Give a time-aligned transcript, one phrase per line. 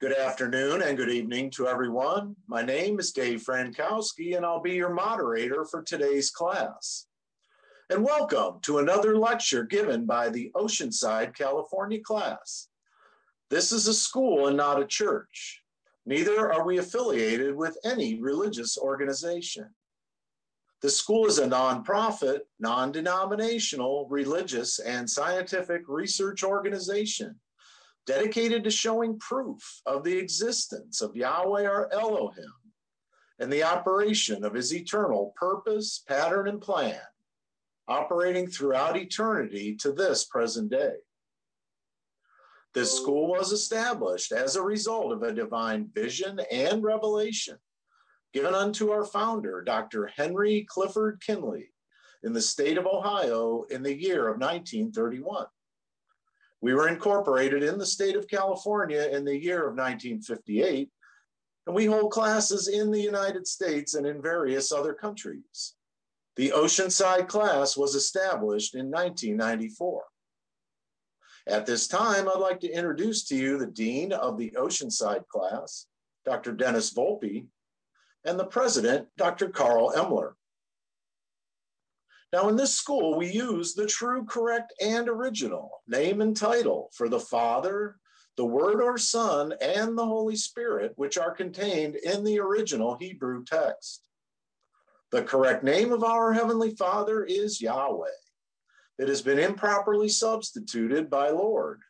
[0.00, 2.34] Good afternoon and good evening to everyone.
[2.46, 7.04] My name is Dave Frankowski, and I'll be your moderator for today's class.
[7.90, 12.68] And welcome to another lecture given by the Oceanside, California class.
[13.50, 15.60] This is a school and not a church.
[16.06, 19.68] Neither are we affiliated with any religious organization.
[20.80, 27.38] The school is a nonprofit, non denominational, religious, and scientific research organization
[28.06, 32.52] dedicated to showing proof of the existence of Yahweh our Elohim
[33.38, 37.00] and the operation of his eternal purpose, pattern, and plan,
[37.88, 40.94] operating throughout eternity to this present day.
[42.74, 47.56] This school was established as a result of a divine vision and revelation
[48.32, 50.06] given unto our founder, Dr.
[50.06, 51.72] Henry Clifford Kinley,
[52.22, 55.46] in the state of Ohio in the year of 1931.
[56.60, 60.90] We were incorporated in the state of California in the year of 1958,
[61.66, 65.74] and we hold classes in the United States and in various other countries.
[66.36, 70.04] The Oceanside class was established in 1994.
[71.46, 75.86] At this time, I'd like to introduce to you the Dean of the Oceanside class,
[76.24, 76.52] Dr.
[76.52, 77.46] Dennis Volpe,
[78.24, 79.48] and the President, Dr.
[79.48, 80.34] Carl Emler.
[82.32, 87.08] Now, in this school, we use the true, correct, and original name and title for
[87.08, 87.96] the Father,
[88.36, 93.44] the Word or Son, and the Holy Spirit, which are contained in the original Hebrew
[93.44, 94.04] text.
[95.10, 98.06] The correct name of our Heavenly Father is Yahweh.
[99.00, 101.80] It has been improperly substituted by Lord.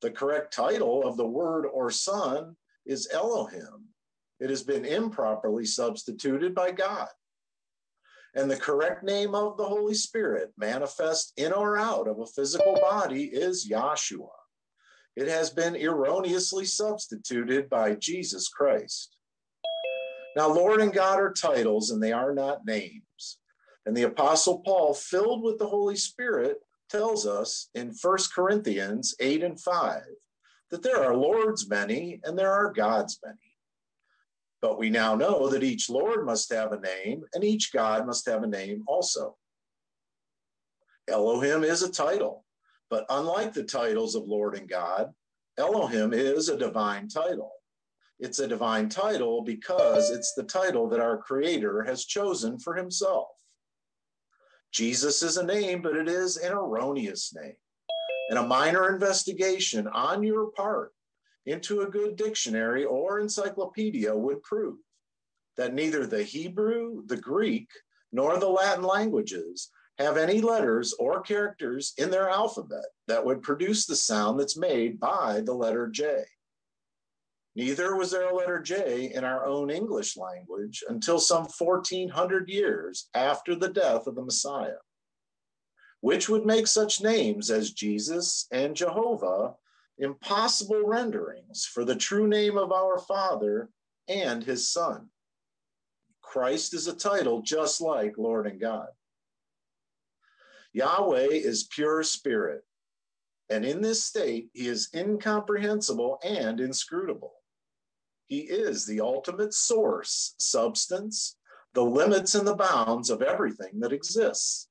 [0.00, 3.84] The correct title of the Word or Son is Elohim.
[4.40, 7.08] It has been improperly substituted by God
[8.34, 12.74] and the correct name of the Holy Spirit, manifest in or out of a physical
[12.80, 14.28] body, is Yahshua.
[15.16, 19.16] It has been erroneously substituted by Jesus Christ.
[20.36, 23.38] Now, Lord and God are titles, and they are not names.
[23.84, 26.58] And the Apostle Paul, filled with the Holy Spirit,
[26.88, 30.02] tells us in 1 Corinthians 8 and 5
[30.70, 33.49] that there are Lord's many and there are God's many.
[34.62, 38.26] But we now know that each Lord must have a name and each God must
[38.28, 39.36] have a name also.
[41.08, 42.44] Elohim is a title,
[42.88, 45.12] but unlike the titles of Lord and God,
[45.58, 47.52] Elohim is a divine title.
[48.18, 53.28] It's a divine title because it's the title that our Creator has chosen for Himself.
[54.72, 57.56] Jesus is a name, but it is an erroneous name.
[58.28, 60.92] And a minor investigation on your part
[61.46, 64.78] into a good dictionary or encyclopedia would prove
[65.56, 67.68] that neither the Hebrew, the Greek,
[68.12, 73.86] nor the Latin languages have any letters or characters in their alphabet that would produce
[73.86, 76.24] the sound that's made by the letter J.
[77.56, 83.08] Neither was there a letter J in our own English language until some 1400 years
[83.14, 84.78] after the death of the Messiah,
[86.00, 89.54] which would make such names as Jesus and Jehovah
[89.98, 93.68] impossible renderings for the true name of our Father
[94.08, 95.08] and his Son.
[96.22, 98.88] Christ is a title just like Lord and God.
[100.72, 102.62] Yahweh is pure spirit,
[103.48, 107.34] and in this state, he is incomprehensible and inscrutable.
[108.26, 111.36] He is the ultimate source, substance,
[111.74, 114.68] the limits and the bounds of everything that exists.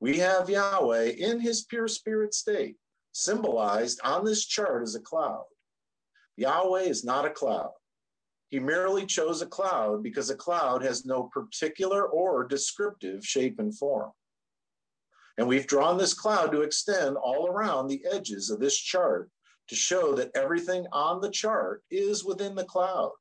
[0.00, 2.76] We have Yahweh in his pure spirit state
[3.12, 5.44] symbolized on this chart as a cloud.
[6.36, 7.72] Yahweh is not a cloud.
[8.48, 13.76] He merely chose a cloud because a cloud has no particular or descriptive shape and
[13.76, 14.10] form.
[15.38, 19.30] And we've drawn this cloud to extend all around the edges of this chart
[19.68, 23.12] to show that everything on the chart is within the cloud.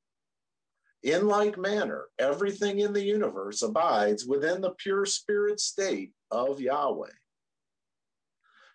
[1.04, 7.08] In like manner, everything in the universe abides within the pure spirit state of Yahweh.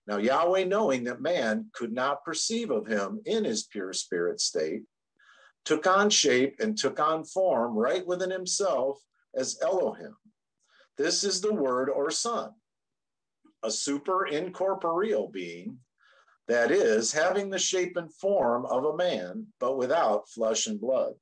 [0.06, 4.84] Now, Yahweh, knowing that man could not perceive of him in his pure spirit state,
[5.64, 9.00] took on shape and took on form right within himself
[9.34, 10.16] as Elohim.
[10.96, 12.52] This is the word or son,
[13.64, 15.78] a super incorporeal being,
[16.46, 21.14] that is, having the shape and form of a man, but without flesh and blood.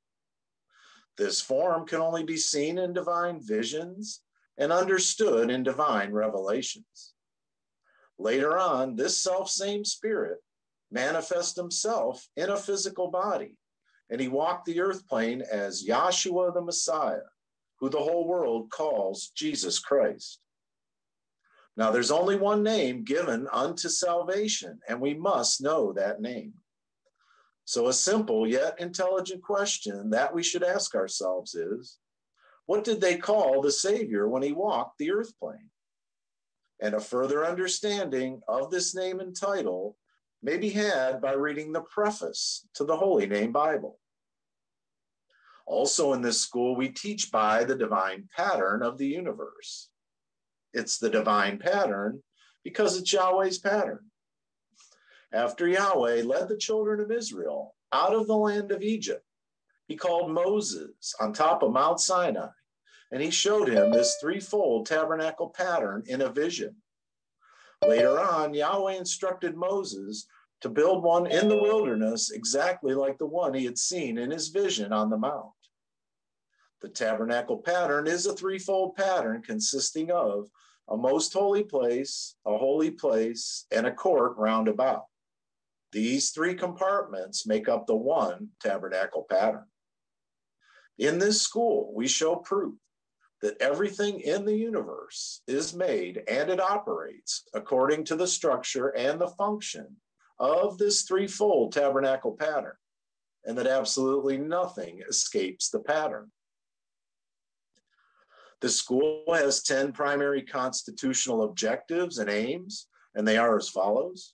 [1.17, 4.21] This form can only be seen in divine visions
[4.59, 7.14] and understood in divine revelations.
[8.17, 10.39] Later on, this self same spirit
[10.91, 13.57] manifests himself in a physical body,
[14.09, 17.27] and he walked the earth plane as Yahshua the Messiah,
[17.79, 20.39] who the whole world calls Jesus Christ.
[21.77, 26.53] Now, there's only one name given unto salvation, and we must know that name.
[27.65, 31.97] So, a simple yet intelligent question that we should ask ourselves is
[32.65, 35.69] what did they call the Savior when he walked the earth plane?
[36.85, 39.97] And a further understanding of this name and title
[40.43, 43.97] may be had by reading the preface to the Holy Name Bible.
[45.65, 49.89] Also, in this school, we teach by the divine pattern of the universe.
[50.75, 52.21] It's the divine pattern
[52.63, 54.11] because it's Yahweh's pattern.
[55.33, 59.25] After Yahweh led the children of Israel out of the land of Egypt,
[59.87, 62.49] he called Moses on top of Mount Sinai,
[63.15, 66.75] and he showed him this threefold tabernacle pattern in a vision.
[67.81, 70.27] Later on, Yahweh instructed Moses
[70.59, 74.49] to build one in the wilderness exactly like the one he had seen in his
[74.49, 75.53] vision on the mount.
[76.81, 80.49] The tabernacle pattern is a threefold pattern consisting of
[80.89, 85.05] a most holy place, a holy place, and a court round about.
[85.93, 89.67] These three compartments make up the one tabernacle pattern.
[90.97, 92.75] In this school, we show proof
[93.45, 99.21] that everything in the universe is made and it operates according to the structure and
[99.21, 99.85] the function
[100.39, 102.73] of this threefold tabernacle pattern,
[103.43, 106.31] and that absolutely nothing escapes the pattern.
[108.61, 114.33] The school has 10 primary constitutional objectives and aims, and they are as follows.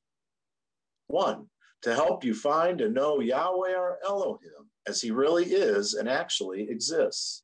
[1.07, 1.47] One,
[1.81, 6.69] to help you find and know Yahweh our Elohim as he really is and actually
[6.69, 7.43] exists.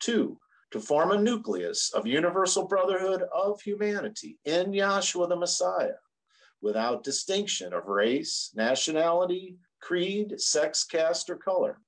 [0.00, 0.38] Two,
[0.70, 5.96] to form a nucleus of universal brotherhood of humanity in Yahshua the Messiah,
[6.60, 11.80] without distinction of race, nationality, creed, sex, caste, or color.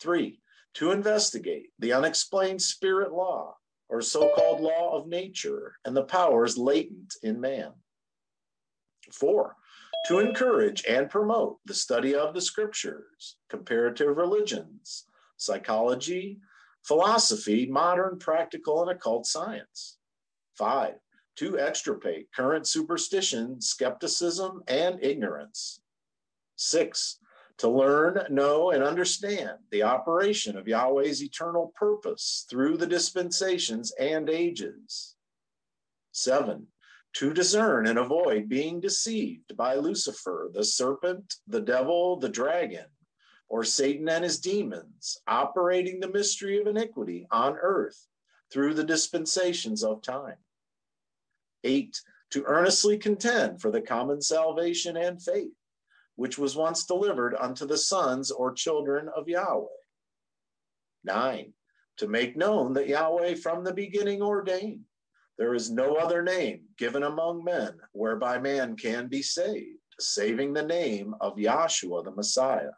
[0.00, 0.40] Three,
[0.74, 3.56] to investigate the unexplained spirit law,
[3.88, 7.72] or so called law of nature, and the powers latent in man.
[9.12, 9.56] Four,
[10.06, 15.04] to encourage and promote the study of the scriptures, comparative religions,
[15.36, 16.40] psychology,
[16.86, 19.96] philosophy, modern, practical, and occult science.
[20.56, 20.94] Five,
[21.36, 25.80] to extirpate current superstition, skepticism, and ignorance.
[26.56, 27.18] Six,
[27.58, 34.28] to learn, know, and understand the operation of Yahweh's eternal purpose through the dispensations and
[34.28, 35.16] ages.
[36.12, 36.66] Seven,
[37.14, 42.86] to discern and avoid being deceived by Lucifer, the serpent, the devil, the dragon,
[43.48, 48.06] or Satan and his demons, operating the mystery of iniquity on earth
[48.52, 50.38] through the dispensations of time.
[51.62, 52.00] Eight,
[52.30, 55.52] to earnestly contend for the common salvation and faith
[56.16, 59.66] which was once delivered unto the sons or children of Yahweh.
[61.02, 61.52] Nine,
[61.98, 64.84] to make known that Yahweh from the beginning ordained
[65.36, 70.62] there is no other name given among men whereby man can be saved, saving the
[70.62, 72.70] name of Yahshua the Messiah.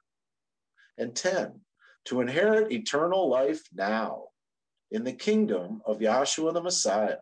[0.98, 1.60] And 10,
[2.06, 4.28] to inherit eternal life now
[4.90, 7.18] in the kingdom of Yahshua the Messiah,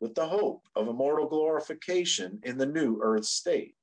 [0.00, 3.74] with the hope of immortal glorification in the new earth state.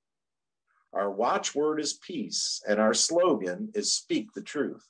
[0.93, 4.85] Our watchword is peace, and our slogan is speak the truth.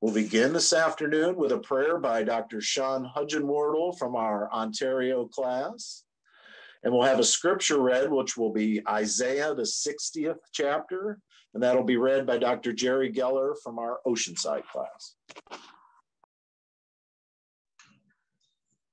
[0.00, 2.60] We'll begin this afternoon with a prayer by Dr.
[2.60, 6.04] Sean Hudgenwardle from our Ontario class.
[6.82, 11.18] And we'll have a scripture read, which will be Isaiah, the 60th chapter,
[11.54, 12.72] and that'll be read by Dr.
[12.72, 15.14] Jerry Geller from our Oceanside class.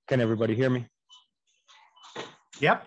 [0.08, 0.88] Can everybody hear me?
[2.60, 2.86] Yep.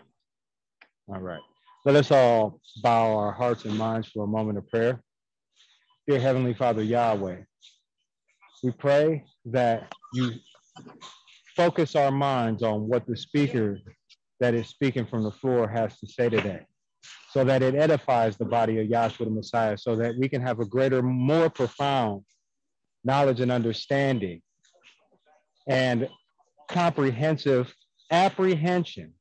[1.08, 1.40] All right.
[1.84, 5.02] Let us all bow our hearts and minds for a moment of prayer.
[6.06, 7.36] Dear Heavenly Father Yahweh,
[8.62, 10.32] we pray that you
[11.56, 13.78] focus our minds on what the speaker
[14.40, 16.66] that is speaking from the floor has to say today,
[17.30, 20.58] so that it edifies the body of Yahshua the Messiah, so that we can have
[20.58, 22.24] a greater, more profound
[23.04, 24.42] knowledge and understanding
[25.66, 26.08] and
[26.68, 27.72] comprehensive
[28.10, 29.12] apprehension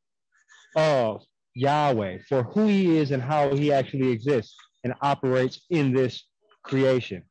[0.75, 1.23] of
[1.53, 6.25] Yahweh for who he is and how he actually exists and operates in this
[6.63, 7.23] creation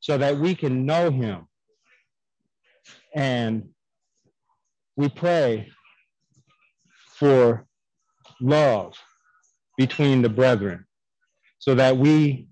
[0.00, 1.46] so that we can know him.
[3.14, 3.70] And
[4.96, 5.70] we pray
[7.08, 7.66] for
[8.40, 8.94] love
[9.80, 10.84] between the brethren
[11.58, 12.46] so that we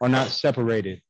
[0.00, 1.02] are not separated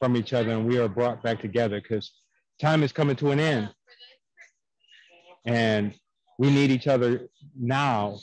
[0.00, 2.10] from each other and we are brought back together because
[2.58, 3.68] time is coming to an end.
[5.44, 5.92] And
[6.38, 8.16] we need each other now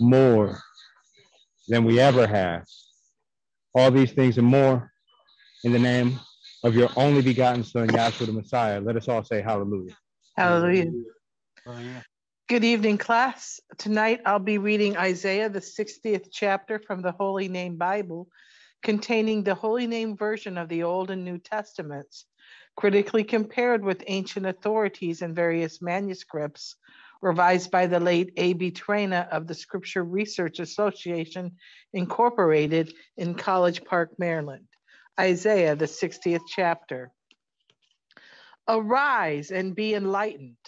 [0.00, 0.58] more
[1.68, 2.64] than we ever have.
[3.72, 4.90] All these things and more
[5.62, 6.18] in the name
[6.64, 8.80] of your only begotten Son, Yahshua the Messiah.
[8.80, 9.94] Let us all say hallelujah.
[11.64, 12.02] Hallelujah.
[12.48, 13.58] Good evening, class.
[13.76, 18.28] Tonight I'll be reading Isaiah, the 60th chapter from the Holy Name Bible,
[18.84, 22.24] containing the Holy Name version of the Old and New Testaments,
[22.76, 26.76] critically compared with ancient authorities and various manuscripts,
[27.20, 28.70] revised by the late A.B.
[28.70, 31.56] Traina of the Scripture Research Association,
[31.94, 34.68] Incorporated in College Park, Maryland.
[35.18, 37.10] Isaiah, the 60th chapter.
[38.68, 40.58] Arise and be enlightened,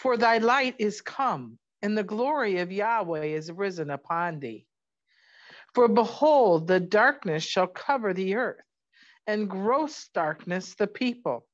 [0.00, 4.64] for thy light is come, and the glory of Yahweh is risen upon thee.
[5.74, 8.64] For behold, the darkness shall cover the earth,
[9.26, 11.46] and gross darkness the people.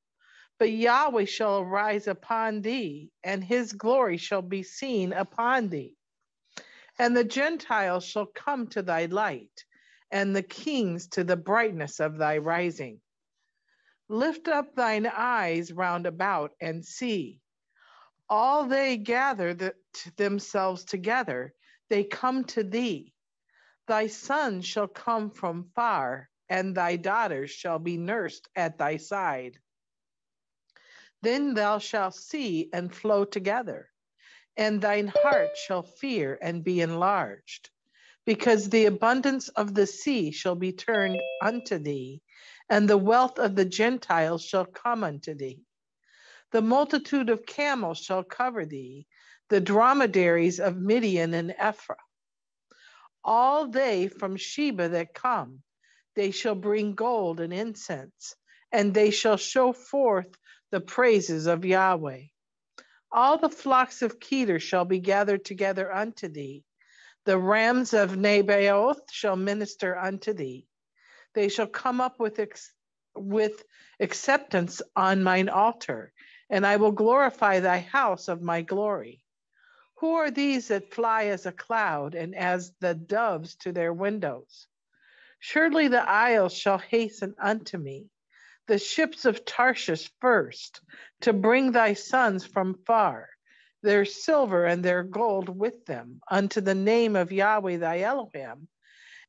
[0.61, 5.97] But Yahweh shall arise upon thee, and his glory shall be seen upon thee.
[7.01, 9.65] And the Gentiles shall come to thy light,
[10.13, 13.01] and the kings to the brightness of thy rising.
[14.09, 17.41] Lift up thine eyes round about and see.
[18.29, 19.75] All they gather the,
[20.17, 21.55] themselves together,
[21.91, 23.15] they come to thee.
[23.87, 29.59] Thy sons shall come from far, and thy daughters shall be nursed at thy side.
[31.23, 33.91] Then thou shalt see and flow together,
[34.57, 37.71] and thine heart shall fear and be enlarged,
[38.25, 42.23] because the abundance of the sea shall be turned unto thee,
[42.69, 45.66] and the wealth of the Gentiles shall come unto thee.
[46.53, 49.07] The multitude of camels shall cover thee,
[49.49, 51.95] the dromedaries of Midian and Ephah.
[53.25, 55.63] All they from Sheba that come,
[56.15, 58.37] they shall bring gold and incense,
[58.73, 60.29] and they shall show forth
[60.71, 62.23] the praises of Yahweh.
[63.13, 66.65] All the flocks of Kedar shall be gathered together unto thee.
[67.25, 70.67] The rams of Nebaioth shall minister unto thee.
[71.35, 72.73] They shall come up with, ex-
[73.17, 73.65] with
[74.01, 76.13] acceptance on mine altar,
[76.51, 79.25] and I will glorify thy house of my glory.
[79.97, 84.67] Who are these that fly as a cloud and as the doves to their windows?
[85.39, 88.11] Surely the isles shall hasten unto me
[88.67, 90.81] the ships of Tarshish first,
[91.21, 93.29] to bring thy sons from far,
[93.83, 98.69] their silver and their gold with them, unto the name of Yahweh thy Elohim,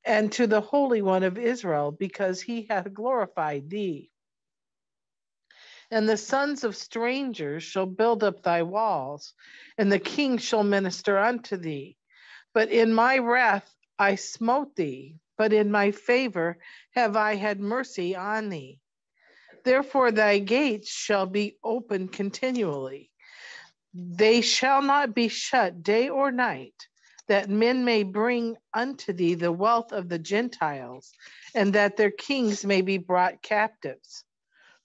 [0.03, 4.09] and to the Holy One of Israel, because he hath glorified thee.
[5.89, 9.34] And the sons of strangers shall build up thy walls,
[9.77, 11.98] and the king shall minister unto thee.
[12.53, 16.58] But in my wrath I smote thee, but in my favor
[16.91, 18.79] have I had mercy on thee.
[19.63, 23.12] Therefore, thy gates shall be open continually.
[23.94, 26.88] They shall not be shut day or night,
[27.27, 31.12] that men may bring unto thee the wealth of the Gentiles,
[31.56, 34.24] and that their kings may be brought captives.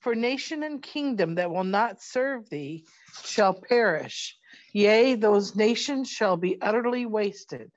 [0.03, 2.85] For nation and kingdom that will not serve thee
[3.25, 4.37] shall perish.
[4.73, 7.71] Yea, those nations shall be utterly wasted.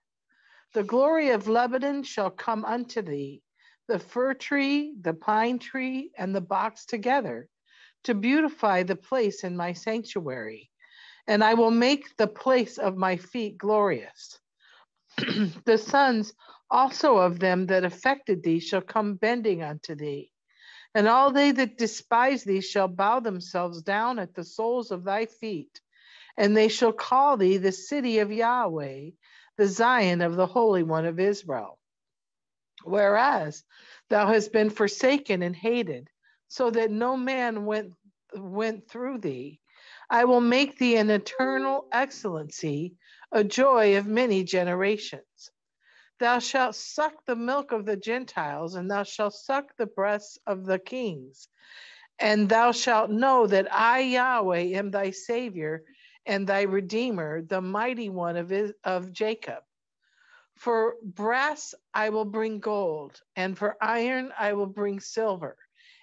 [0.74, 3.44] The glory of Lebanon shall come unto thee,
[3.88, 7.48] the fir tree, the pine tree, and the box together
[8.06, 10.72] to beautify the place in my sanctuary.
[11.28, 14.40] And I will make the place of my feet glorious.
[15.66, 16.34] the sons
[16.72, 20.32] also of them that affected thee shall come bending unto thee.
[20.96, 25.28] And all they that despise thee shall bow themselves down at the soles of thy
[25.28, 25.82] feet.
[26.38, 29.12] And they shall call thee the city of Yahweh,
[29.58, 31.80] the Zion of the Holy One of Israel.
[32.84, 33.64] Whereas
[34.10, 36.10] thou hast been forsaken and hated,
[36.48, 37.94] so that no man went,
[38.36, 39.60] went through thee.
[40.10, 42.96] I will make thee an eternal excellency,
[43.32, 45.52] a joy of many generations.
[46.18, 50.66] Thou shalt suck the milk of the Gentiles, and thou shalt suck the breasts of
[50.66, 51.50] the kings.
[52.18, 55.84] And thou shalt know that I, Yahweh, am thy Savior
[56.26, 58.54] and thy Redeemer, the mighty one of,
[58.84, 59.64] of Jacob.
[60.56, 65.58] For brass I will bring gold, and for iron I will bring silver,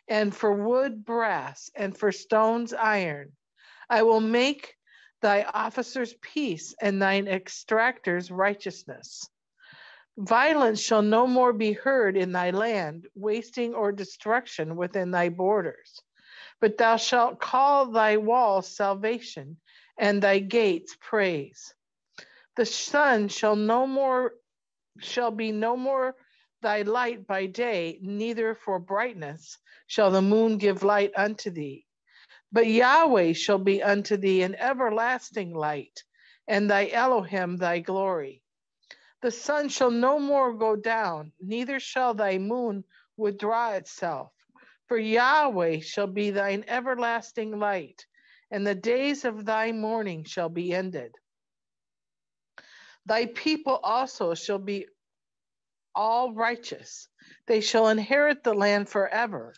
[0.09, 3.33] and for wood brass, and for stones iron.
[3.89, 4.77] I will make
[5.23, 9.31] thy officers peace, and thine extractors righteousness.
[10.19, 16.03] Violence shall no more be heard in thy land, wasting or destruction within thy borders.
[16.61, 19.59] But thou shalt call thy walls salvation,
[19.99, 21.75] and thy gates praise.
[22.57, 24.35] The sun shall no more
[25.01, 26.15] shall be no more
[26.61, 31.87] thy light by day, neither for brightness shall the moon give light unto thee.
[32.53, 36.05] But Yahweh shall be unto thee an everlasting light,
[36.47, 38.42] and thy Elohim thy glory.
[39.23, 42.85] The sun shall no more go down, neither shall thy moon
[43.17, 44.33] withdraw itself.
[44.89, 48.05] For Yahweh shall be thine everlasting light,
[48.51, 51.15] and the days of thy mourning shall be ended.
[53.07, 54.87] Thy people also shall be
[55.95, 57.09] all righteous.
[57.47, 59.55] They shall inherit the land forever,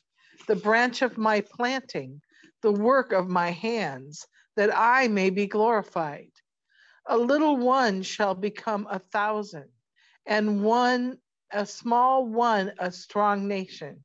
[0.46, 2.20] the branch of my planting,
[2.62, 6.30] the work of my hands, that I may be glorified.
[7.06, 9.68] A little one shall become a thousand,
[10.26, 11.18] and one,
[11.52, 14.04] a small one, a strong nation.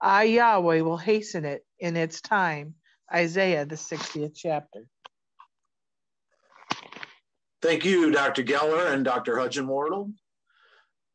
[0.00, 2.74] I, Yahweh, will hasten it in its time.
[3.12, 4.86] Isaiah, the 60th chapter.
[7.62, 8.42] Thank you, Dr.
[8.42, 9.36] Geller and Dr.
[9.36, 10.12] Hudgenwardle.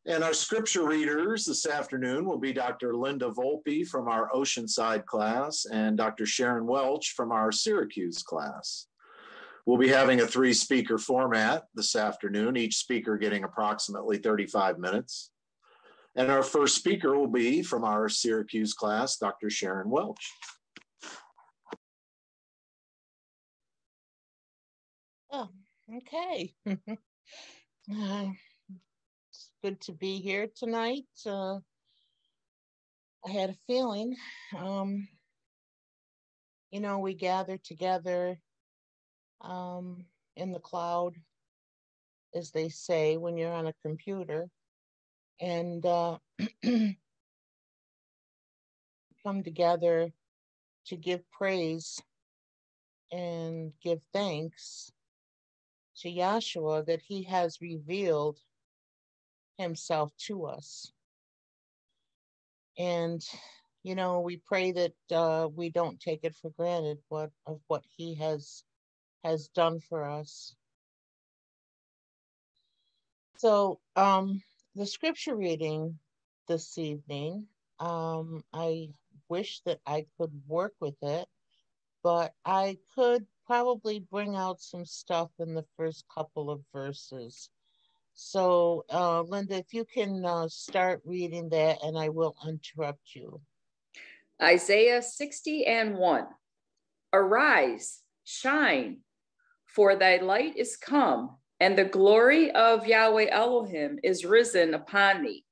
[0.05, 2.95] And our scripture readers this afternoon will be Dr.
[2.95, 6.25] Linda Volpe from our Oceanside class and Dr.
[6.25, 8.87] Sharon Welch from our Syracuse class.
[9.65, 15.31] We'll be having a three speaker format this afternoon, each speaker getting approximately 35 minutes.
[16.15, 19.49] And our first speaker will be from our Syracuse class, Dr.
[19.49, 20.31] Sharon Welch.
[25.31, 25.49] Oh,
[25.97, 26.53] okay.
[26.67, 28.25] uh,
[29.63, 31.05] good to be here tonight.
[31.25, 31.59] Uh,
[33.25, 34.15] I had a feeling,
[34.57, 35.07] um,
[36.71, 38.39] you know, we gather together
[39.43, 40.05] um,
[40.35, 41.15] in the cloud,
[42.33, 44.47] as they say, when you're on a computer,
[45.39, 46.17] and uh,
[49.23, 50.11] come together
[50.85, 52.01] to give praise
[53.11, 54.91] and give thanks
[55.97, 58.39] to Yahshua that he has revealed
[59.57, 60.91] himself to us.
[62.77, 63.21] And,
[63.83, 67.83] you know, we pray that uh, we don't take it for granted what of what
[67.95, 68.63] he has
[69.23, 70.55] has done for us.
[73.37, 74.41] So um,
[74.75, 75.97] the scripture reading
[76.47, 77.47] this evening,
[77.79, 78.89] um, I
[79.29, 81.27] wish that I could work with it,
[82.03, 87.49] but I could probably bring out some stuff in the first couple of verses.
[88.13, 93.41] So, uh, Linda, if you can uh, start reading that and I will interrupt you.
[94.41, 96.27] Isaiah 60 and 1.
[97.13, 98.99] Arise, shine,
[99.75, 105.45] for thy light is come, and the glory of Yahweh Elohim is risen upon thee.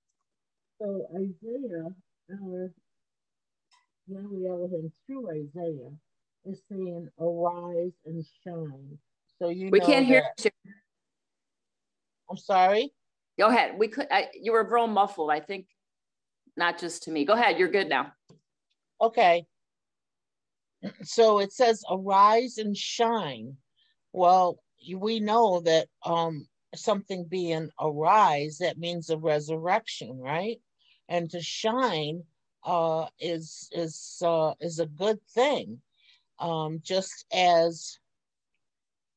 [0.82, 1.88] So, Isaiah,
[2.32, 2.68] uh,
[4.08, 5.92] Yahweh Elohim through Isaiah
[6.46, 8.98] is saying, Arise and shine.
[9.40, 10.52] So, you we can't hear you.
[12.30, 12.94] I'm sorry.
[13.40, 13.78] Go ahead.
[13.78, 14.08] We could.
[14.12, 15.32] I, you were real muffled.
[15.32, 15.66] I think,
[16.58, 17.26] not just to me.
[17.26, 17.58] Go ahead.
[17.58, 18.12] You're good now.
[19.02, 19.46] Okay.
[21.04, 23.58] So it says, "Arise and shine."
[24.14, 24.60] Well,
[24.96, 30.60] we know that um, something being arise that means a resurrection, right?
[31.08, 32.24] And to shine
[32.64, 35.82] uh, is is uh, is a good thing.
[36.40, 38.00] Um, just as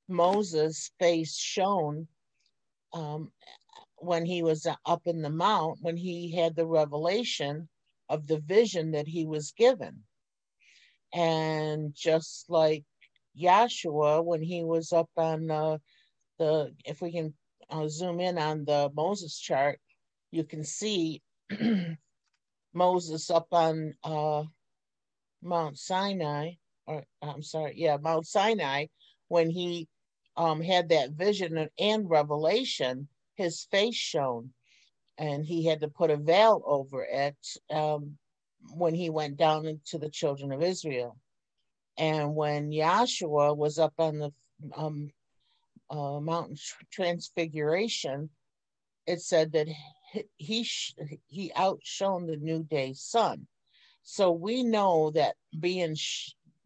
[0.09, 2.09] Moses' face shone
[2.93, 3.31] um,
[3.97, 7.69] when he was up in the mount, when he had the revelation
[8.09, 10.03] of the vision that he was given.
[11.15, 12.85] And just like
[13.41, 15.79] Yahshua, when he was up on uh,
[16.39, 17.35] the, if we can
[17.71, 19.81] uh, zoom in on the Moses chart,
[20.31, 21.23] you can see
[22.75, 24.45] Moses up on uh,
[25.43, 26.53] Mount Sinai,
[26.87, 28.87] or I'm sorry, yeah, Mount Sinai,
[29.29, 29.89] when he
[30.37, 34.53] um, had that vision and revelation, his face shone,
[35.19, 37.37] and he had to put a veil over it
[37.71, 38.17] um,
[38.75, 41.17] when he went down into the children of Israel.
[41.99, 44.33] And when Yahshua was up on the
[44.77, 45.11] um,
[45.91, 46.57] uh, mountain
[46.91, 48.31] transfiguration,
[49.07, 49.69] it said that
[50.37, 50.67] he
[51.27, 53.47] he outshone the new day sun.
[54.03, 55.97] So we know that being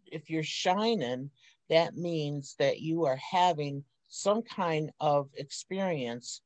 [0.07, 1.31] if you're shining,
[1.69, 6.41] that means that you are having some kind of experience,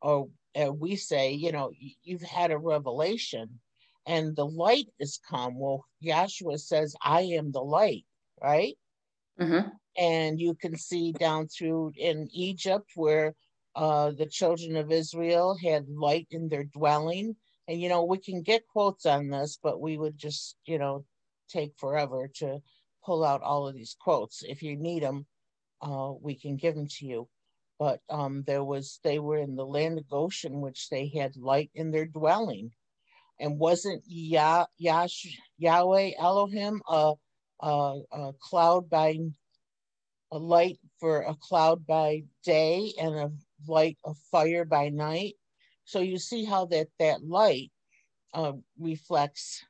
[0.00, 0.28] or
[0.60, 1.70] uh, we say, you know,
[2.02, 3.60] you've had a revelation
[4.06, 5.58] and the light is come.
[5.58, 8.04] Well, Yahshua says, I am the light,
[8.42, 8.76] right?
[9.40, 9.68] Mm-hmm.
[9.96, 13.34] And you can see down through in Egypt where
[13.74, 17.36] uh, the children of Israel had light in their dwelling.
[17.68, 21.04] And, you know, we can get quotes on this, but we would just, you know,
[21.48, 22.60] take forever to
[23.04, 24.42] pull out all of these quotes.
[24.42, 25.26] If you need them,
[25.80, 27.28] uh, we can give them to you.
[27.78, 31.70] But um, there was, they were in the land of Goshen, which they had light
[31.74, 32.70] in their dwelling.
[33.40, 35.26] And wasn't Yah, Yash,
[35.58, 37.14] Yahweh Elohim a,
[37.60, 39.18] a, a cloud by
[40.30, 43.32] a light for a cloud by day and a
[43.66, 45.34] light of fire by night?
[45.84, 47.70] So you see how that that light
[48.34, 49.64] uh, reflects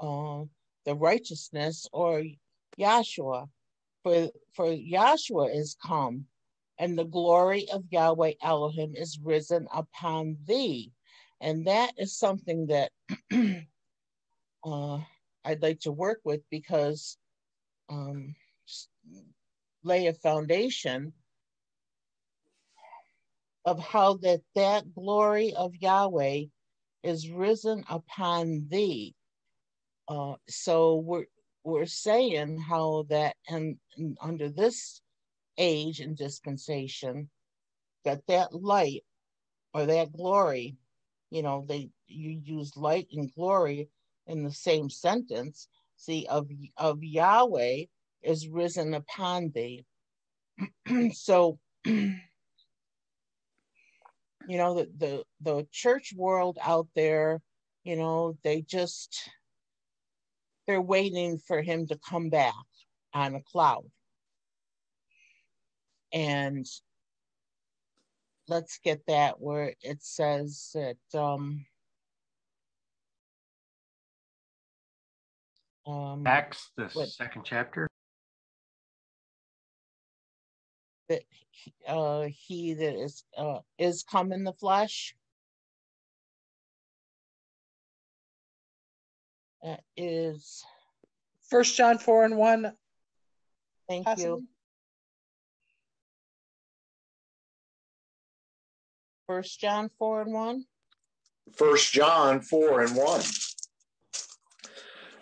[0.00, 0.42] uh,
[0.84, 2.24] the righteousness or
[2.78, 3.48] Yahshua,
[4.02, 6.24] for, for Yahshua is come,
[6.78, 10.92] and the glory of Yahweh Elohim is risen upon thee.
[11.40, 12.90] And that is something that
[14.64, 14.98] uh,
[15.44, 17.16] I'd like to work with because
[17.90, 18.34] um,
[19.82, 21.12] lay a foundation
[23.64, 26.44] of how that that glory of Yahweh
[27.02, 29.14] is risen upon thee.
[30.08, 31.26] Uh, so we're
[31.62, 35.00] we're saying how that and, and under this
[35.58, 37.28] age and dispensation,
[38.04, 39.04] that that light
[39.74, 40.76] or that glory,
[41.30, 43.88] you know, they you use light and glory
[44.26, 45.68] in the same sentence.
[46.00, 47.84] See, of of Yahweh
[48.22, 49.84] is risen upon thee.
[51.12, 52.16] so you
[54.48, 57.42] know the, the the church world out there
[57.84, 59.28] you know they just
[60.66, 62.54] they're waiting for him to come back
[63.12, 63.84] on a cloud
[66.12, 66.66] and
[68.48, 71.64] let's get that where it says that um
[75.90, 77.88] um acts the what, second chapter
[81.10, 81.22] that
[81.86, 85.14] uh, he that is uh, is come in the flesh.
[89.62, 90.64] That is
[91.48, 92.72] First John four and one.
[93.88, 94.24] Thank possibly.
[94.24, 94.44] you.
[99.26, 100.64] First John four and one.
[101.52, 103.22] First John four and one.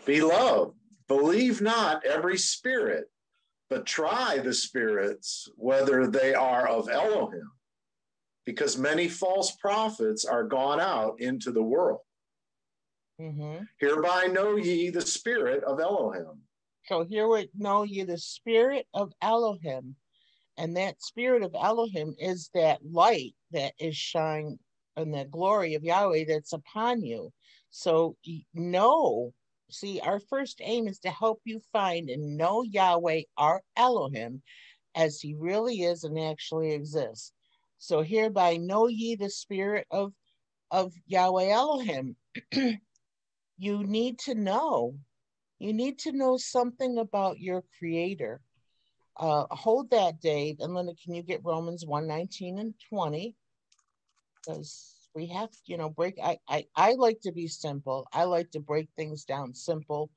[0.09, 0.73] Beloved,
[1.07, 3.11] believe not every spirit
[3.69, 7.51] but try the spirits whether they are of Elohim,
[8.47, 12.01] because many false prophets are gone out into the world.
[13.21, 13.65] Mm-hmm.
[13.81, 16.41] Hereby know ye the spirit of Elohim.
[16.87, 19.95] So here we know ye the spirit of Elohim.
[20.57, 24.59] And that spirit of Elohim is that light that is shining
[24.97, 27.31] and the glory of Yahweh that's upon you.
[27.71, 28.17] So
[28.55, 29.35] know
[29.71, 34.43] See, our first aim is to help you find and know Yahweh, our Elohim,
[34.95, 37.33] as he really is and actually exists.
[37.79, 40.13] So hereby know ye the spirit of,
[40.71, 42.17] of Yahweh Elohim.
[42.53, 44.95] you need to know.
[45.59, 48.41] You need to know something about your creator.
[49.17, 50.61] Uh, hold that, Dave.
[50.61, 53.35] And Linda, can you get Romans 1 19 and 20?
[54.37, 58.07] Because we have you know break I, I i like to be simple.
[58.13, 60.11] I like to break things down simple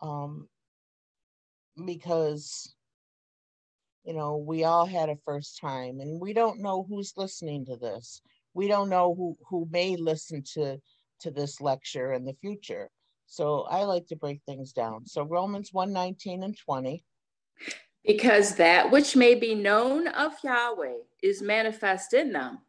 [0.00, 0.48] um
[1.84, 2.74] because
[4.04, 7.76] you know we all had a first time and we don't know who's listening to
[7.76, 8.22] this.
[8.54, 10.78] We don't know who who may listen to
[11.20, 12.90] to this lecture in the future.
[13.26, 15.06] So i like to break things down.
[15.06, 17.04] So romans 1 19 and 20
[18.06, 22.60] because that which may be known of yahweh is manifest in them.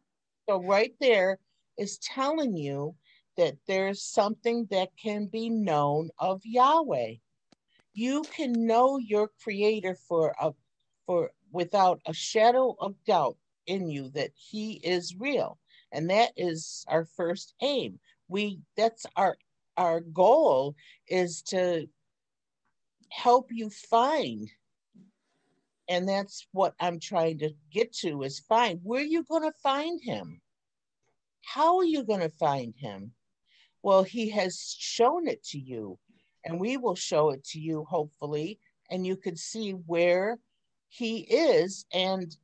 [0.48, 1.38] So right there
[1.80, 2.94] is telling you
[3.38, 7.14] that there's something that can be known of Yahweh.
[7.94, 10.52] You can know your creator for a
[11.06, 15.58] for without a shadow of doubt in you that he is real.
[15.90, 17.98] And that is our first aim.
[18.28, 19.38] We that's our
[19.78, 20.76] our goal
[21.08, 21.88] is to
[23.08, 24.48] help you find
[25.88, 30.00] and that's what I'm trying to get to is find where you going to find
[30.00, 30.40] him
[31.54, 33.12] how are you going to find him?
[33.82, 35.98] Well, he has shown it to you,
[36.44, 38.60] and we will show it to you, hopefully,
[38.90, 40.38] and you could see where
[40.88, 42.36] he is and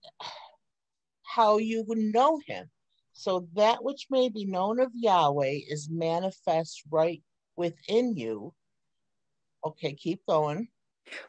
[1.22, 2.68] how you would know him.
[3.12, 7.22] So that which may be known of Yahweh is manifest right
[7.56, 8.54] within you.
[9.64, 10.68] Okay, keep going.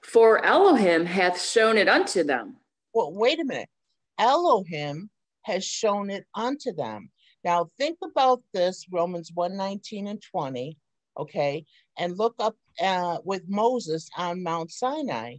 [0.02, 2.58] For Elohim hath shown it unto them.
[2.94, 3.70] Well, wait a minute.
[4.18, 5.12] Elohim
[5.44, 7.12] has shown it unto them.
[7.48, 10.78] Now think about this, Romans 1 19 and 20,
[11.18, 11.66] okay,
[11.98, 15.38] and look up uh, with Moses on Mount Sinai,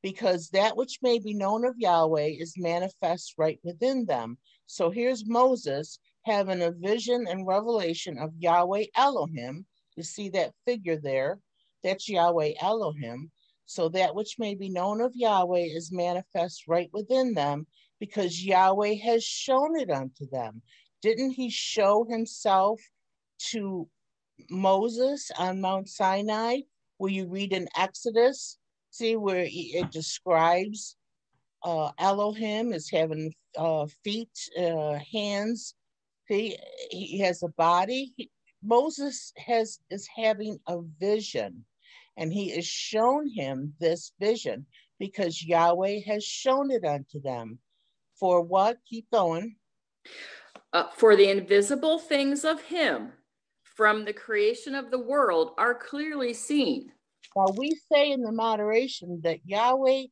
[0.00, 4.38] because that which may be known of Yahweh is manifest right within them.
[4.66, 9.66] So here's Moses having a vision and revelation of Yahweh Elohim.
[9.96, 11.40] You see that figure there?
[11.82, 13.32] That's Yahweh Elohim.
[13.66, 17.66] So that which may be known of Yahweh is manifest right within them
[17.98, 20.62] because Yahweh has shown it unto them.
[21.02, 22.80] Didn't he show himself
[23.50, 23.88] to
[24.50, 26.60] Moses on Mount Sinai?
[26.96, 28.58] Where you read in Exodus,
[28.90, 30.96] see where it describes
[31.62, 35.74] uh, Elohim as having uh, feet, uh, hands.
[36.26, 36.56] See,
[36.90, 38.12] he has a body.
[38.16, 38.30] He,
[38.62, 41.64] Moses has is having a vision,
[42.16, 44.66] and he is shown him this vision
[44.98, 47.60] because Yahweh has shown it unto them.
[48.18, 48.78] For what?
[48.88, 49.54] Keep going
[50.78, 53.10] Uh, for the invisible things of him
[53.64, 56.92] from the creation of the world are clearly seen.
[57.34, 60.04] While we say in the moderation that Yahweh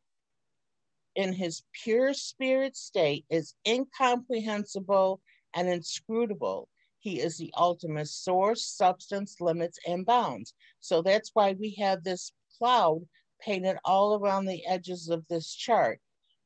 [1.15, 5.21] in his pure spirit state is incomprehensible
[5.55, 6.69] and inscrutable.
[6.99, 10.53] He is the ultimate source, substance, limits, and bounds.
[10.81, 13.03] So that's why we have this cloud
[13.41, 16.01] painted all around the edges of this chart.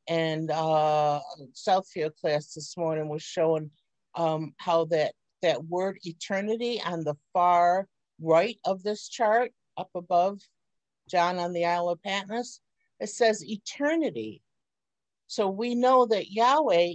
[0.08, 1.20] And uh,
[1.54, 3.70] Southfield class this morning was showing
[4.14, 7.88] um, how that, that word eternity on the far
[8.20, 10.40] right of this chart, up above
[11.08, 12.60] John on the Isle of Patmos,
[13.00, 14.42] it says eternity.
[15.26, 16.94] So we know that Yahweh,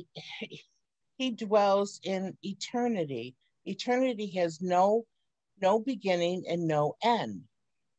[1.17, 3.35] he dwells in eternity.
[3.65, 5.05] Eternity has no
[5.61, 7.41] no beginning and no end.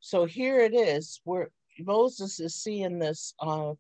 [0.01, 3.73] So here it is, where Moses is seeing this uh,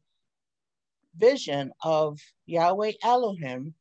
[1.16, 3.74] vision of Yahweh Elohim,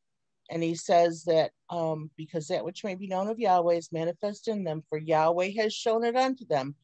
[0.49, 4.47] and he says that um, because that which may be known of Yahweh is manifest
[4.47, 6.75] in them, for Yahweh has shown it unto them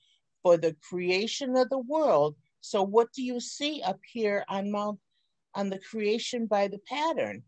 [0.43, 2.35] for the creation of the world.
[2.61, 4.99] So what do you see up here on Mount
[5.53, 7.43] on the creation by the pattern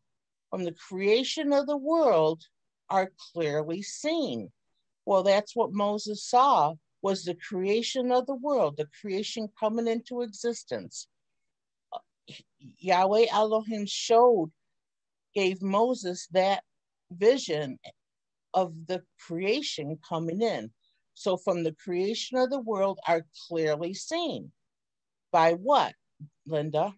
[0.49, 2.43] from the creation of the world
[2.89, 4.52] are clearly seen.
[5.06, 10.21] Well, that's what Moses saw was the creation of the world, the creation coming into
[10.21, 11.08] existence.
[12.60, 14.52] Yahweh Elohim showed,
[15.34, 16.63] gave Moses that
[17.12, 17.80] vision
[18.54, 20.72] of the creation coming in.
[21.15, 24.52] So from the creation of the world are clearly seen.
[25.32, 25.93] By what,
[26.46, 26.93] Linda?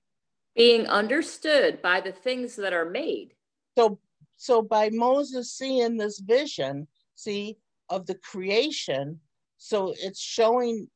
[0.56, 3.34] being understood by the things that are made.
[3.78, 4.00] So,
[4.38, 7.58] so by Moses seeing this vision, see,
[7.90, 9.20] of the creation,
[9.58, 10.88] so it's showing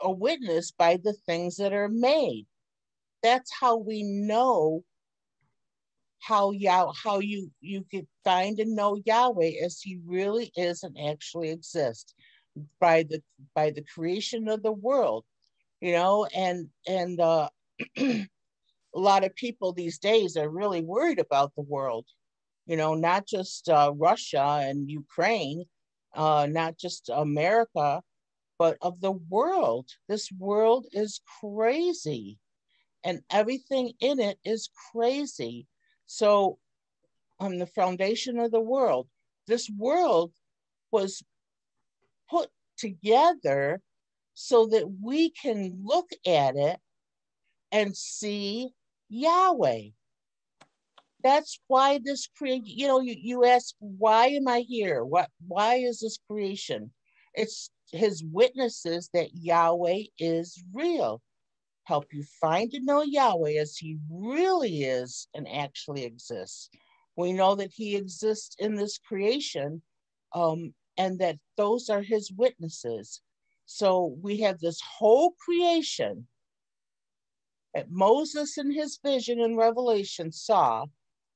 [0.00, 2.46] a witness by the things that are made.
[3.22, 4.84] That's how we know
[6.22, 10.96] how Yah how you you can find and know Yahweh as he really is and
[11.08, 12.14] actually exists
[12.80, 13.22] by the
[13.54, 15.24] by the creation of the world
[15.80, 17.48] you know and and uh
[18.94, 22.06] a lot of people these days are really worried about the world,
[22.66, 25.64] you know, not just uh, Russia and Ukraine,
[26.14, 28.02] uh, not just America,
[28.58, 29.88] but of the world.
[30.08, 32.38] This world is crazy
[33.04, 35.66] and everything in it is crazy.
[36.14, 36.58] So,
[37.40, 39.08] on the foundation of the world,
[39.46, 40.30] this world
[40.90, 41.22] was
[42.28, 43.80] put together
[44.34, 46.78] so that we can look at it
[47.72, 48.74] and see
[49.08, 49.92] Yahweh.
[51.22, 55.06] That's why this create, you know, you, you ask, why am I here?
[55.06, 56.92] What why is this creation?
[57.32, 61.22] It's his witnesses that Yahweh is real.
[61.84, 66.70] Help you find and know Yahweh as he really is and actually exists.
[67.16, 69.82] We know that he exists in this creation
[70.34, 73.20] um, and that those are his witnesses.
[73.66, 76.26] So we have this whole creation
[77.74, 80.86] that Moses in his vision in Revelation saw,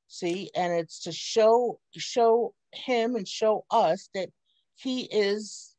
[0.07, 4.29] see, and it's to show show him and show us that
[4.77, 5.75] he is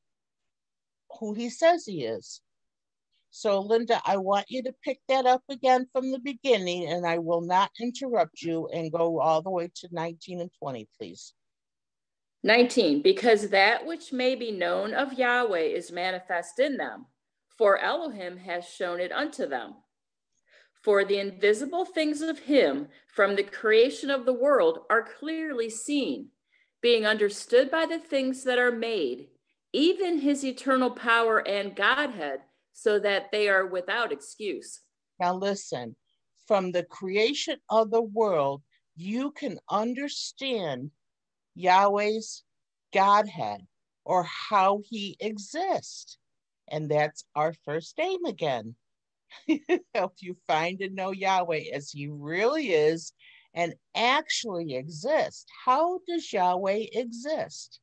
[1.20, 2.42] who he says he is.
[3.40, 7.20] So, Linda, I want you to pick that up again from the beginning, and I
[7.20, 11.34] will not interrupt you and go all the way to 19 and 20, please.
[12.42, 17.06] 19, because that which may be known of Yahweh is manifest in them,
[17.60, 19.76] for Elohim has shown it unto them.
[20.82, 26.30] For the invisible things of him from the creation of the world are clearly seen,
[26.82, 29.28] being understood by the things that are made,
[29.74, 32.40] even his eternal power and Godhead,
[32.78, 34.82] so that they are without excuse.
[35.20, 35.96] Now, listen
[36.46, 38.62] from the creation of the world,
[38.96, 40.92] you can understand
[41.56, 42.44] Yahweh's
[42.94, 43.66] Godhead
[44.06, 46.20] or how he exists.
[46.68, 48.76] And that's our first aim again.
[49.96, 53.12] help you find and know Yahweh as he really is
[53.56, 55.46] and actually exists.
[55.66, 57.80] How does Yahweh exist?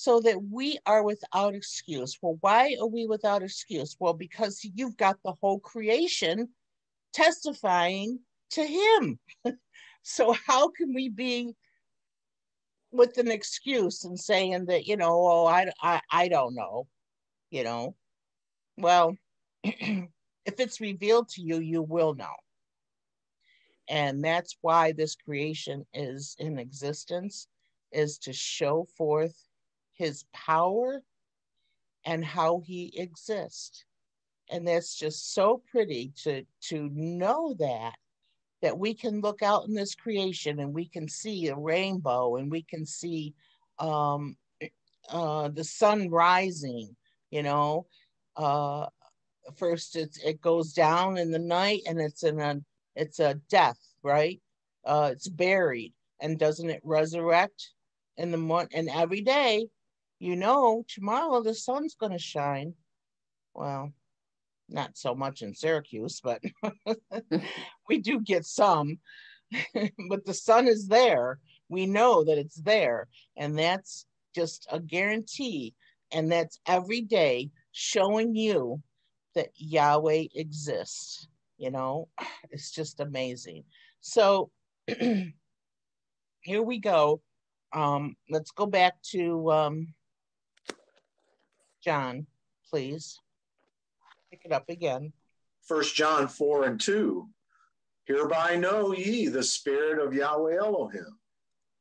[0.00, 2.16] So that we are without excuse.
[2.22, 3.96] Well, why are we without excuse?
[3.98, 6.50] Well, because you've got the whole creation
[7.12, 9.18] testifying to him.
[10.04, 11.56] so, how can we be
[12.92, 16.86] with an excuse and saying that, you know, oh, I, I, I don't know,
[17.50, 17.96] you know?
[18.76, 19.16] Well,
[19.64, 20.06] if
[20.46, 22.36] it's revealed to you, you will know.
[23.88, 27.48] And that's why this creation is in existence,
[27.90, 29.47] is to show forth
[29.98, 31.02] his power
[32.04, 33.84] and how he exists.
[34.50, 37.94] And that's just so pretty to, to know that
[38.60, 42.50] that we can look out in this creation and we can see a rainbow and
[42.50, 43.32] we can see
[43.78, 44.36] um,
[45.10, 46.96] uh, the sun rising,
[47.30, 47.86] you know.
[48.36, 48.86] Uh,
[49.56, 52.60] first it's, it goes down in the night and it's in a
[52.96, 54.40] it's a death, right?
[54.84, 57.70] Uh, it's buried and doesn't it resurrect
[58.16, 59.68] in the morning and every day
[60.18, 62.74] you know tomorrow the sun's going to shine.
[63.54, 63.92] Well
[64.70, 66.42] not so much in syracuse but
[67.88, 68.98] we do get some.
[70.10, 71.38] But the sun is there.
[71.70, 74.04] We know that it's there and that's
[74.34, 75.74] just a guarantee.
[76.12, 78.82] And that's every day showing you
[79.34, 81.28] that yahweh exists
[81.58, 82.08] you know?
[82.50, 83.64] It's just amazing.
[84.00, 84.50] So
[84.86, 87.20] here we go.
[87.74, 89.94] Um, let's go back to um,
[91.88, 92.26] John,
[92.68, 93.18] please.
[94.30, 95.10] Pick it up again.
[95.66, 97.26] First John 4 and 2.
[98.04, 101.18] Hereby know ye the spirit of Yahweh Elohim.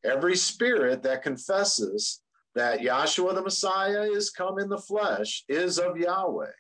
[0.06, 2.22] Every spirit that confesses
[2.56, 6.56] that Yahshua the Messiah is come in the flesh is of Yahweh.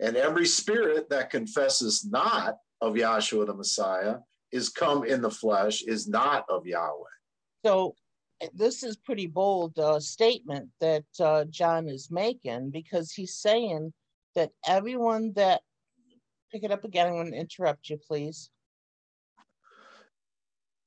[0.00, 4.16] And every spirit that confesses not of Yahshua the Messiah
[4.50, 7.16] is come in the flesh is not of Yahweh.
[7.66, 7.94] So
[8.52, 13.92] this is pretty bold uh, statement that uh, John is making because he's saying
[14.34, 15.62] that everyone that
[16.54, 17.08] pick it up again.
[17.08, 18.50] I'm going to interrupt you, please.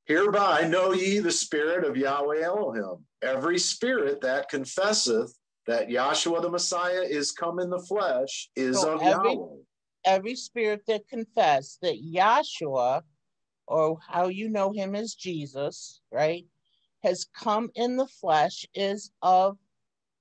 [0.05, 3.05] Hereby know ye the spirit of Yahweh Elohim.
[3.21, 8.93] Every spirit that confesseth that Yahshua the Messiah is come in the flesh is so
[8.93, 9.55] of every, Yahweh.
[10.05, 13.01] Every spirit that confess that Yahshua
[13.67, 16.45] or how you know him as Jesus, right,
[17.03, 19.57] has come in the flesh is of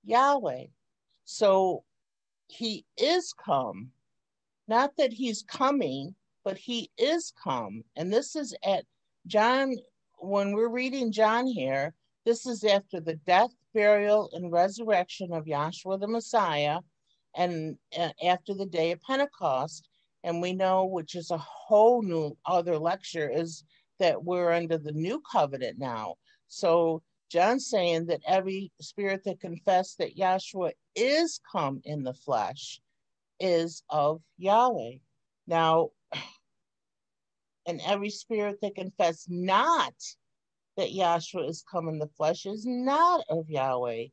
[0.04, 0.66] Yahweh.
[1.24, 1.84] So
[2.48, 3.90] he is come.
[4.68, 7.82] Not that he's coming, but he is come.
[7.96, 8.84] And this is at
[9.26, 9.74] John,
[10.18, 16.00] when we're reading John here, this is after the death, burial, and resurrection of Yahshua
[16.00, 16.80] the Messiah,
[17.34, 17.76] and
[18.24, 19.88] after the day of Pentecost
[20.24, 23.64] and we know which is a whole new other lecture is
[23.98, 26.16] that we're under the new covenant now
[26.48, 32.80] so john's saying that every spirit that confess that yahshua is come in the flesh
[33.40, 34.96] is of yahweh
[35.46, 35.90] now
[37.66, 39.94] and every spirit that confess not
[40.76, 44.06] that yahshua is come in the flesh is not of yahweh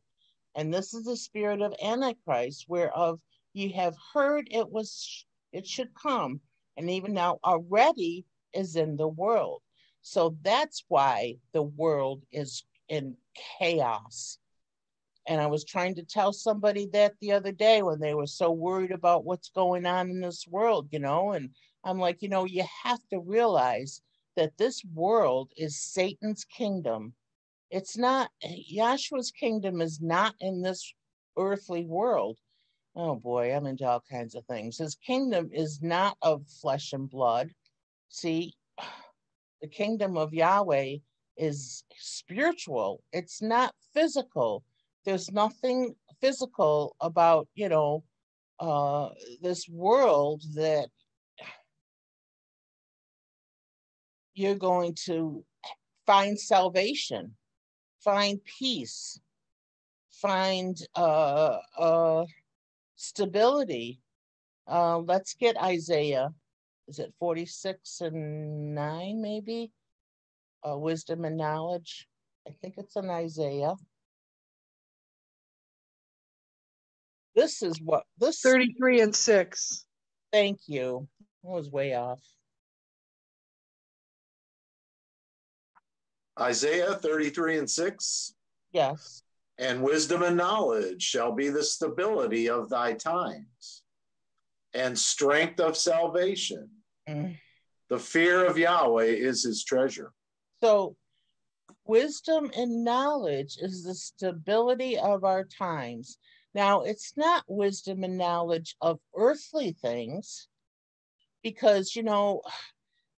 [0.55, 3.19] and this is the spirit of antichrist whereof
[3.53, 6.41] you have heard it was it should come.
[6.75, 9.61] And even now, already is in the world.
[10.03, 13.15] So that's why the world is in
[13.57, 14.37] chaos.
[15.27, 18.51] And I was trying to tell somebody that the other day when they were so
[18.51, 21.31] worried about what's going on in this world, you know.
[21.31, 21.51] And
[21.85, 24.01] I'm like, you know, you have to realize
[24.35, 27.13] that this world is Satan's kingdom.
[27.71, 30.93] It's not, Yahshua's kingdom is not in this
[31.37, 32.37] earthly world.
[32.95, 34.77] Oh boy, I'm into all kinds of things.
[34.77, 37.51] His kingdom is not of flesh and blood.
[38.09, 38.53] See,
[39.63, 40.97] the kingdom of Yahweh
[41.37, 44.61] is spiritual, it's not physical.
[45.05, 48.03] There's nothing physical about, you know,
[48.59, 50.89] uh, this world that
[54.33, 55.45] you're going to
[56.05, 57.33] find salvation,
[58.03, 59.17] find peace,
[60.11, 62.25] find uh, uh,
[62.97, 64.01] stability.
[64.67, 66.33] Uh, let's get Isaiah.
[66.87, 69.71] Is it 46 and 9, maybe?
[70.67, 72.07] Uh, wisdom and knowledge.
[72.47, 73.75] I think it's an Isaiah.
[77.35, 79.85] This is what this 33 and 6.
[80.31, 81.07] Thank you.
[81.45, 82.21] I was way off.
[86.39, 88.35] Isaiah 33 and 6.
[88.71, 89.23] Yes
[89.57, 93.82] and wisdom and knowledge shall be the stability of thy times,
[94.73, 96.69] and strength of salvation.
[97.07, 97.37] Mm.
[97.89, 100.11] The fear of Yahweh is his treasure.
[100.61, 100.95] So,
[101.85, 106.17] wisdom and knowledge is the stability of our times.
[106.55, 110.47] Now, it's not wisdom and knowledge of earthly things,
[111.43, 112.41] because, you know,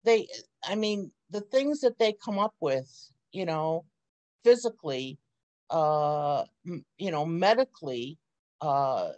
[0.03, 0.27] they,
[0.63, 2.89] I mean, the things that they come up with,
[3.31, 3.85] you know,
[4.43, 5.19] physically
[5.69, 6.43] uh,
[6.97, 8.17] you know, medically,
[8.61, 9.09] uh,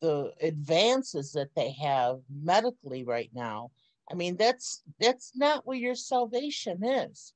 [0.00, 3.70] the advances that they have medically right now.
[4.10, 7.32] I mean, that's that's not where your salvation is.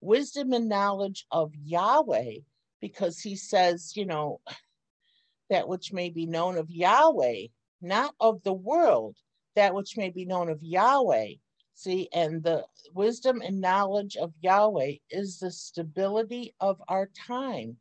[0.00, 2.36] Wisdom and knowledge of Yahweh,
[2.80, 4.40] because he says, you know,
[5.50, 7.46] that which may be known of Yahweh,
[7.82, 9.16] not of the world,
[9.56, 11.34] that which may be known of Yahweh.
[11.74, 17.78] See, and the wisdom and knowledge of Yahweh is the stability of our time.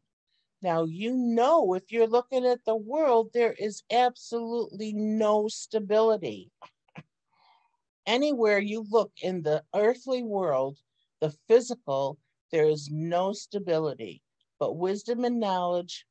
[0.61, 6.51] Now, you know, if you're looking at the world, there is absolutely no stability.
[8.05, 10.77] Anywhere you look in the earthly world,
[11.21, 12.17] the physical,
[12.51, 14.21] there is no stability.
[14.59, 16.05] But wisdom and knowledge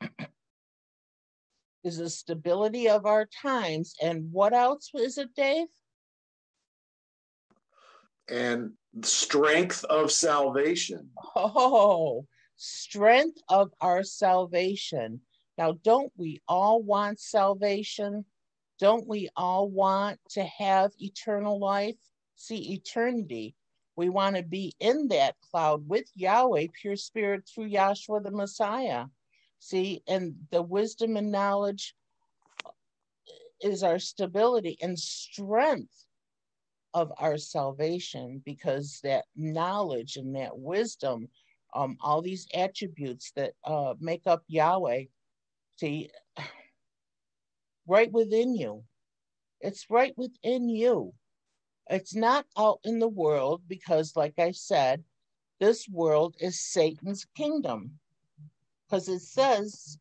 [1.84, 3.94] is the stability of our times.
[4.02, 5.68] And what else is it, Dave?
[8.28, 8.72] And
[9.02, 11.10] strength of salvation.
[11.36, 12.26] Oh,
[12.62, 15.20] strength of our salvation.
[15.58, 18.24] Now, don't we all want salvation?
[18.78, 21.96] Don't we all want to have eternal life?
[22.36, 23.56] See, eternity.
[23.96, 29.06] We want to be in that cloud with Yahweh, pure spirit, through Yahshua the Messiah.
[29.58, 31.94] See, and the wisdom and knowledge
[33.60, 36.06] is our stability and strength
[36.94, 41.28] of our salvation because that knowledge and that wisdom,
[41.74, 45.04] um, all these attributes that uh, make up Yahweh,
[45.76, 46.10] see,
[47.86, 48.84] right within you.
[49.60, 51.14] It's right within you.
[51.88, 55.04] It's not out in the world because, like I said,
[55.60, 57.98] this world is Satan's kingdom
[58.84, 59.98] because it says,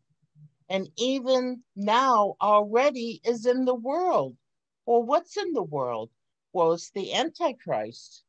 [0.70, 4.36] and even now already is in the world.
[4.86, 6.10] Well, what's in the world?
[6.54, 8.24] Well, it's the Antichrist.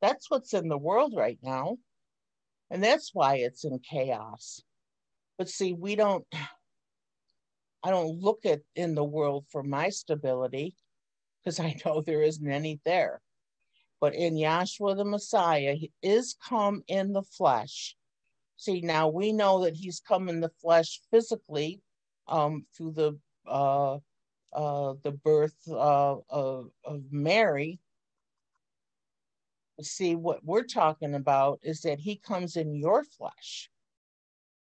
[0.00, 1.78] That's what's in the world right now.
[2.70, 4.60] And that's why it's in chaos.
[5.38, 6.24] But see, we don't,
[7.82, 10.74] I don't look at in the world for my stability
[11.44, 13.20] because I know there isn't any there.
[14.00, 17.96] But in Yahshua the Messiah, he is come in the flesh
[18.56, 21.80] See, now we know that he's come in the flesh physically
[22.26, 23.98] um, through the uh,
[24.52, 27.78] uh, the birth uh, of, of Mary.
[29.82, 33.70] See, what we're talking about is that he comes in your flesh.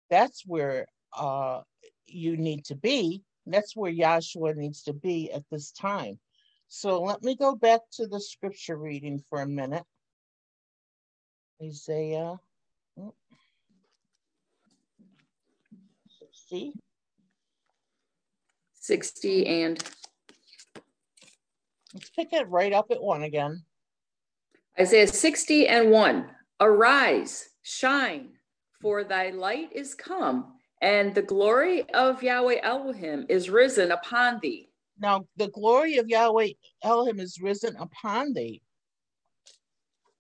[0.10, 1.62] That's where uh,
[2.06, 3.22] you need to be.
[3.46, 6.20] That's where Yahshua needs to be at this time.
[6.68, 9.84] So let me go back to the scripture reading for a minute.
[11.62, 12.38] Isaiah
[16.20, 16.74] 60.
[18.74, 19.84] 60 and
[21.94, 23.64] Let's pick it right up at one again.
[24.80, 26.30] Isaiah 60 and 1.
[26.60, 28.30] Arise, shine,
[28.82, 34.70] for thy light is come, and the glory of Yahweh Elohim is risen upon thee.
[35.00, 36.50] Now, the glory of Yahweh
[36.82, 38.64] Elohim is risen upon thee,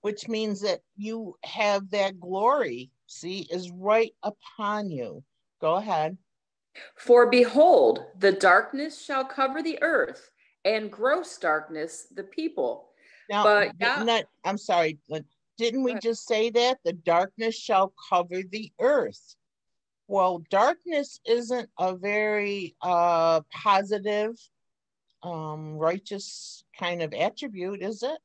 [0.01, 5.23] which means that you have that glory, see, is right upon you.
[5.61, 6.15] Go ahead.
[6.95, 10.29] For behold, the darkness shall cover the earth,
[10.63, 12.92] and gross darkness the people.
[13.29, 13.43] Now,
[13.79, 14.97] but not, I'm sorry,
[15.57, 16.79] didn't we just say that?
[16.83, 19.35] The darkness shall cover the earth.
[20.07, 24.35] Well, darkness isn't a very uh, positive,
[25.23, 28.17] um, righteous kind of attribute, is it?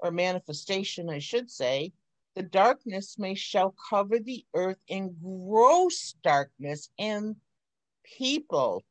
[0.00, 1.92] Or manifestation, I should say
[2.36, 7.34] the darkness may shall cover the earth in gross darkness and
[8.04, 8.84] people.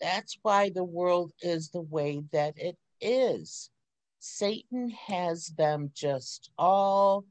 [0.00, 3.70] That's why the world is the way that it is.
[4.18, 7.24] Satan has them just all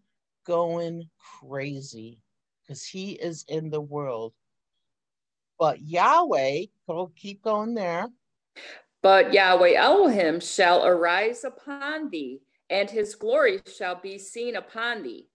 [0.45, 1.09] going
[1.39, 2.19] crazy
[2.61, 4.33] because he is in the world.
[5.57, 8.07] But Yahweh, go keep going there.
[9.01, 15.27] But Yahweh Elohim shall arise upon thee and his glory shall be seen upon thee.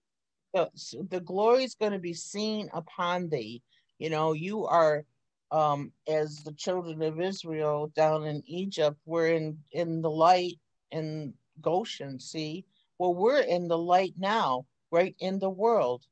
[0.75, 3.61] So, the glory is going to be seen upon thee.
[3.99, 5.05] You know, you are
[5.51, 10.59] um as the children of Israel down in Egypt, we're in in the light
[10.91, 12.65] in Goshen, see?
[12.99, 16.03] Well, we're in the light now, right in the world.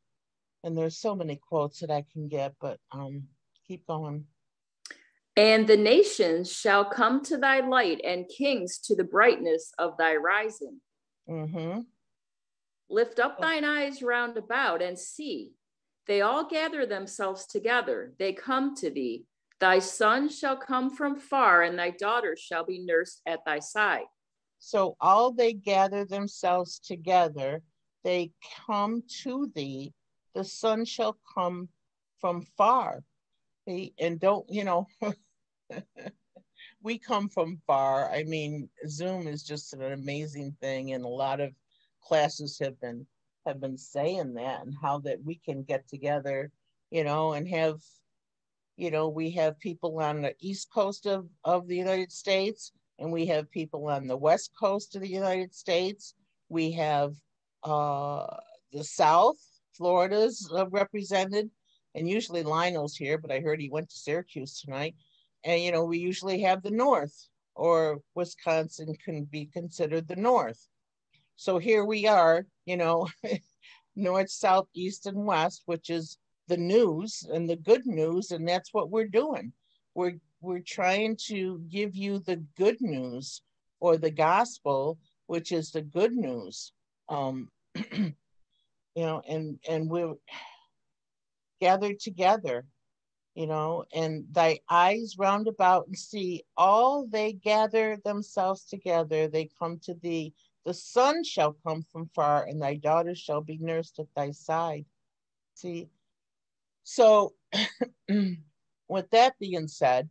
[0.64, 3.28] And there's so many quotes that I can get, but um
[3.68, 4.26] keep going.
[5.38, 10.16] And the nations shall come to thy light, and kings to the brightness of thy
[10.16, 10.80] rising.
[11.30, 11.82] Mm-hmm.
[12.90, 15.52] Lift up thine eyes round about and see.
[16.08, 18.14] They all gather themselves together.
[18.20, 19.26] They come to thee.
[19.60, 24.06] Thy son shall come from far, and thy daughter shall be nursed at thy side.
[24.60, 27.62] So all they gather themselves together.
[28.04, 28.32] They
[28.66, 29.94] come to thee.
[30.34, 31.70] The son shall come
[32.20, 33.04] from far.
[33.68, 34.88] And don't, you know,
[36.84, 38.12] we come from far.
[38.12, 41.52] I mean, Zoom is just an amazing thing, and a lot of
[42.04, 43.08] classes have been
[43.46, 46.52] have been saying that and how that we can get together,
[46.92, 47.82] you know, and have,
[48.78, 53.12] you know, we have people on the east coast of of the United States, and
[53.12, 56.14] we have people on the west coast of the United States.
[56.50, 57.16] We have
[57.64, 58.28] uh,
[58.72, 59.38] the South,
[59.74, 61.50] Florida's uh, represented,
[61.96, 64.96] and usually Lionel's here, but I heard he went to Syracuse tonight.
[65.44, 70.68] And you know, we usually have the North, or Wisconsin can be considered the North.
[71.36, 73.08] So here we are, you know,
[73.96, 76.18] North, South, East, and West, which is
[76.48, 79.54] the news and the good news, and that's what we're doing.
[79.94, 83.42] We're we're trying to give you the good news
[83.80, 86.72] or the gospel, which is the good news.
[87.10, 87.50] Um,
[87.94, 88.14] you
[88.96, 90.14] know, and and we're
[91.62, 92.66] gathered together,
[93.34, 99.50] you know, and thy eyes round about and see all they gather themselves together, they
[99.60, 100.34] come to thee.
[100.66, 104.86] The son shall come from far, and thy daughter shall be nursed at thy side.
[105.54, 105.90] See,
[106.84, 107.34] so
[108.10, 110.10] with that being said,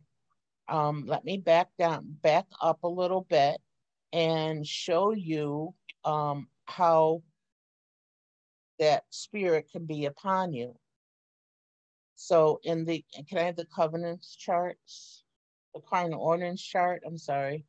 [0.67, 3.59] um, let me back down, back up a little bit
[4.13, 5.75] and show you
[6.05, 7.21] um, how
[8.79, 10.75] that spirit can be upon you.
[12.15, 15.23] So in the, can I have the covenants charts?
[15.73, 17.65] The cardinal ordinance chart, I'm sorry.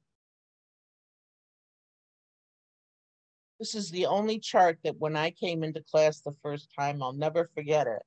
[3.58, 7.12] This is the only chart that when I came into class the first time, I'll
[7.12, 8.02] never forget it.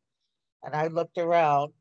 [0.64, 1.74] And I looked around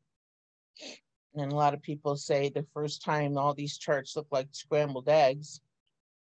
[1.35, 5.09] and a lot of people say the first time all these charts look like scrambled
[5.09, 5.61] eggs.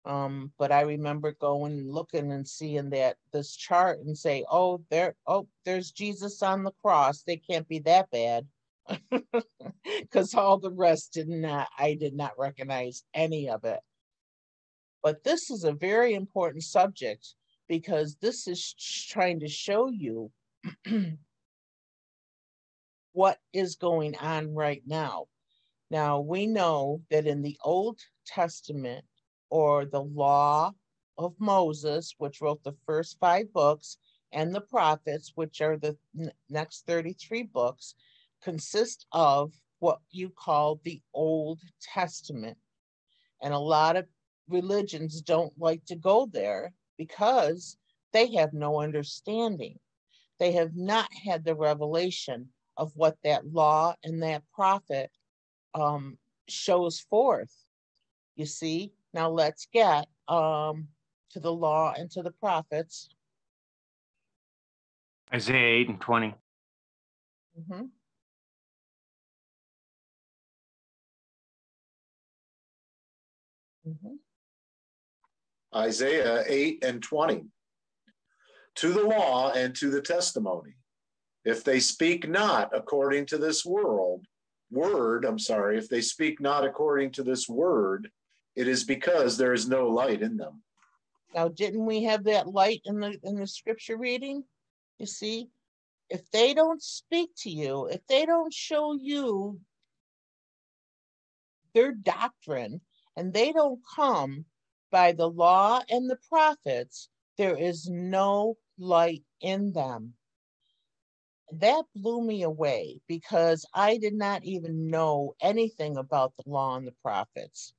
[0.04, 4.82] Um, but I remember going and looking and seeing that this chart and say, oh,
[4.90, 7.22] there, oh, there's Jesus on the cross.
[7.22, 8.46] They can't be that bad.
[10.00, 13.80] Because all the rest did not, I did not recognize any of it.
[15.06, 17.36] But this is a very important subject
[17.68, 18.74] because this is
[19.08, 20.32] trying to show you
[23.12, 25.26] what is going on right now.
[25.92, 29.04] Now, we know that in the Old Testament
[29.48, 30.72] or the law
[31.16, 33.98] of Moses, which wrote the first five books,
[34.32, 35.96] and the prophets, which are the
[36.50, 37.94] next 33 books,
[38.42, 42.58] consist of what you call the Old Testament.
[43.40, 44.06] And a lot of
[44.48, 47.76] religions don't like to go there because
[48.12, 49.78] they have no understanding.
[50.38, 55.10] They have not had the revelation of what that law and that prophet
[55.74, 56.18] um,
[56.48, 57.52] shows forth.
[58.36, 60.88] You see, now let's get um,
[61.30, 63.08] to the law and to the prophets.
[65.32, 66.34] Isaiah 8 and 20.
[67.58, 67.82] Mm-hmm.
[73.88, 74.14] Mm-hmm.
[75.76, 77.44] Isaiah 8 and 20.
[78.76, 80.76] To the law and to the testimony
[81.46, 84.26] if they speak not according to this world,
[84.72, 88.10] word, I'm sorry, if they speak not according to this word,
[88.56, 90.60] it is because there is no light in them.
[91.32, 94.42] Now, didn't we have that light in the in the scripture reading?
[94.98, 95.48] You see,
[96.10, 99.60] if they don't speak to you, if they don't show you
[101.74, 102.80] their doctrine,
[103.16, 104.46] and they don't come
[104.90, 107.08] by the law and the prophets,
[107.38, 110.14] there is no light in them
[111.52, 116.86] that blew me away because I did not even know anything about the law and
[116.86, 117.72] the prophets.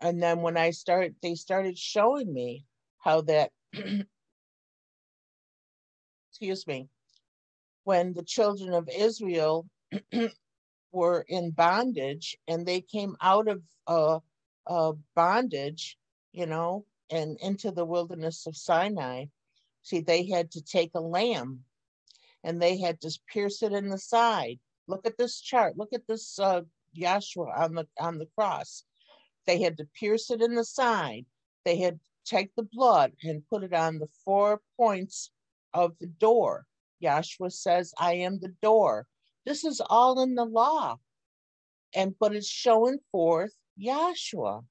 [0.00, 2.64] And then when I started, they started showing me
[2.98, 3.50] how that,
[6.30, 6.88] excuse me,
[7.84, 9.66] when the children of Israel
[10.92, 14.20] were in bondage and they came out of uh,
[14.66, 15.97] uh, bondage,
[16.32, 19.26] you know, and into the wilderness of Sinai,
[19.82, 21.64] see, they had to take a lamb
[22.44, 24.58] and they had to pierce it in the side.
[24.86, 25.76] Look at this chart.
[25.76, 26.62] Look at this uh,
[26.96, 28.84] on the on the cross.
[29.46, 31.26] They had to pierce it in the side.
[31.64, 35.30] They had to take the blood and put it on the four points
[35.74, 36.66] of the door.
[37.02, 39.06] Yahshua says, "I am the door."
[39.44, 40.98] This is all in the law,
[41.94, 44.64] and but it's showing forth Yahshua.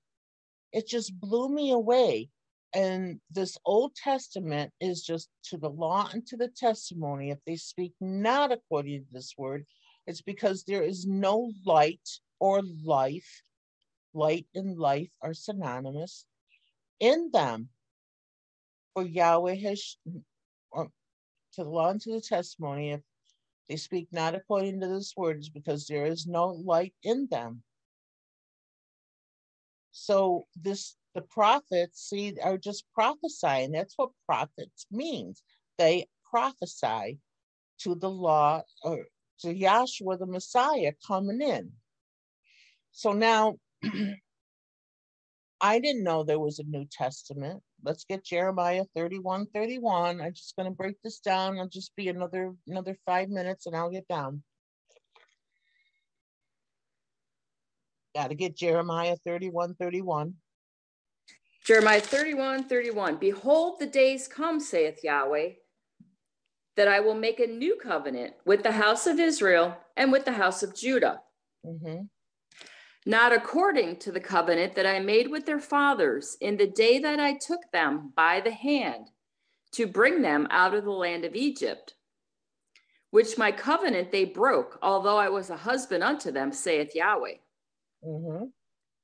[0.78, 2.30] It just blew me away
[2.72, 7.32] and this Old Testament is just to the law and to the testimony.
[7.32, 9.66] If they speak not according to this word,
[10.06, 12.08] it's because there is no light
[12.40, 13.42] or life.
[14.14, 16.26] Light and life are synonymous
[17.00, 17.70] in them.
[18.94, 19.98] For Yahweh has,
[20.70, 20.92] or
[21.54, 23.02] to the law and to the testimony, if
[23.68, 27.64] they speak not according to this word, is because there is no light in them.
[30.00, 33.72] So this the prophets see are just prophesying.
[33.72, 35.42] That's what prophets means.
[35.80, 37.18] They prophesy
[37.80, 39.06] to the law or
[39.40, 41.72] to Yahshua the Messiah coming in.
[42.92, 43.56] So now
[45.62, 47.64] I didn't know there was a New Testament.
[47.84, 50.22] Let's get Jeremiah 31, 31.
[50.22, 51.58] I'm just going to break this down.
[51.58, 54.44] I'll just be another another five minutes and I'll get down.
[58.18, 60.34] Got to get Jeremiah 31, 31.
[61.64, 63.18] Jeremiah 31, 31.
[63.18, 65.50] Behold, the days come, saith Yahweh,
[66.78, 70.32] that I will make a new covenant with the house of Israel and with the
[70.32, 71.22] house of Judah.
[71.64, 72.06] Mm-hmm
[73.06, 77.22] not according to the covenant that I made with their fathers in the day that
[77.22, 79.12] I took them by the hand
[79.72, 81.94] to bring them out of the land of Egypt,
[83.12, 87.36] which my covenant they broke, although I was a husband unto them, saith Yahweh.
[88.04, 88.46] Mm-hmm.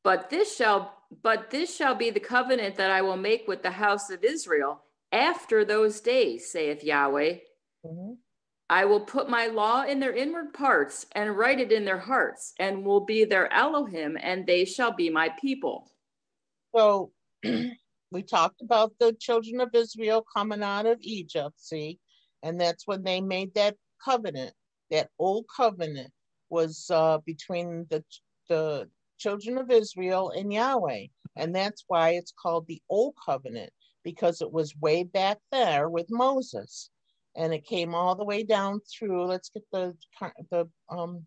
[0.04, 3.72] But this shall but this shall be the covenant that I will make with the
[3.72, 4.82] house of Israel
[5.12, 7.38] after those days, saith Yahweh.
[7.86, 8.14] Mm-hmm.
[8.70, 12.54] I will put my law in their inward parts and write it in their hearts,
[12.58, 15.91] and will be their Elohim, and they shall be my people.
[16.76, 17.12] So
[17.44, 22.00] we talked about the children of Israel coming out of Egypt, see,
[22.41, 24.54] and that's when they made that covenant.
[24.89, 26.12] That old covenant
[26.50, 28.04] was uh, between the
[28.54, 33.72] the children of Israel and Yahweh, and that's why it's called the old covenant
[34.04, 36.89] because it was way back there with Moses
[37.36, 39.26] and it came all the way down through.
[39.26, 39.95] Let's get the
[40.51, 41.26] the um,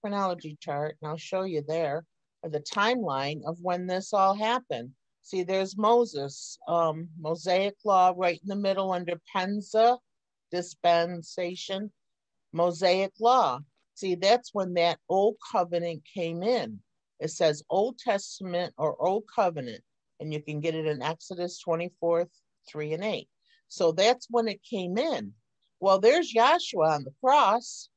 [0.00, 2.04] chronology chart, and I'll show you there
[2.42, 4.90] the timeline of when this all happened.
[5.22, 9.98] See, there's Moses, um, Mosaic law right in the middle under Penza
[10.50, 11.92] dispensation,
[12.52, 13.60] Mosaic law.
[14.00, 16.80] See, that's when that old covenant came in.
[17.18, 19.82] It says Old Testament or Old Covenant,
[20.20, 22.26] and you can get it in Exodus 24,
[22.66, 23.28] 3 and 8.
[23.68, 25.34] So that's when it came in.
[25.80, 27.90] Well, there's Yahshua on the cross,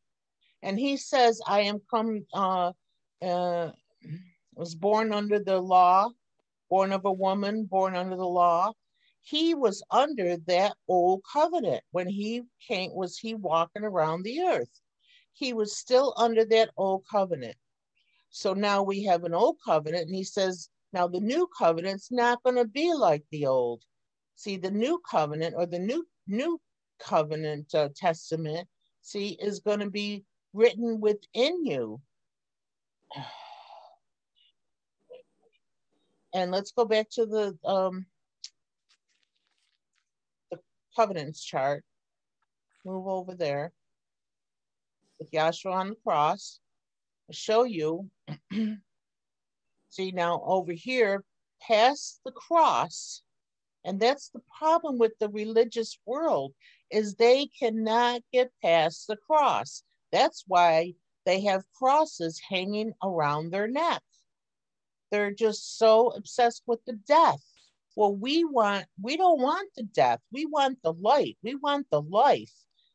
[0.62, 2.74] and he says, I am come, uh,
[3.22, 3.72] uh,
[4.56, 6.10] was born under the law,
[6.70, 8.74] born of a woman, born under the law.
[9.22, 14.82] He was under that old covenant when he came, was he walking around the earth.
[15.34, 17.58] He was still under that old covenant.
[18.30, 22.42] So now we have an old covenant, and he says, now the new covenant's not
[22.44, 23.84] going to be like the old.
[24.36, 26.60] See, the new covenant or the new new
[27.00, 28.68] covenant uh, testament,
[29.02, 30.24] see, is going to be
[30.54, 32.02] written within you.
[36.36, 38.08] And let's go back to the um,
[40.50, 40.58] the
[40.96, 41.86] covenants chart.
[42.84, 43.72] Move over there
[45.24, 46.60] with Yahshua on the cross.
[47.30, 48.10] I'll show you.
[49.90, 51.24] See now over here,
[51.62, 53.22] past the cross,
[53.86, 56.54] and that's the problem with the religious world
[56.90, 59.84] is they cannot get past the cross.
[60.12, 60.94] That's why
[61.26, 64.02] they have crosses hanging around their neck.
[65.12, 67.42] They're just so obsessed with the death.
[67.96, 70.20] Well, we want we don't want the death.
[70.32, 71.38] We want the light.
[71.44, 72.52] We want the life.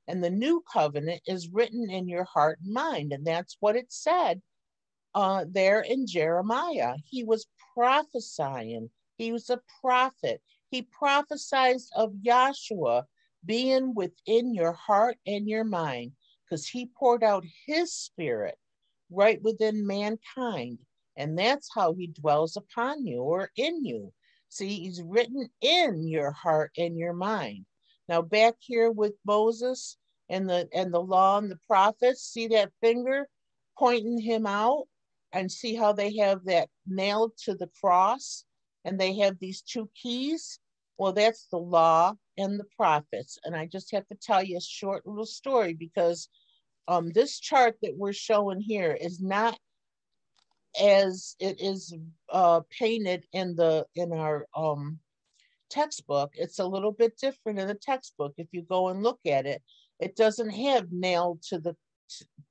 [0.09, 3.13] And the new covenant is written in your heart and mind.
[3.13, 4.41] And that's what it said
[5.15, 6.95] uh, there in Jeremiah.
[7.05, 8.91] He was prophesying.
[9.19, 10.41] He was a prophet.
[10.71, 13.07] He prophesied of Joshua
[13.45, 16.13] being within your heart and your mind
[16.45, 18.57] because he poured out his spirit
[19.11, 20.79] right within mankind.
[21.17, 24.13] And that's how he dwells upon you or in you.
[24.49, 27.67] See, he's written in your heart and your mind.
[28.09, 29.97] Now back here with Moses
[30.29, 33.29] and the and the law and the prophets, see that finger
[33.79, 34.87] pointing him out
[35.33, 38.45] and see how they have that nailed to the cross
[38.85, 40.59] and they have these two keys.
[40.97, 43.39] Well, that's the law and the prophets.
[43.45, 46.29] And I just have to tell you a short little story because
[46.89, 49.59] um, this chart that we're showing here is not
[50.81, 51.95] as it is
[52.33, 54.99] uh, painted in the in our um,
[55.71, 56.33] textbook.
[56.35, 58.35] It's a little bit different in the textbook.
[58.37, 59.63] If you go and look at it,
[60.01, 61.77] it doesn't have nailed to the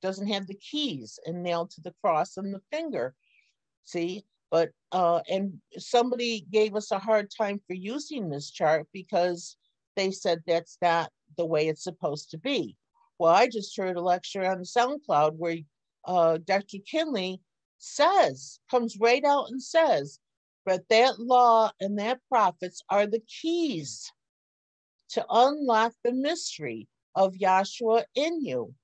[0.04, 3.16] doesn't have the keys and nailed to the cross and the finger.
[3.86, 9.58] See, but uh, and somebody gave us a hard time for using this chart because
[9.96, 12.78] they said that's not the way it's supposed to be.
[13.20, 15.58] Well, I just heard a lecture on SoundCloud where
[16.06, 16.78] uh, Dr.
[16.90, 17.42] Kinley
[17.80, 20.20] says, comes right out and says,
[20.68, 24.12] but that law and that prophets are the keys
[25.08, 28.76] to unlock the mystery of Yahshua in you.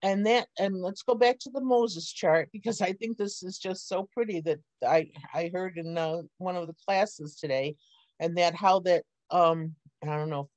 [0.00, 3.56] And that and let's go back to the moses chart because i think this is
[3.56, 7.76] just so pretty that i i heard in uh, one of the classes today
[8.20, 10.50] and that how that um i don't know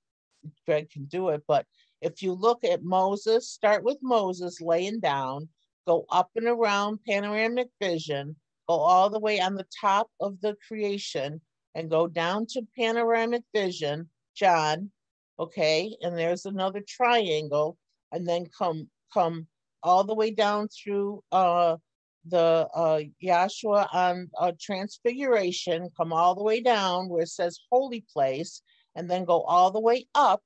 [0.44, 1.66] if greg can do it but
[2.02, 5.48] if you look at moses start with moses laying down
[5.88, 8.36] go up and around panoramic vision
[8.68, 11.42] go all the way on the top of the creation
[11.76, 14.92] and go down to panoramic vision, John,
[15.40, 17.78] okay, and there's another triangle,
[18.12, 19.48] and then come come
[19.84, 21.78] all the way down through uh
[22.26, 28.06] the uh Yahshua on uh, transfiguration, come all the way down where it says holy
[28.12, 28.62] place,
[28.96, 30.42] and then go all the way up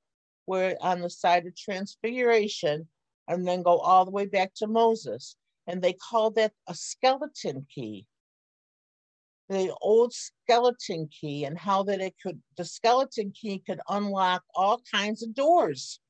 [0.46, 2.86] where on the side of transfiguration,
[3.26, 5.36] and then go all the way back to Moses.
[5.66, 8.06] And they call that a skeleton key
[9.48, 14.80] the old skeleton key and how that it could the skeleton key could unlock all
[14.92, 16.00] kinds of doors.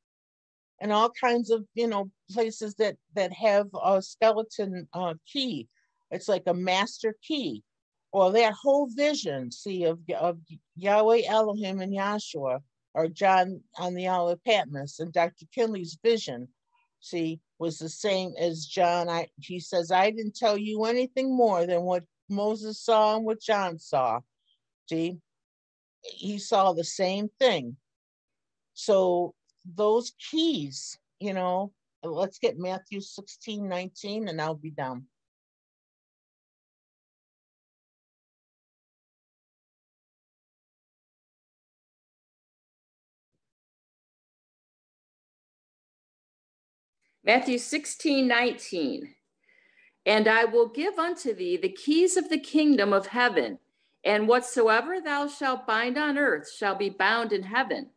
[0.80, 5.68] And all kinds of you know places that that have a skeleton uh, key.
[6.10, 7.62] It's like a master key.
[8.12, 10.38] Or that whole vision see of, of
[10.76, 12.60] yahweh elohim and yahshua
[12.94, 16.46] or john on the isle of patmos and dr kinley's vision
[17.00, 19.08] see was the same as john.
[19.08, 23.40] I he says i didn't tell you anything more than what Moses saw and what
[23.40, 24.20] John saw.
[24.88, 25.18] See,
[26.02, 27.76] he saw the same thing.
[28.74, 35.06] So those keys, you know, let's get Matthew 16, 19, and I'll be done.
[47.24, 49.14] Matthew 16, 19.
[50.04, 53.58] And I will give unto thee the keys of the kingdom of heaven,
[54.04, 57.90] and whatsoever thou shalt bind on earth shall be bound in heaven,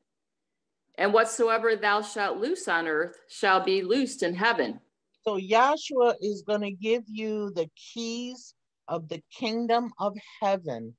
[0.97, 4.79] and whatsoever thou shalt loose on earth shall be loosed in heaven.
[5.23, 8.53] So Yahshua is going to give you the keys
[8.87, 10.95] of the kingdom of heaven.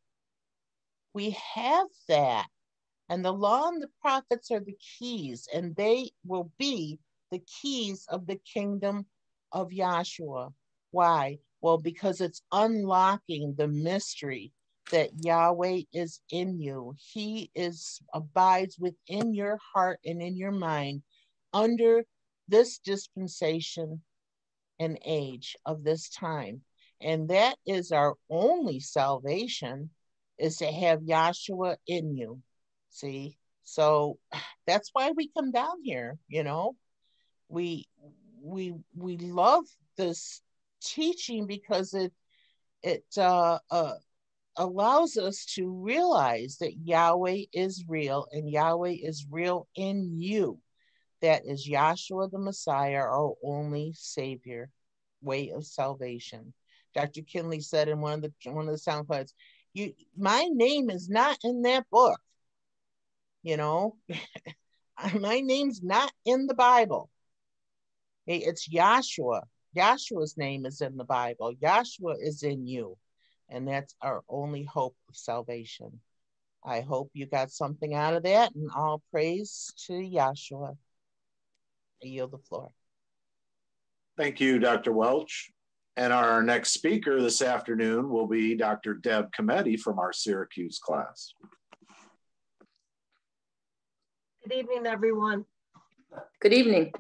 [1.15, 2.49] We have that.
[3.09, 6.99] And the law and the prophets are the keys, and they will be
[7.31, 9.07] the keys of the kingdom
[9.53, 10.53] of Yahshua.
[10.91, 11.39] Why?
[11.61, 14.53] Well, because it's unlocking the mystery
[14.91, 16.95] that Yahweh is in you.
[16.99, 21.03] He is abides within your heart and in your mind
[21.53, 22.05] under
[22.49, 24.03] this dispensation
[24.79, 26.63] and age of this time.
[27.01, 29.91] And that is our only salvation
[30.39, 32.41] is to have Yahshua in you.
[32.91, 33.39] See?
[33.65, 34.19] So
[34.67, 36.77] that's why we come down here, you know.
[37.49, 37.89] We
[38.41, 39.65] we we love
[39.97, 40.41] this
[40.87, 42.13] teaching because it
[42.83, 43.95] it uh, uh,
[44.57, 50.61] allows us to realize that Yahweh is real and Yahweh is real in you.
[51.23, 54.71] That is Yahshua the Messiah, our only Savior,
[55.23, 56.53] way of salvation.
[56.95, 57.23] Dr.
[57.23, 59.35] Kinley said in one of the one of the sound clips,
[59.73, 62.21] "You, my name is not in that book.
[63.43, 63.97] You know,
[65.21, 67.11] my name's not in the Bible.
[68.27, 69.43] Hey it's Yahshua.
[69.77, 71.53] Yahshua's name is in the Bible.
[71.63, 72.97] Yahshua is in you.
[73.49, 76.01] And that's our only hope of salvation.
[76.65, 80.77] I hope you got something out of that and all praise to Yahshua.
[82.03, 82.71] I yield the floor.
[84.17, 84.93] Thank you, Dr.
[84.93, 85.51] Welch.
[85.97, 88.95] And our next speaker this afternoon will be Dr.
[88.95, 91.33] Deb Cometti from our Syracuse class.
[94.43, 95.45] Good evening, everyone.
[96.41, 96.93] Good evening.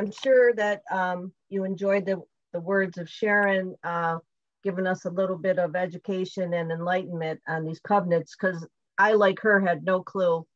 [0.00, 2.22] I'm sure that um, you enjoyed the,
[2.54, 4.16] the words of Sharon, uh,
[4.64, 9.40] giving us a little bit of education and enlightenment on these covenants, because I, like
[9.40, 10.46] her, had no clue.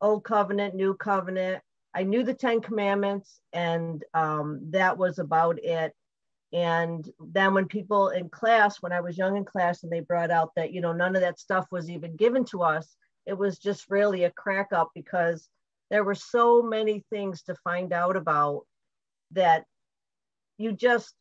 [0.00, 1.64] Old covenant, new covenant.
[1.96, 5.92] I knew the Ten Commandments, and um, that was about it.
[6.52, 10.30] And then when people in class, when I was young in class, and they brought
[10.30, 12.94] out that, you know, none of that stuff was even given to us,
[13.26, 15.48] it was just really a crack up because
[15.90, 18.62] there were so many things to find out about
[19.32, 19.64] that
[20.58, 21.14] you just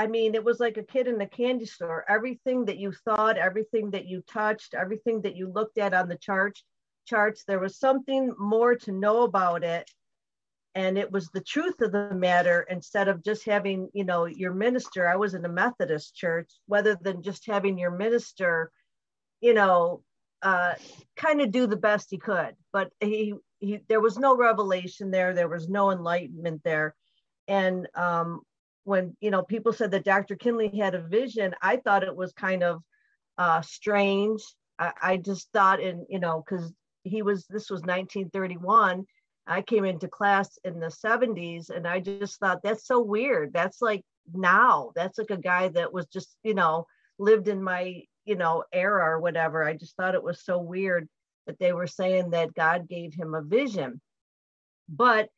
[0.00, 2.06] I mean, it was like a kid in a candy store.
[2.08, 6.16] Everything that you thought, everything that you touched, everything that you looked at on the
[6.16, 6.64] charts,
[7.06, 9.90] charts, there was something more to know about it.
[10.74, 14.54] And it was the truth of the matter instead of just having, you know, your
[14.54, 15.06] minister.
[15.06, 18.72] I was in a Methodist church, rather than just having your minister,
[19.42, 20.02] you know,
[20.40, 20.76] uh,
[21.16, 22.54] kind of do the best he could.
[22.72, 25.34] But he he, there was no revelation there.
[25.34, 26.94] There was no enlightenment there.
[27.50, 28.42] And um,
[28.84, 30.36] when, you know, people said that Dr.
[30.36, 32.80] Kinley had a vision, I thought it was kind of
[33.38, 34.40] uh, strange.
[34.78, 36.72] I, I just thought in, you know, because
[37.02, 39.04] he was, this was 1931.
[39.48, 43.52] I came into class in the 70s and I just thought that's so weird.
[43.52, 46.86] That's like now, that's like a guy that was just, you know,
[47.18, 49.64] lived in my, you know, era or whatever.
[49.64, 51.08] I just thought it was so weird
[51.48, 54.00] that they were saying that God gave him a vision.
[54.88, 55.30] But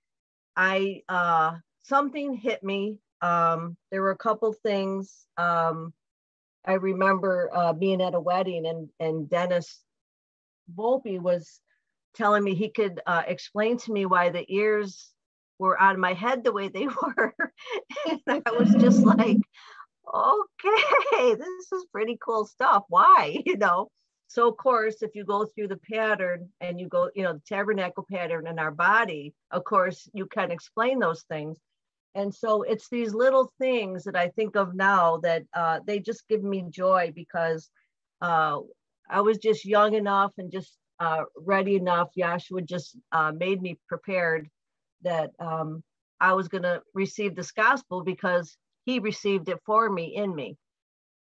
[0.55, 1.53] I uh
[1.83, 2.99] something hit me.
[3.21, 5.27] Um, there were a couple things.
[5.37, 5.93] Um,
[6.65, 9.81] I remember uh, being at a wedding and, and Dennis
[10.77, 11.61] Volpe was
[12.15, 15.13] telling me he could uh, explain to me why the ears
[15.59, 17.35] were on my head the way they were.
[18.27, 19.39] and I was just like,
[20.15, 22.85] okay, this is pretty cool stuff.
[22.89, 23.43] Why?
[23.47, 23.89] You know?
[24.29, 27.43] So, of course, if you go through the pattern and you go, you know, the
[27.47, 31.59] tabernacle pattern in our body, of course, you can explain those things.
[32.15, 36.29] And so it's these little things that I think of now that uh, they just
[36.29, 37.71] give me joy because
[38.21, 38.59] uh,
[39.09, 42.11] I was just young enough and just uh, ready enough.
[42.17, 44.49] Yahshua just uh, made me prepared
[45.03, 45.83] that um,
[46.21, 50.57] I was going to receive this gospel because he received it for me in me.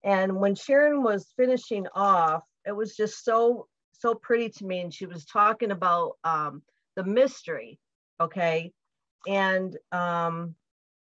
[0.04, 4.94] And when Sharon was finishing off, it was just so so pretty to me and
[4.94, 6.62] she was talking about um,
[6.96, 7.78] the mystery
[8.22, 8.72] okay
[9.28, 10.56] and um,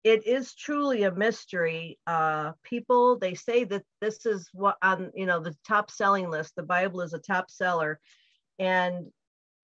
[0.04, 5.26] it is truly a mystery uh, people they say that this is what on you
[5.26, 8.00] know the top selling list the bible is a top seller.
[8.58, 9.06] And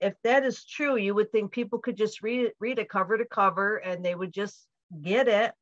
[0.00, 3.16] if that is true you would think people could just read it read it cover
[3.16, 4.66] to cover and they would just
[5.02, 5.52] get it.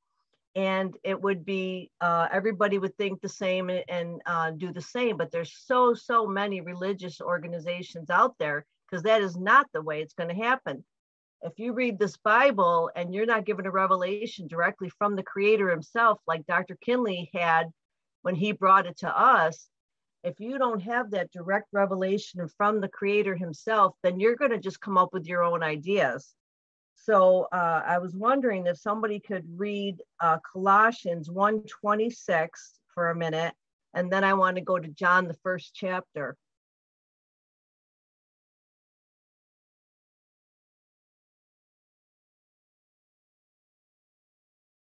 [0.55, 4.83] And it would be uh, everybody would think the same and, and uh, do the
[4.83, 5.17] same.
[5.17, 10.03] But there's so so many religious organizations out there because that is not the way
[10.03, 10.85] it's going to happen
[11.43, 15.71] if you read this bible and you're not given a revelation directly from the creator
[15.71, 17.71] himself like dr kinley had
[18.23, 19.69] when he brought it to us
[20.25, 24.59] if you don't have that direct revelation from the creator himself then you're going to
[24.59, 26.35] just come up with your own ideas
[27.05, 32.49] so uh, I was wondering if somebody could read uh, Colossians 1:26
[32.95, 33.55] for a minute,
[33.93, 36.37] and then I want to go to John, the first chapter.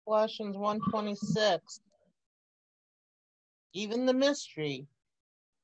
[0.08, 1.80] Colossians 1:26.
[3.74, 4.86] Even the mystery,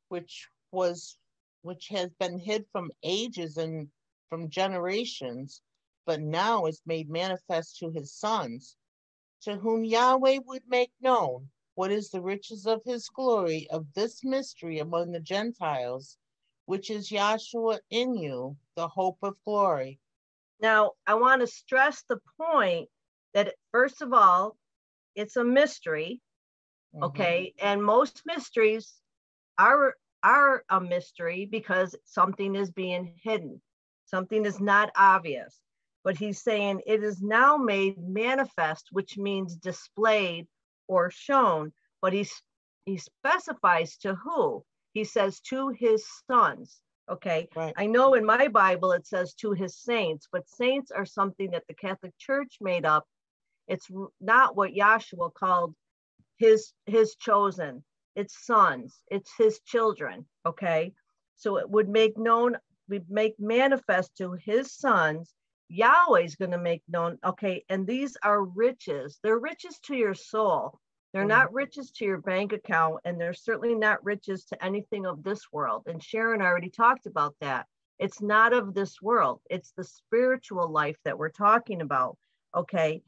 [0.09, 1.17] which was
[1.63, 3.89] which has been hid from ages and
[4.29, 5.63] from generations
[6.05, 8.77] but now is made manifest to his sons,
[9.41, 14.23] to whom Yahweh would make known what is the riches of his glory of this
[14.23, 16.19] mystery among the Gentiles,
[16.67, 19.99] which is Yahshua in you, the hope of glory.
[20.61, 22.91] Now, I want to stress the point
[23.35, 24.57] that, first of all,
[25.15, 26.21] it's a mystery,
[26.95, 27.05] mm-hmm.
[27.05, 27.55] okay?
[27.61, 28.93] And most mysteries
[29.59, 33.61] are are a mystery because something is being hidden.
[34.07, 35.61] Something is not obvious
[36.05, 40.47] but he's saying it is now made manifest, which means displayed
[40.87, 41.73] or shown.
[42.03, 42.29] But he,
[42.85, 44.63] he specifies to who?
[44.93, 46.81] He says to his sons.
[47.11, 47.49] Okay.
[47.57, 47.75] Right.
[47.77, 51.65] I know in my Bible it says to his saints, but saints are something that
[51.69, 53.05] the Catholic Church made up.
[53.69, 53.89] It's
[54.21, 55.75] not what Yahshua called
[56.37, 57.85] his his chosen.
[58.15, 59.01] It's sons.
[59.11, 60.27] It's his children.
[60.47, 60.93] Okay.
[61.37, 62.57] So it would make known,
[62.89, 65.35] we make manifest to his sons
[65.69, 69.19] Yahweh is going to make known, okay, and these are riches.
[69.23, 70.79] They're riches to your soul.
[71.13, 71.57] They're not mm-hmm.
[71.57, 75.85] riches to your bank account, and they're certainly not riches to anything of this world.
[75.87, 77.67] And Sharon already talked about that.
[77.99, 82.19] It's not of this world, it's the spiritual life that we're talking about.
[82.55, 83.03] Okay.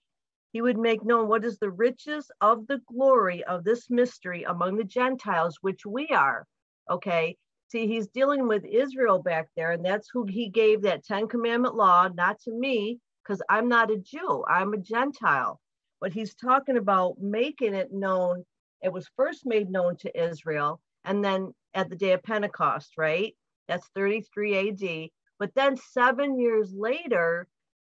[0.56, 4.78] He would make known what is the riches of the glory of this mystery among
[4.78, 6.46] the Gentiles, which we are.
[6.90, 7.36] Okay.
[7.68, 11.74] See, he's dealing with Israel back there, and that's who he gave that 10 commandment
[11.74, 15.60] law, not to me, because I'm not a Jew, I'm a Gentile.
[16.00, 18.46] But he's talking about making it known.
[18.80, 23.36] It was first made known to Israel, and then at the day of Pentecost, right?
[23.68, 25.10] That's 33 AD.
[25.38, 27.46] But then seven years later,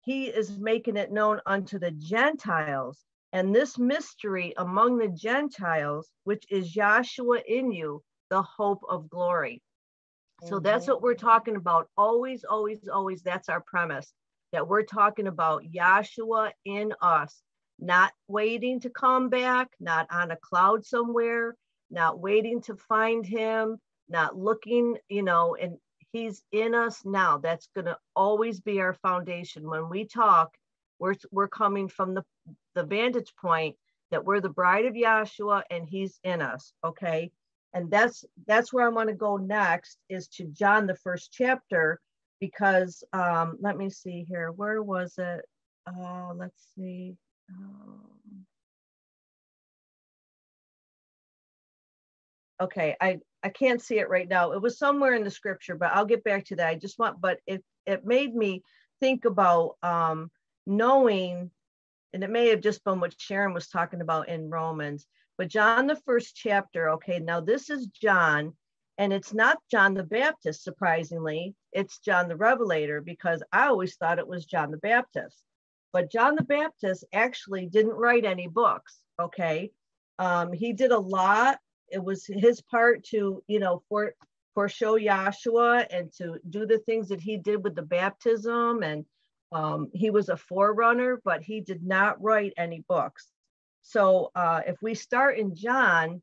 [0.08, 3.04] he is making it known unto the Gentiles.
[3.34, 9.60] And this mystery among the Gentiles, which is Joshua in you, the hope of glory.
[10.44, 10.64] So mm-hmm.
[10.64, 11.88] that's what we're talking about.
[11.98, 13.20] Always, always, always.
[13.20, 14.10] That's our premise
[14.52, 17.42] that we're talking about Yahshua in us,
[17.78, 21.54] not waiting to come back, not on a cloud somewhere,
[21.90, 23.76] not waiting to find him,
[24.08, 25.76] not looking, you know, and
[26.12, 27.38] he's in us now.
[27.38, 29.68] That's going to always be our foundation.
[29.68, 30.54] When we talk,
[30.98, 32.24] we're, we're coming from the,
[32.74, 33.76] the vantage point
[34.10, 36.72] that we're the bride of Yahshua and he's in us.
[36.84, 37.30] Okay
[37.74, 42.00] and that's that's where I want to go next is to John the first chapter
[42.40, 45.44] because um, let me see here where was it
[45.86, 47.16] uh, let's see
[47.50, 48.46] um,
[52.60, 55.92] okay I I can't see it right now it was somewhere in the scripture but
[55.92, 58.62] I'll get back to that I just want but it it made me
[59.00, 60.30] think about um,
[60.66, 61.50] knowing
[62.12, 65.86] and it may have just been what Sharon was talking about in Romans But John,
[65.86, 68.54] the first chapter, okay, now this is John,
[68.98, 71.54] and it's not John the Baptist, surprisingly.
[71.72, 75.44] It's John the Revelator, because I always thought it was John the Baptist.
[75.92, 79.70] But John the Baptist actually didn't write any books, okay?
[80.18, 81.58] Um, he did a lot.
[81.90, 84.14] It was his part to, you know, for
[84.68, 88.82] show Yahshua and to do the things that he did with the baptism.
[88.82, 89.04] And
[89.52, 93.30] um, he was a forerunner, but he did not write any books.
[93.82, 96.22] So uh, if we start in John,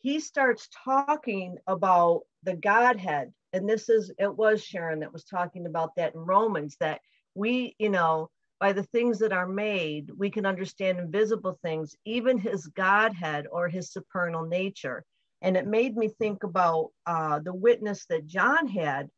[0.00, 3.32] he starts talking about the Godhead.
[3.52, 7.00] And this is, it was Sharon that was talking about that in Romans, that
[7.34, 8.30] we, you know,
[8.62, 13.68] by the things that are made, we can understand invisible things, even his Godhead or
[13.68, 15.02] his supernal nature.
[15.40, 19.08] And it made me think about uh, the witness that John had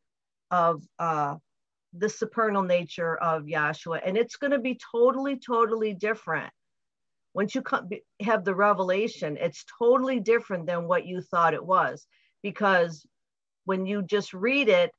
[0.51, 1.35] of uh,
[1.93, 4.01] the supernal nature of Yahshua.
[4.03, 6.51] And it's going to be totally, totally different
[7.35, 7.91] once you come,
[8.23, 12.07] have the revelation, it's totally different than what you thought it was.
[12.43, 13.05] Because
[13.67, 14.91] when you just read it,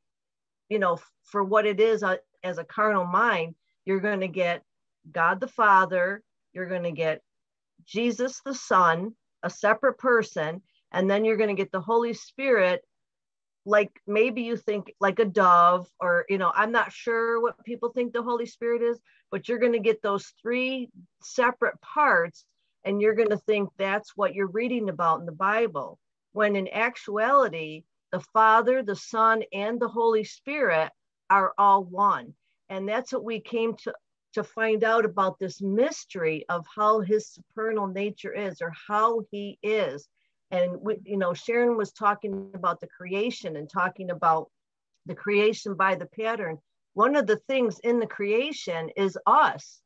[0.69, 4.63] you know, for what it is uh, as a carnal mind, you're going to get
[5.11, 6.23] God the Father,
[6.53, 7.21] you're going to get
[7.85, 9.13] Jesus the Son,
[9.43, 10.61] a separate person,
[10.91, 12.83] and then you're going to get the Holy Spirit
[13.65, 17.89] like maybe you think like a dove or you know i'm not sure what people
[17.89, 18.99] think the holy spirit is
[19.31, 20.89] but you're going to get those three
[21.21, 22.45] separate parts
[22.85, 25.99] and you're going to think that's what you're reading about in the bible.
[26.31, 30.91] When in actuality the father the son and the holy spirit
[31.29, 32.33] are all one
[32.69, 33.93] and that's what we came to
[34.33, 39.57] to find out about this mystery of how his supernal nature is or how he
[39.63, 40.09] is.
[40.51, 44.49] And we, you know sharon was talking about the creation and talking about
[45.05, 46.57] the creation by the pattern.
[46.93, 49.81] One of the things in the creation is us.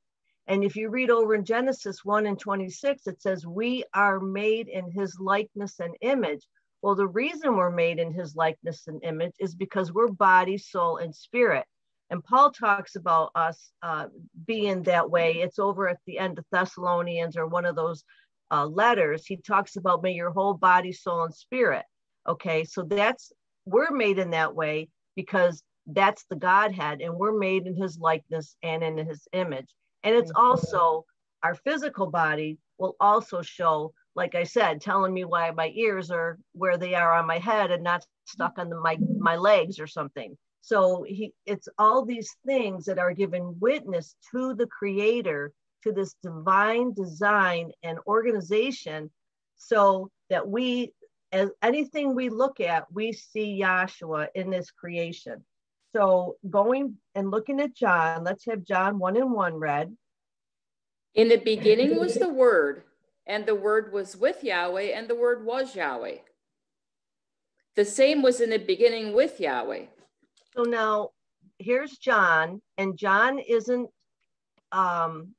[0.47, 4.67] And if you read over in genesis 1 and 26 it says we are made
[4.67, 6.47] in his likeness and image.
[6.81, 10.97] Well the reason we're made in his likeness and image is because we're body soul
[10.97, 11.65] and spirit
[12.09, 14.05] and paul talks about us uh,
[14.45, 18.03] being that way it's over at the end of thessalonians or one of those
[18.51, 21.85] uh, letters, he talks about may your whole body, soul, and spirit.
[22.27, 23.31] Okay, so that's
[23.65, 28.55] we're made in that way because that's the Godhead, and we're made in His likeness
[28.63, 29.67] and in His image.
[30.03, 31.05] And it's also
[31.43, 36.37] our physical body will also show, like I said, telling me why my ears are
[36.53, 39.87] where they are on my head and not stuck on the, my my legs or
[39.87, 40.37] something.
[40.61, 45.53] So he, it's all these things that are given witness to the Creator
[45.83, 49.09] to this divine design and organization
[49.57, 50.93] so that we,
[51.31, 55.43] as anything we look at, we see Yahshua in this creation.
[55.95, 59.95] So going and looking at John, let's have John 1 and 1 read.
[61.15, 62.83] In the beginning was the Word,
[63.25, 66.17] and the Word was with Yahweh, and the Word was Yahweh.
[67.75, 69.85] The same was in the beginning with Yahweh.
[70.55, 71.09] So now
[71.59, 73.89] here's John, and John isn't
[74.71, 75.35] um,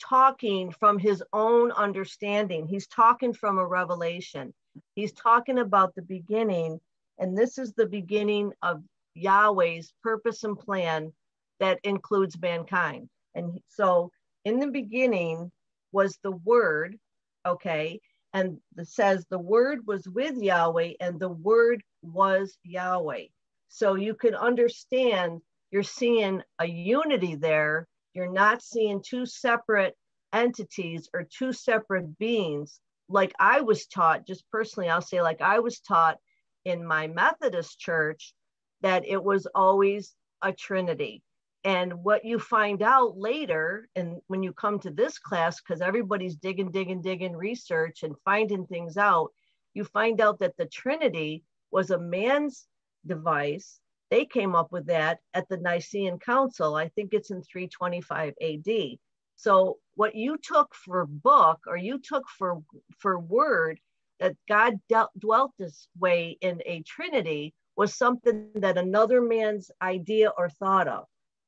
[0.00, 2.66] talking from his own understanding.
[2.66, 4.52] He's talking from a revelation.
[4.94, 6.80] He's talking about the beginning,
[7.18, 8.82] and this is the beginning of
[9.14, 11.12] Yahweh's purpose and plan
[11.58, 13.08] that includes mankind.
[13.34, 14.12] And so,
[14.44, 15.50] in the beginning
[15.92, 16.98] was the Word,
[17.46, 18.00] okay,
[18.32, 23.26] and it says the Word was with Yahweh, and the Word was Yahweh.
[23.68, 25.40] So you can understand
[25.70, 27.86] you're seeing a unity there
[28.18, 29.96] you're not seeing two separate
[30.32, 32.80] entities or two separate beings.
[33.08, 36.18] Like I was taught, just personally, I'll say, like I was taught
[36.64, 38.34] in my Methodist church
[38.80, 41.22] that it was always a Trinity.
[41.62, 46.34] And what you find out later, and when you come to this class, because everybody's
[46.34, 49.30] digging, digging, digging research and finding things out,
[49.74, 52.66] you find out that the Trinity was a man's
[53.06, 53.80] device
[54.10, 56.74] they came up with that at the Nicene Council.
[56.74, 58.98] I think it's in 325 AD.
[59.36, 62.62] So what you took for book or you took for
[62.98, 63.78] for word
[64.18, 70.32] that God dealt, dwelt this way in a Trinity was something that another man's idea
[70.36, 71.04] or thought of.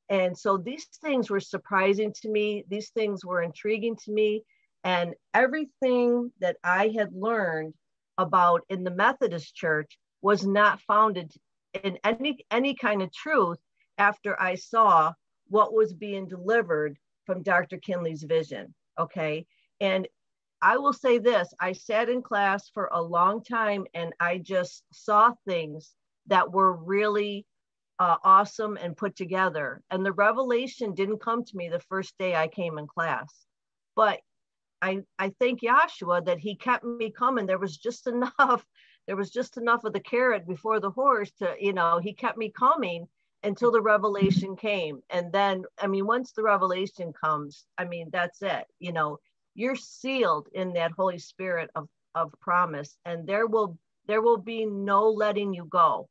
[0.07, 2.63] And so these things were surprising to me.
[2.69, 4.43] These things were intriguing to me.
[4.83, 7.73] And everything that I had learned
[8.17, 11.31] about in the Methodist Church was not founded
[11.83, 13.59] in any any kind of truth
[13.97, 15.13] after I saw
[15.47, 17.77] what was being delivered from Dr.
[17.77, 18.73] Kinley's vision.
[18.99, 19.45] Okay.
[19.79, 20.07] And
[20.61, 24.83] I will say this I sat in class for a long time and I just
[24.91, 25.95] saw things
[26.27, 27.45] that were really
[27.99, 29.81] uh, awesome and put together.
[29.89, 33.45] And the revelation didn't come to me the first day I came in class.
[33.95, 34.21] But
[34.81, 37.45] I, I thank Yahshua that he kept me coming.
[37.45, 38.65] There was just enough,
[39.07, 42.37] there was just enough of the carrot before the horse to, you know, he kept
[42.37, 43.07] me coming
[43.43, 45.01] until the revelation came.
[45.09, 48.65] And then, I mean, once the revelation comes, I mean, that's it.
[48.79, 49.17] You know,
[49.55, 53.77] you're sealed in that Holy Spirit of, of promise, and there will
[54.07, 56.09] there will be no letting you go.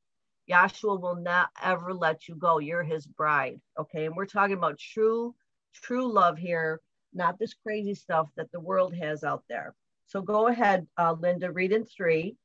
[0.51, 2.59] Yahshua will not ever let you go.
[2.59, 3.61] You're his bride.
[3.79, 4.07] Okay.
[4.07, 5.35] And we're talking about true,
[5.75, 6.81] true love here,
[7.13, 9.75] not this crazy stuff that the world has out there.
[10.07, 12.37] So go ahead, uh, Linda, read in three.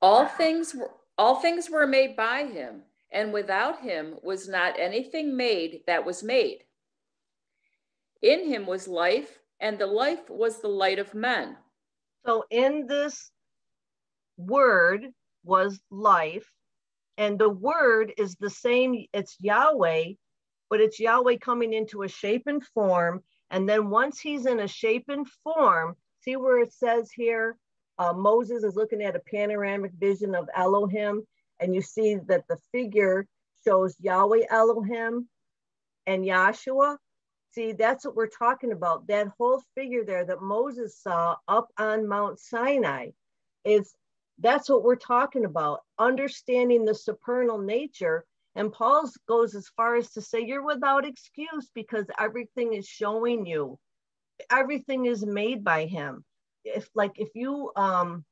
[0.00, 2.82] All things were all things were made by him,
[3.12, 6.64] and without him was not anything made that was made.
[8.20, 11.56] In him was life, and the life was the light of men.
[12.26, 13.30] So in this
[14.36, 15.06] word
[15.44, 16.50] was life,
[17.16, 20.14] and the word is the same, it's Yahweh,
[20.68, 23.22] but it's Yahweh coming into a shape and form.
[23.50, 27.56] And then once he's in a shape and form, see where it says here,
[27.98, 31.22] uh, Moses is looking at a panoramic vision of Elohim,
[31.60, 33.26] and you see that the figure
[33.64, 35.28] shows Yahweh Elohim
[36.06, 36.96] and Yahshua.
[37.52, 39.06] See, that's what we're talking about.
[39.06, 43.10] That whole figure there that Moses saw up on Mount Sinai
[43.64, 43.94] is
[44.38, 48.24] that's what we're talking about, understanding the supernal nature.
[48.56, 53.46] And Paul goes as far as to say, you're without excuse because everything is showing
[53.46, 53.78] you,
[54.50, 56.24] everything is made by him.
[56.64, 58.24] If like if you um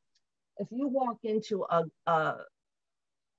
[0.58, 2.36] if you walk into a, a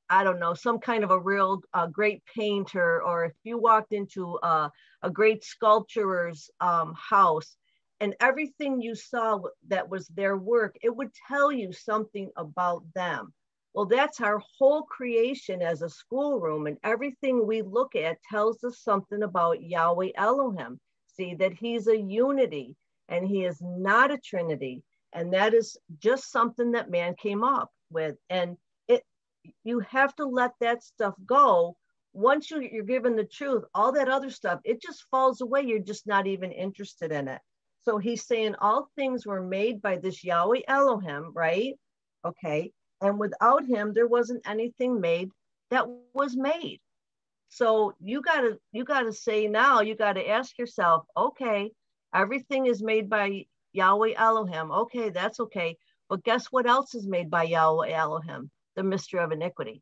[0.09, 3.93] I don't know, some kind of a real uh, great painter, or if you walked
[3.93, 4.71] into a,
[5.01, 7.55] a great sculptor's um, house
[7.99, 9.39] and everything you saw
[9.69, 13.33] that was their work, it would tell you something about them.
[13.73, 18.79] Well, that's our whole creation as a schoolroom, and everything we look at tells us
[18.81, 20.79] something about Yahweh Elohim.
[21.07, 22.75] See that he's a unity
[23.13, 24.81] and he is not a trinity.
[25.13, 28.15] And that is just something that man came up with.
[28.29, 28.57] And
[28.87, 29.03] it
[29.63, 31.77] you have to let that stuff go.
[32.13, 35.61] Once you, you're given the truth, all that other stuff, it just falls away.
[35.61, 37.41] You're just not even interested in it.
[37.83, 41.73] So he's saying all things were made by this Yahweh Elohim, right?
[42.25, 42.71] Okay.
[43.01, 45.29] And without him, there wasn't anything made
[45.69, 46.79] that was made.
[47.49, 51.71] So you gotta you gotta say now, you gotta ask yourself, okay,
[52.13, 54.71] everything is made by Yahweh Elohim.
[54.71, 55.75] Okay, that's okay.
[56.09, 58.51] But guess what else is made by Yahweh Elohim?
[58.75, 59.81] The mystery of iniquity.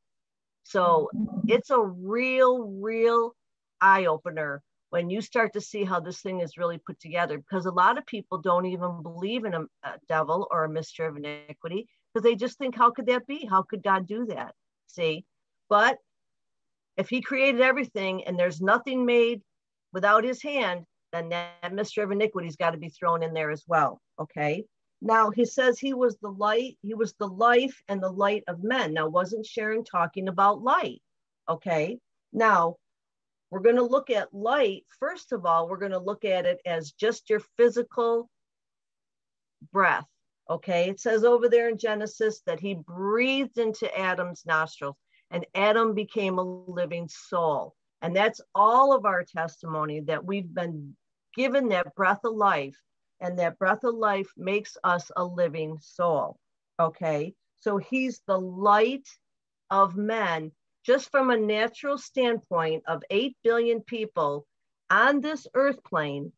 [0.63, 1.49] So mm-hmm.
[1.49, 3.35] it's a real, real
[3.81, 4.61] eye opener
[4.91, 7.97] when you start to see how this thing is really put together, because a lot
[7.97, 12.23] of people don't even believe in a, a devil or a mystery of iniquity because
[12.23, 13.45] they just think, how could that be?
[13.45, 14.53] How could God do that?
[14.87, 15.23] See,
[15.69, 15.97] but
[16.97, 19.41] if He created everything and there's nothing made
[19.93, 23.63] without His hand, then that mystery of iniquity's got to be thrown in there as
[23.67, 24.01] well.
[24.19, 24.65] Okay.
[25.01, 28.63] Now he says he was the light, he was the life and the light of
[28.63, 28.93] men.
[28.93, 31.01] Now, wasn't Sharon talking about light?
[31.49, 31.99] Okay.
[32.31, 32.75] Now,
[33.49, 34.85] we're going to look at light.
[34.99, 38.29] First of all, we're going to look at it as just your physical
[39.73, 40.07] breath.
[40.49, 40.89] Okay.
[40.89, 44.95] It says over there in Genesis that he breathed into Adam's nostrils
[45.31, 47.73] and Adam became a living soul.
[48.01, 50.95] And that's all of our testimony that we've been
[51.35, 52.77] given that breath of life.
[53.19, 56.37] And that breath of life makes us a living soul.
[56.79, 57.35] Okay.
[57.59, 59.07] So he's the light
[59.69, 60.51] of men
[60.85, 64.47] just from a natural standpoint of 8 billion people
[64.89, 66.31] on this earth plane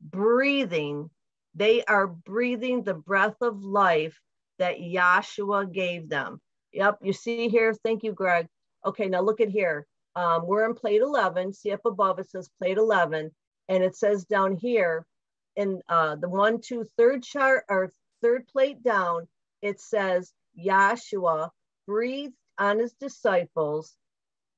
[0.00, 1.10] breathing,
[1.54, 4.18] they are breathing the breath of life
[4.58, 6.40] that Yahshua gave them.
[6.72, 7.74] Yep, you see here.
[7.84, 8.46] Thank you, Greg.
[8.86, 9.86] Okay, now look at here.
[10.16, 11.52] Um, we're in plate 11.
[11.52, 13.30] See up above, it says plate 11.
[13.70, 15.06] And it says down here
[15.54, 19.28] in uh, the one, two, third chart or third plate down,
[19.62, 21.50] it says Yahshua
[21.86, 23.94] breathed on his disciples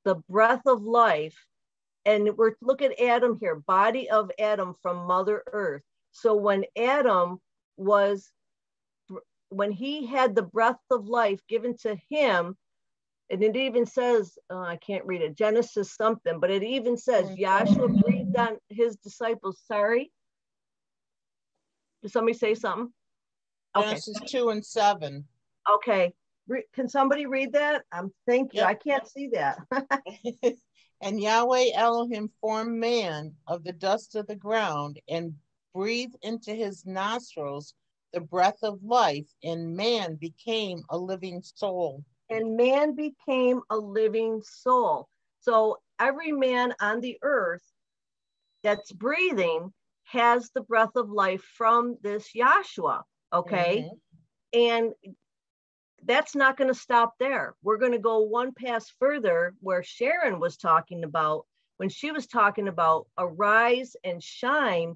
[0.05, 1.37] the breath of life.
[2.07, 5.83] And we're look at Adam here, body of Adam from Mother Earth.
[6.13, 7.39] So when Adam
[7.77, 8.33] was,
[9.51, 12.57] when he had the breath of life given to him,
[13.33, 17.31] and it even says, oh, I can't read it, Genesis something, but it even says
[17.31, 19.59] Yahshua breathed on his disciples.
[19.67, 20.13] Sorry.
[22.03, 22.93] Did somebody say something?
[23.75, 24.27] Genesis okay.
[24.27, 25.25] 2 and 7.
[25.73, 26.13] Okay.
[26.75, 27.85] Can somebody read that?
[27.91, 28.61] Um, thank you.
[28.61, 28.69] Yep.
[28.69, 29.59] I can't see that.
[31.01, 35.33] and Yahweh Elohim formed man of the dust of the ground and
[35.75, 37.73] breathed into his nostrils
[38.13, 42.05] the breath of life, and man became a living soul.
[42.31, 45.09] And man became a living soul.
[45.41, 47.63] So every man on the earth
[48.63, 49.73] that's breathing
[50.05, 53.03] has the breath of life from this Yahshua.
[53.33, 53.89] Okay.
[54.55, 54.61] Mm-hmm.
[54.61, 54.93] And
[56.05, 57.55] that's not going to stop there.
[57.63, 61.47] We're going to go one pass further where Sharon was talking about
[61.77, 64.95] when she was talking about arise and shine,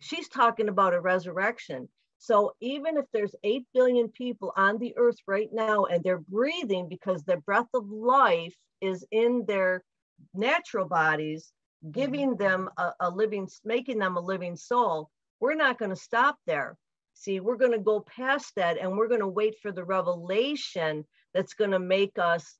[0.00, 1.88] she's talking about a resurrection.
[2.24, 6.88] So even if there's 8 billion people on the earth right now and they're breathing
[6.88, 9.84] because the breath of life is in their
[10.32, 11.52] natural bodies,
[11.92, 12.42] giving mm-hmm.
[12.42, 16.78] them a, a living, making them a living soul, we're not going to stop there.
[17.12, 21.04] See, we're going to go past that and we're going to wait for the revelation
[21.34, 22.56] that's going to make us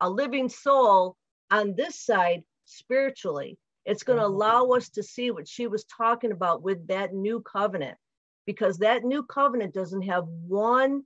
[0.00, 1.16] a living soul
[1.52, 3.58] on this side spiritually.
[3.84, 4.34] It's going to mm-hmm.
[4.34, 7.96] allow us to see what she was talking about with that new covenant,
[8.46, 11.02] because that new covenant doesn't have one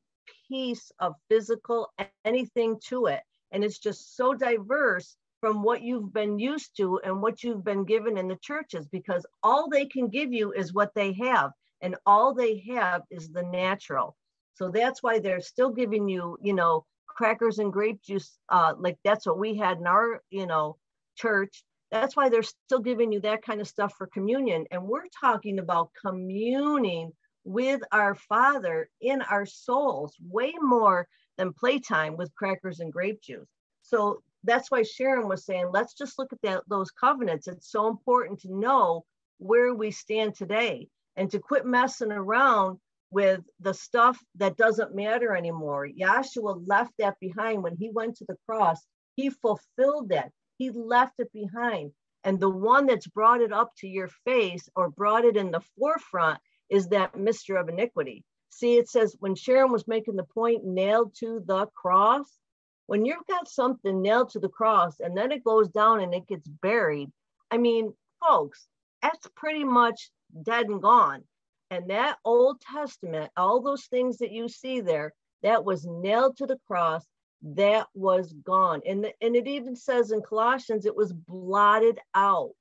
[0.49, 1.93] piece of physical
[2.25, 3.21] anything to it.
[3.53, 7.85] And it's just so diverse from what you've been used to and what you've been
[7.85, 11.97] given in the churches, because all they can give you is what they have and
[12.07, 14.17] all they have is the natural.
[14.55, 18.39] So that's why they're still giving you, you know, crackers and grape juice.
[18.49, 20.77] Uh, like that's what we had in our, you know,
[21.17, 21.63] church.
[21.91, 24.67] That's why they're still giving you that kind of stuff for communion.
[24.71, 27.13] And we're talking about communing
[27.49, 31.09] with our Father in our souls way more
[31.39, 33.49] than playtime with crackers and grape juice.
[33.81, 37.49] So that's why Sharon was saying, let's just look at that, those covenants.
[37.49, 39.07] It's so important to know
[39.39, 42.79] where we stand today and to quit messing around
[43.11, 45.89] with the stuff that doesn't matter anymore.
[45.89, 48.85] Yahshua left that behind when he went to the cross.
[49.17, 50.33] He fulfilled that.
[50.59, 51.93] He left it behind.
[52.25, 55.63] And the one that's brought it up to your face or brought it in the
[55.79, 56.39] forefront
[56.71, 58.25] is that mystery of iniquity.
[58.51, 62.39] See, it says when Sharon was making the point, nailed to the cross,
[62.87, 66.27] when you've got something nailed to the cross and then it goes down and it
[66.27, 67.11] gets buried,
[67.51, 67.93] I mean,
[68.27, 68.67] folks,
[69.03, 70.11] that's pretty much
[70.43, 71.25] dead and gone.
[71.71, 75.13] And that Old Testament, all those things that you see there,
[75.43, 77.05] that was nailed to the cross,
[77.43, 78.81] that was gone.
[78.87, 82.53] And, the, and it even says in Colossians, it was blotted out.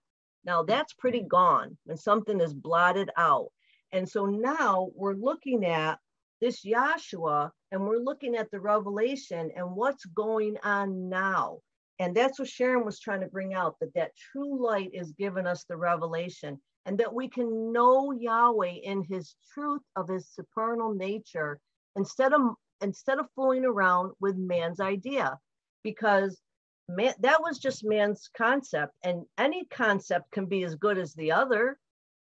[0.44, 3.52] Now that's pretty gone when something is blotted out.
[3.92, 6.00] And so now we're looking at
[6.42, 11.60] this Yahshua and we're looking at the revelation and what's going on now.
[12.00, 15.48] And that's what Sharon was trying to bring out that that true light is giving
[15.48, 20.94] us the revelation and that we can know Yahweh in his truth of his supernal
[20.94, 21.60] nature
[21.96, 22.42] instead of
[22.82, 25.38] instead of fooling around with man's idea
[25.84, 26.40] because
[26.88, 31.32] man, that was just man's concept and any concept can be as good as the
[31.32, 31.78] other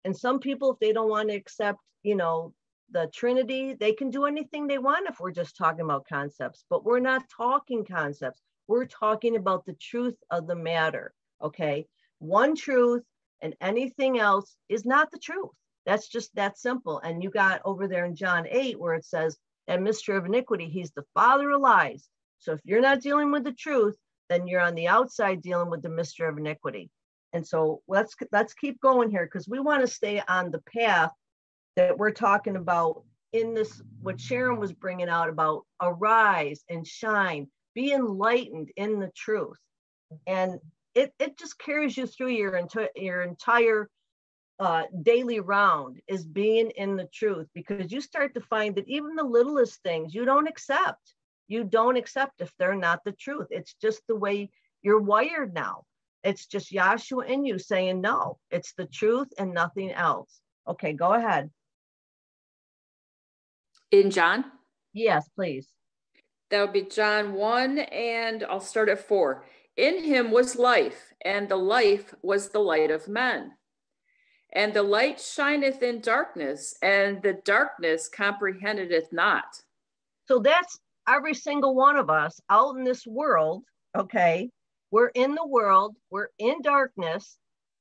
[0.07, 2.53] and some people if they don't want to accept you know
[2.91, 6.83] the trinity they can do anything they want if we're just talking about concepts but
[6.83, 11.13] we're not talking concepts we're talking about the truth of the matter
[11.43, 11.85] okay
[12.19, 13.03] one truth
[13.41, 15.51] and anything else is not the truth.
[15.85, 16.99] That's just that simple.
[16.99, 20.67] And you got over there in John 8 where it says that mystery of iniquity,
[20.67, 22.09] he's the father of lies.
[22.39, 23.95] So if you're not dealing with the truth,
[24.29, 26.89] then you're on the outside dealing with the mystery of iniquity.
[27.33, 31.11] And so let's let's keep going here because we want to stay on the path
[31.75, 37.47] that we're talking about in this what Sharon was bringing out about arise and shine,
[37.75, 39.57] be enlightened in the truth.
[40.25, 40.59] And
[40.95, 43.89] it, it just carries you through your, enti- your entire
[44.59, 49.15] uh, daily round is being in the truth because you start to find that even
[49.15, 51.13] the littlest things you don't accept.
[51.47, 53.47] You don't accept if they're not the truth.
[53.51, 54.49] It's just the way
[54.81, 55.83] you're wired now.
[56.27, 60.41] It's just Yahshua in you saying, no, it's the truth and nothing else.
[60.67, 61.49] Okay, go ahead.
[63.91, 64.43] In John?
[64.91, 65.69] Yes, please.
[66.49, 69.45] That would be John 1, and I'll start at 4.
[69.77, 73.53] In him was life, and the life was the light of men.
[74.51, 79.45] And the light shineth in darkness, and the darkness comprehended it not.
[80.25, 80.77] So that's
[81.07, 83.63] every single one of us out in this world,
[83.97, 84.49] okay?
[84.91, 87.37] We're in the world, we're in darkness,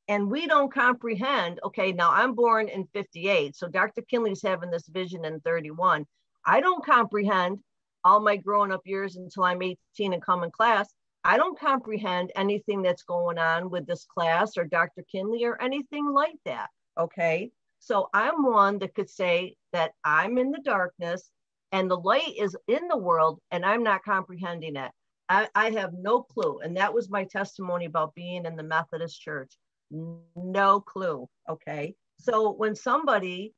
[0.08, 1.60] and we don't comprehend.
[1.64, 4.02] Okay, now I'm born in 58, so Dr.
[4.02, 6.06] Kinley's having this vision in 31.
[6.44, 7.58] I don't comprehend
[8.04, 10.88] all my growing up years until I'm 18 and come in class.
[11.24, 15.04] I don't comprehend anything that's going on with this class or Dr.
[15.10, 16.68] Kinley or anything like that.
[16.96, 17.50] Okay.
[17.80, 21.30] So I'm one that could say that I'm in the darkness
[21.72, 24.92] and the light is in the world and I'm not comprehending it.
[25.28, 26.61] I, I have no clue.
[26.61, 29.53] And that was my testimony about being in the Methodist church.
[29.90, 31.28] No clue.
[31.48, 31.94] Okay.
[32.19, 33.53] So when somebody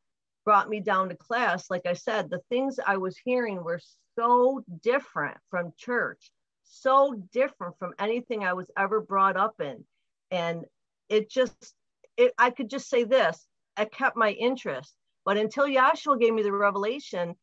[0.45, 3.81] brought me down to class, like I said, the things I was hearing were
[4.17, 6.31] so different from church
[6.71, 9.85] so different from anything I was ever brought up in.
[10.31, 10.65] And
[11.09, 11.75] it just,
[12.17, 13.47] it, I could just say this,
[13.77, 14.95] I kept my interest.
[15.25, 17.35] But until Yahshua gave me the revelation,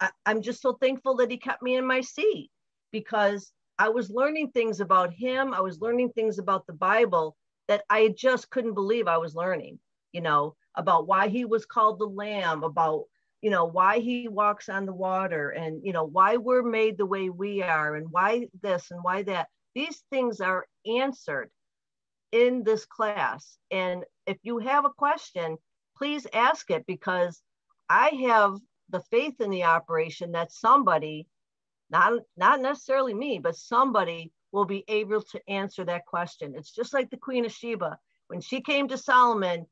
[0.00, 2.50] I, I'm just so thankful that he kept me in my seat
[2.92, 5.54] because I was learning things about him.
[5.54, 7.34] I was learning things about the Bible
[7.66, 9.78] that I just couldn't believe I was learning,
[10.12, 13.04] you know, about why he was called the Lamb, about,
[13.40, 17.06] you know, why he walks on the water and, you know, why we're made the
[17.06, 19.48] way we are and why this and why that.
[19.74, 21.50] These things are answered
[22.32, 23.56] in this class.
[23.70, 25.56] And if you have a question,
[25.96, 27.40] please ask it because
[27.88, 28.58] I have
[28.90, 31.28] the faith in the operation that somebody
[31.90, 36.54] not not necessarily me, but somebody will be able to answer that question.
[36.56, 37.98] It's just like the Queen of Sheba.
[38.28, 39.66] When she came to Solomon,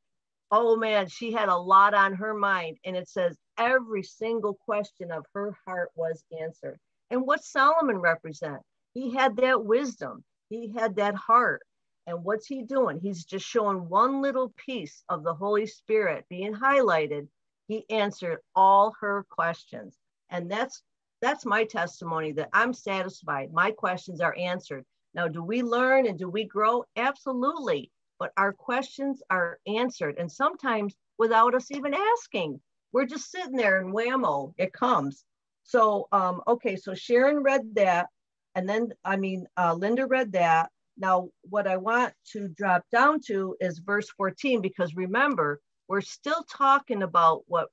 [0.51, 2.79] oh man, she had a lot on her mind.
[2.85, 6.79] And it says every single question of her heart was answered.
[7.11, 8.61] And what Solomon represent?
[8.95, 11.63] He had that wisdom, he had that heart.
[12.07, 13.01] And what's he doing?
[13.01, 17.29] He's just showing one little piece of the Holy Spirit being highlighted.
[17.67, 19.95] He answered all her questions.
[20.31, 20.83] And that's
[21.21, 23.53] that's my testimony that I'm satisfied.
[23.53, 24.85] My questions are answered.
[25.15, 26.85] Now, do we learn and do we grow?
[26.97, 27.91] Absolutely.
[28.19, 30.17] But our questions are answered.
[30.19, 32.61] And sometimes without us even asking,
[32.93, 35.25] we're just sitting there and whammo, it comes.
[35.65, 38.09] So, um, okay, so Sharon read that.
[38.55, 40.71] And then, I mean, uh, Linda read that.
[40.97, 46.45] Now, what I want to drop down to is verse 14, because remember, we're still
[46.51, 47.69] talking about what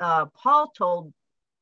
[0.00, 1.12] uh, Paul told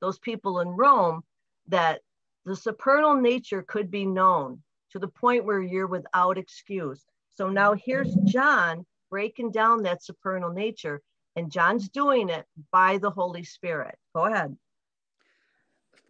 [0.00, 1.22] those people in Rome
[1.68, 2.00] that
[2.44, 4.62] the supernal nature could be known
[4.92, 7.04] to the point where you're without excuse.
[7.30, 11.02] So now here's John breaking down that supernal nature,
[11.36, 13.96] and John's doing it by the Holy Spirit.
[14.14, 14.56] Go ahead.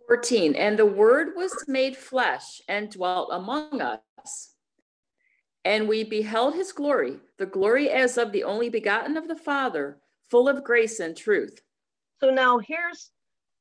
[0.06, 0.54] 14.
[0.54, 4.54] And the word was made flesh and dwelt among us.
[5.64, 9.98] And we beheld his glory, the glory as of the only begotten of the Father,
[10.30, 11.60] full of grace and truth.
[12.18, 13.10] So now here's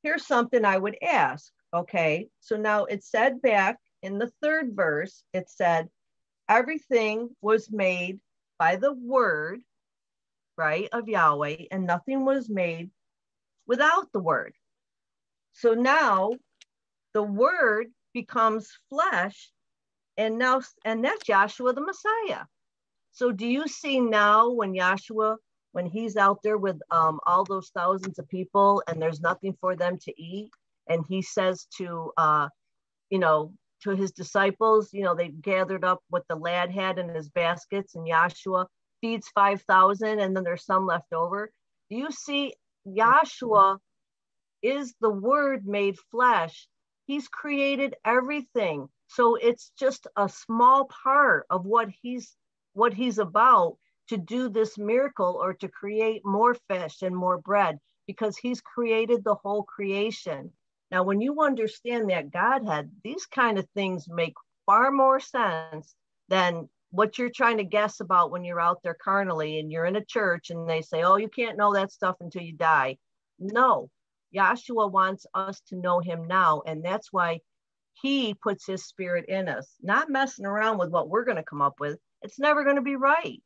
[0.02, 1.52] here's something I would ask.
[1.72, 5.88] Okay, so now it said back in the third verse, it said,
[6.48, 8.18] everything was made
[8.58, 9.60] by the word,
[10.56, 12.90] right, of Yahweh, and nothing was made
[13.66, 14.54] without the word.
[15.52, 16.32] So now
[17.14, 19.52] the word becomes flesh,
[20.16, 22.44] and now, and that's Yahshua the Messiah.
[23.12, 25.36] So do you see now when Yahshua
[25.72, 29.76] when he's out there with um, all those thousands of people and there's nothing for
[29.76, 30.50] them to eat
[30.88, 32.48] and he says to uh,
[33.10, 33.52] you know
[33.82, 37.94] to his disciples you know they gathered up what the lad had in his baskets
[37.94, 38.66] and Yahshua
[39.00, 41.50] feeds 5000 and then there's some left over.
[41.90, 42.54] Do you see
[42.86, 43.78] Yahshua
[44.62, 46.68] is the word made flesh?
[47.06, 48.88] He's created everything.
[49.08, 52.36] So it's just a small part of what he's
[52.74, 53.76] what he's about
[54.10, 57.78] to do this miracle or to create more fish and more bread
[58.08, 60.50] because he's created the whole creation.
[60.90, 64.34] Now, when you understand that Godhead, these kind of things make
[64.66, 65.94] far more sense
[66.28, 69.94] than what you're trying to guess about when you're out there carnally and you're in
[69.94, 72.98] a church and they say, oh, you can't know that stuff until you die.
[73.38, 73.90] No,
[74.34, 76.62] Yahshua wants us to know him now.
[76.66, 77.42] And that's why
[77.92, 81.62] he puts his spirit in us, not messing around with what we're going to come
[81.62, 81.96] up with.
[82.22, 83.40] It's never going to be right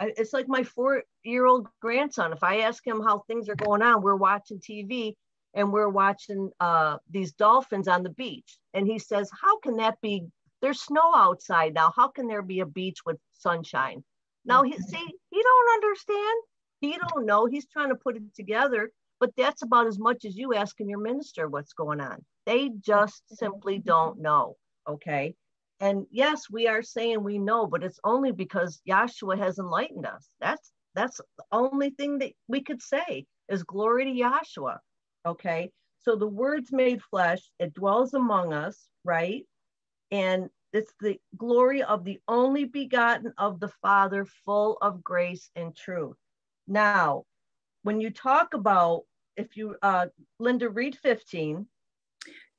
[0.00, 2.32] it's like my four year old grandson.
[2.32, 5.14] If I ask him how things are going on, we're watching TV
[5.54, 8.58] and we're watching uh, these dolphins on the beach.
[8.72, 10.24] And he says, How can that be?
[10.60, 11.92] There's snow outside now.
[11.94, 14.02] How can there be a beach with sunshine?
[14.44, 14.82] Now, he, mm-hmm.
[14.82, 16.42] see, he don't understand.
[16.80, 17.46] He don't know.
[17.46, 18.90] He's trying to put it together.
[19.20, 22.24] But that's about as much as you asking your minister what's going on.
[22.46, 24.56] They just simply don't know.
[24.88, 25.34] Okay.
[25.80, 30.28] And yes, we are saying we know, but it's only because Yahshua has enlightened us.
[30.40, 34.78] That's that's the only thing that we could say is glory to Yahshua.
[35.26, 35.70] Okay.
[35.98, 39.46] So the word's made flesh, it dwells among us, right?
[40.10, 45.74] And it's the glory of the only begotten of the Father, full of grace and
[45.74, 46.16] truth.
[46.66, 47.24] Now,
[47.82, 49.02] when you talk about,
[49.36, 50.06] if you, uh,
[50.38, 51.66] Linda, read 15.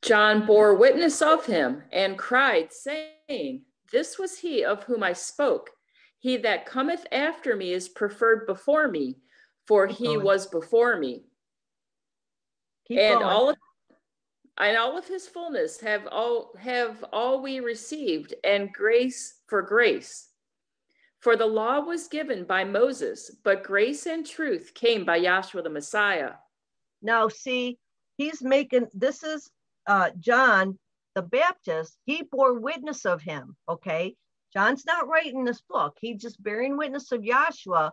[0.01, 5.71] John bore witness of him and cried, saying, This was he of whom I spoke.
[6.19, 9.17] He that cometh after me is preferred before me,
[9.65, 11.25] for he was before me.
[12.87, 13.31] Keep and going.
[13.31, 13.57] all of
[14.57, 20.29] and all of his fullness have all have all we received, and grace for grace.
[21.19, 25.69] For the law was given by Moses, but grace and truth came by Yahshua the
[25.69, 26.33] Messiah.
[27.01, 27.79] Now, see,
[28.17, 29.49] he's making this is
[29.87, 30.77] uh, John
[31.15, 33.55] the Baptist, he bore witness of him.
[33.67, 34.15] Okay.
[34.53, 35.97] John's not writing this book.
[35.99, 37.91] He's just bearing witness of Yahshua.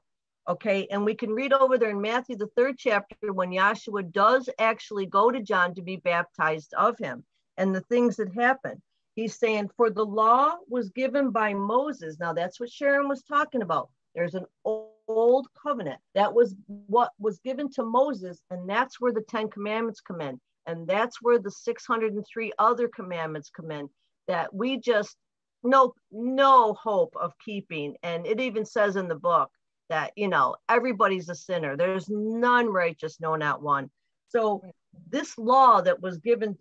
[0.49, 0.87] Okay.
[0.91, 5.07] And we can read over there in Matthew, the third chapter, when Yahshua does actually
[5.07, 7.25] go to John to be baptized of him
[7.57, 8.83] and the things that happen.
[9.15, 12.19] He's saying, For the law was given by Moses.
[12.19, 13.91] Now, that's what Sharon was talking about.
[14.15, 19.23] There's an old covenant that was what was given to Moses, and that's where the
[19.23, 20.41] Ten Commandments come in.
[20.67, 23.89] And that's where the 603 other commandments come in
[24.29, 25.17] that we just
[25.65, 27.97] no no hope of keeping.
[28.03, 29.51] And it even says in the book
[29.89, 31.77] that you know everybody's a sinner.
[31.77, 33.91] There's none righteous no not one.
[34.29, 34.63] So
[35.09, 36.57] this law that was given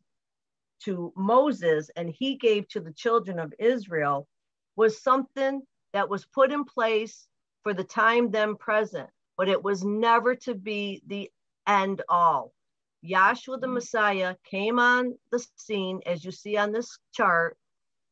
[0.83, 4.27] to moses and he gave to the children of israel
[4.75, 5.61] was something
[5.93, 7.27] that was put in place
[7.63, 11.29] for the time then present but it was never to be the
[11.67, 12.51] end all
[13.03, 17.57] yahshua the messiah came on the scene as you see on this chart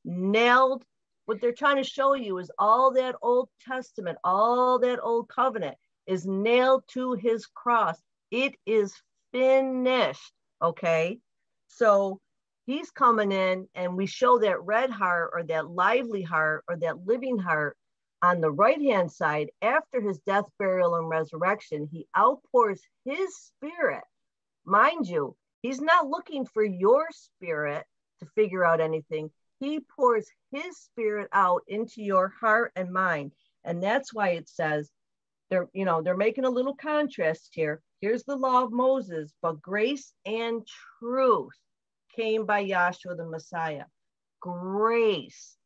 [0.04, 0.84] nailed
[1.26, 5.78] what they're trying to show you is all that old testament all that old covenant
[6.10, 8.02] is nailed to his cross.
[8.32, 8.94] It is
[9.32, 11.20] finished okay?
[11.68, 12.20] So
[12.66, 17.06] he's coming in and we show that red heart or that lively heart or that
[17.06, 17.78] living heart
[18.22, 21.88] on the right hand side after his death burial and resurrection.
[21.92, 24.04] He outpours his spirit
[24.70, 27.86] mind you he's not looking for your spirit
[28.20, 29.30] to figure out anything
[29.60, 33.34] he pours his spirit out into your heart and mind.
[33.66, 34.90] And that's why it says
[35.50, 37.82] they're, you know, they're making a little contrast here.
[38.02, 40.66] Here's the law of Moses, but grace and
[41.00, 41.58] truth
[42.16, 43.86] came by Yahshua the Messiah.
[44.40, 45.58] Grace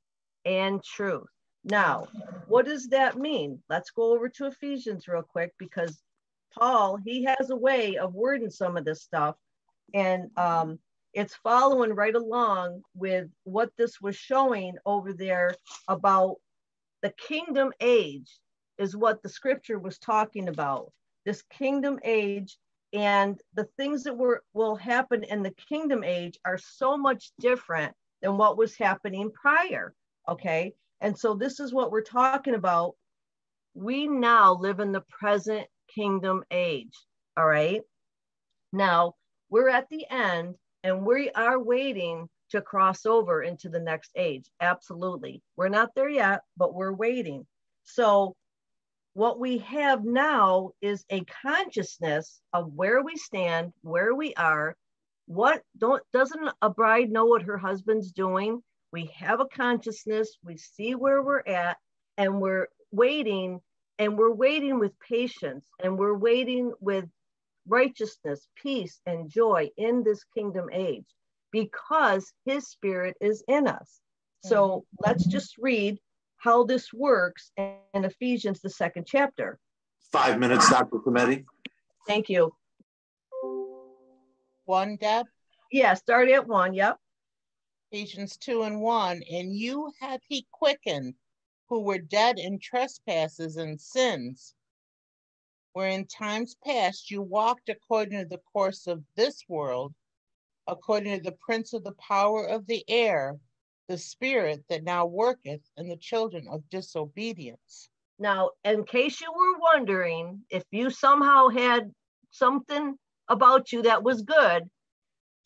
[0.43, 1.27] and truth.
[1.63, 2.07] Now,
[2.47, 3.61] what does that mean?
[3.69, 6.01] Let's go over to Ephesians real quick because
[6.57, 9.35] Paul, he has a way of wording some of this stuff.
[9.93, 10.79] And um,
[11.13, 15.55] it's following right along with what this was showing over there
[15.87, 16.37] about
[17.01, 18.39] the kingdom age
[18.77, 20.91] is what the scripture was talking about.
[21.25, 22.57] This kingdom age
[22.93, 27.93] and the things that were will happen in the kingdom age are so much different
[28.21, 29.93] than what was happening prior
[30.27, 30.73] okay?
[31.01, 32.95] And so this is what we're talking about.
[33.73, 36.95] We now live in the present kingdom age
[37.37, 37.81] all right
[38.71, 39.13] now
[39.49, 44.45] we're at the end and we are waiting to cross over into the next age.
[44.61, 45.41] Absolutely.
[45.57, 47.47] We're not there yet, but we're waiting.
[47.83, 48.35] So,
[49.15, 54.75] what we have now is a consciousness of where we stand, where we are.
[55.25, 58.61] What don't doesn't a bride know what her husband's doing?
[58.91, 61.77] We have a consciousness, we see where we're at,
[62.17, 63.61] and we're waiting,
[63.99, 67.05] and we're waiting with patience, and we're waiting with
[67.67, 71.05] righteousness, peace, and joy in this kingdom age
[71.51, 73.99] because his spirit is in us.
[74.43, 75.09] So mm-hmm.
[75.09, 75.99] let's just read
[76.37, 79.59] how this works in Ephesians, the second chapter.
[80.11, 80.97] Five minutes, Dr.
[80.97, 81.45] Cometti.
[82.05, 82.53] Thank you.
[84.65, 85.25] One, Deb?
[85.71, 86.73] Yeah, start at one.
[86.73, 86.97] Yep.
[87.91, 89.23] Ephesians 2 and 1.
[89.31, 91.13] And you have he quickened
[91.73, 94.53] who were dead in trespasses and sins
[95.73, 99.91] where in times past you walked according to the course of this world,
[100.67, 103.37] according to the prince of the power of the air,
[103.87, 107.89] the spirit that now worketh in the children of disobedience.
[108.19, 111.91] Now, in case you were wondering if you somehow had
[112.29, 112.95] something
[113.27, 114.69] about you that was good,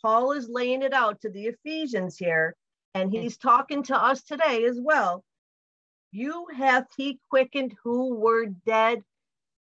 [0.01, 2.53] Paul is laying it out to the Ephesians here,
[2.93, 3.21] and mm-hmm.
[3.21, 5.23] he's talking to us today as well.
[6.11, 9.03] You hath he quickened who were dead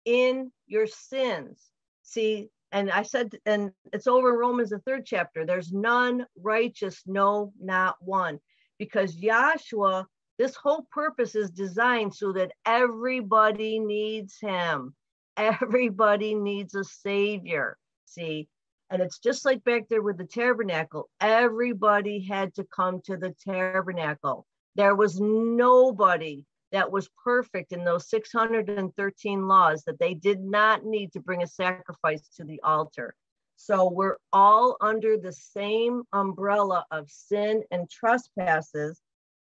[0.04, 1.70] in your sins.
[2.02, 5.44] See, and I said, and it's over in Romans, the third chapter.
[5.44, 8.40] There's none righteous, no, not one.
[8.78, 10.06] Because Yahshua,
[10.38, 14.94] this whole purpose is designed so that everybody needs him.
[15.36, 17.76] Everybody needs a savior.
[18.06, 18.48] See,
[18.90, 21.08] and it's just like back there with the tabernacle.
[21.20, 24.46] Everybody had to come to the tabernacle.
[24.74, 31.12] There was nobody that was perfect in those 613 laws that they did not need
[31.12, 33.14] to bring a sacrifice to the altar.
[33.56, 39.00] So we're all under the same umbrella of sin and trespasses,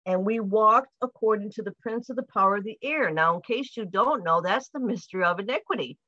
[0.06, 3.10] and we walked according to the prince of the power of the air.
[3.10, 5.98] Now, in case you don't know, that's the mystery of iniquity.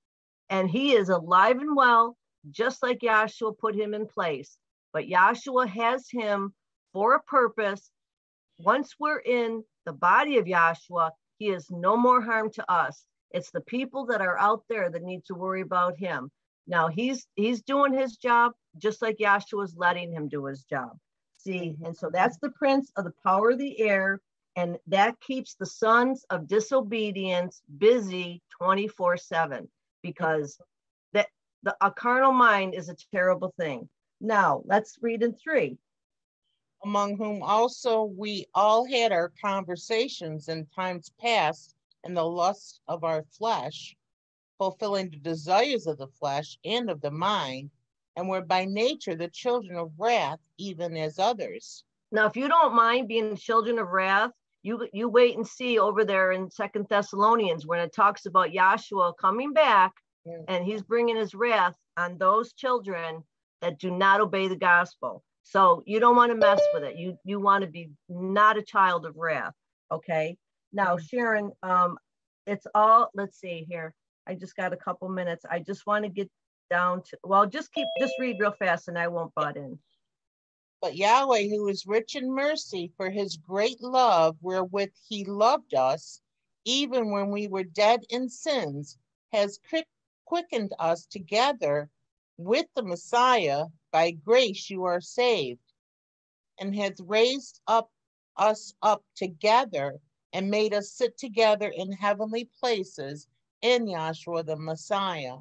[0.51, 2.17] And he is alive and well,
[2.51, 4.57] just like Yahshua put him in place.
[4.93, 6.55] But Yahshua has him
[6.93, 7.91] for a purpose.
[8.59, 13.07] Once we're in the body of Yahshua, he is no more harm to us.
[13.31, 16.31] It's the people that are out there that need to worry about him.
[16.67, 20.97] Now he's he's doing his job just like Yahshua is letting him do his job.
[21.39, 24.21] See, and so that's the prince of the power of the air,
[24.57, 29.69] And that keeps the sons of disobedience busy 24 7
[30.03, 30.59] because
[31.13, 31.29] that
[31.63, 33.89] the, a carnal mind is a terrible thing.
[34.21, 35.79] Now, let's read in three.
[36.85, 41.75] Among whom also we all had our conversations in times past
[42.05, 43.97] in the lust of our flesh,
[44.59, 47.71] fulfilling the desires of the flesh and of the mind,
[48.17, 51.85] and were by nature the children of wrath, even as others.
[52.13, 54.31] Now, if you don't mind being children of wrath,
[54.63, 59.17] you you wait and see over there in Second Thessalonians when it talks about Yahshua
[59.17, 59.93] coming back
[60.25, 60.39] yeah.
[60.49, 63.23] and he's bringing his wrath on those children
[63.61, 65.23] that do not obey the gospel.
[65.49, 66.97] So you don't want to mess with it.
[66.97, 69.55] You you want to be not a child of wrath.
[69.93, 70.37] Okay.
[70.73, 71.99] Now, Sharon, um,
[72.49, 73.11] it's all.
[73.15, 73.95] Let's see here.
[74.27, 75.45] I just got a couple minutes.
[75.49, 76.29] I just want to get
[76.69, 77.19] down to.
[77.23, 79.79] Well, just keep just read real fast, and I won't butt in.
[80.83, 86.21] But Yahweh, who is rich in mercy for his great love wherewith he loved us,
[86.65, 88.99] even when we were dead in sins,
[89.33, 89.61] has
[90.25, 91.89] quickened us together
[92.37, 93.67] with the Messiah.
[93.97, 95.73] By grace you are saved,
[96.59, 97.91] and hath raised up
[98.37, 100.03] us up together
[100.35, 103.27] and made us sit together in heavenly places
[103.63, 105.39] in Yahshua the Messiah,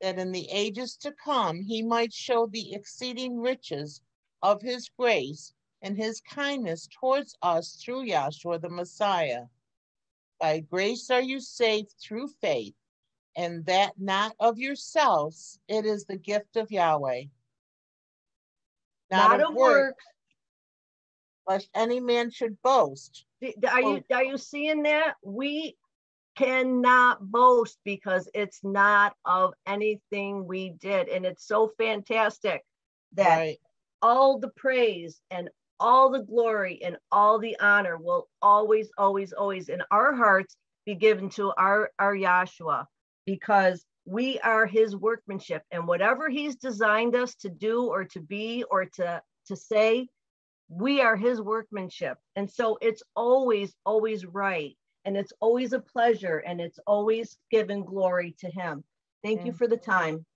[0.00, 4.00] that in the ages to come he might show the exceeding riches
[4.42, 5.52] of his grace
[5.82, 9.46] and his kindness towards us through Yahshua the Messiah.
[10.38, 12.76] By grace are you saved through faith,
[13.34, 17.24] and that not of yourselves, it is the gift of Yahweh.
[19.10, 20.04] Not, not of works,
[21.46, 23.24] lest any man should boast.
[23.42, 24.14] Are you oh.
[24.14, 25.14] are you seeing that?
[25.24, 25.76] We
[26.36, 32.64] cannot boast because it's not of anything we did, and it's so fantastic
[33.14, 33.58] that right.
[34.00, 35.50] all the praise and
[35.80, 40.94] all the glory and all the honor will always, always, always in our hearts be
[40.94, 42.84] given to our, our Yahshua.
[43.26, 48.64] Because we are his workmanship and whatever he's designed us to do or to be
[48.68, 50.08] or to, to say,
[50.68, 52.18] we are his workmanship.
[52.34, 54.76] And so it's always, always right.
[55.04, 58.82] And it's always a pleasure and it's always given glory to him.
[59.22, 60.26] Thank you for the time.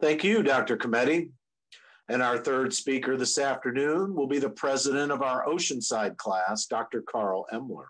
[0.00, 0.76] Thank you, Dr.
[0.76, 1.30] Cometti.
[2.08, 7.02] And our third speaker this afternoon will be the president of our Oceanside class, Dr.
[7.02, 7.86] Carl Emler.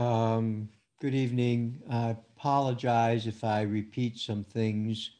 [0.00, 0.68] Um,
[1.00, 1.80] good evening.
[1.90, 5.12] I apologize if I repeat some things.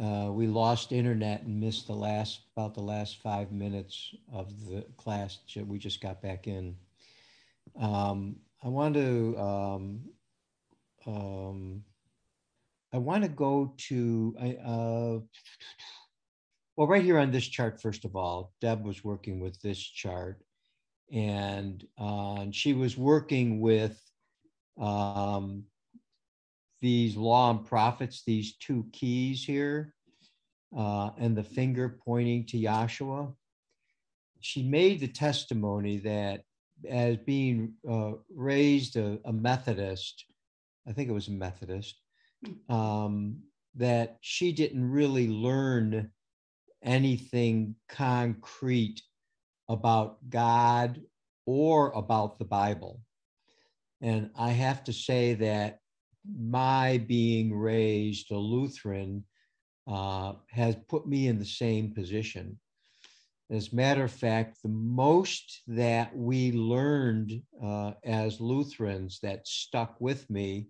[0.00, 4.86] Uh, we lost internet and missed the last about the last five minutes of the
[4.96, 6.76] class we just got back in.
[7.80, 10.00] Um, I want to um,
[11.08, 11.82] um
[12.92, 15.18] I want to go to, uh,
[16.76, 20.44] well, right here on this chart, first of all, Deb was working with this chart
[21.12, 24.09] and, uh, she was working with
[24.80, 25.64] um,
[26.80, 29.94] these law and prophets, these two keys here,
[30.76, 33.34] uh, and the finger pointing to Yahshua.
[34.40, 36.42] She made the testimony that
[36.88, 40.24] as being uh, raised a, a Methodist,
[40.88, 42.00] I think it was a Methodist,
[42.70, 43.36] um,
[43.74, 46.10] that she didn't really learn
[46.82, 49.02] anything concrete
[49.68, 51.02] about God
[51.46, 53.00] or about the Bible.
[54.00, 55.80] And I have to say that
[56.24, 59.24] my being raised a Lutheran
[59.86, 62.58] uh, has put me in the same position.
[63.50, 70.00] As a matter of fact, the most that we learned uh, as Lutherans that stuck
[70.00, 70.68] with me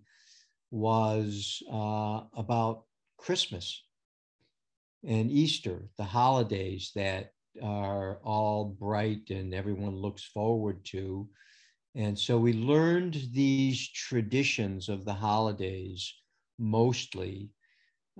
[0.71, 2.85] was uh, about
[3.17, 3.83] Christmas
[5.05, 11.27] and Easter, the holidays that are all bright and everyone looks forward to.
[11.95, 16.13] And so we learned these traditions of the holidays
[16.57, 17.49] mostly.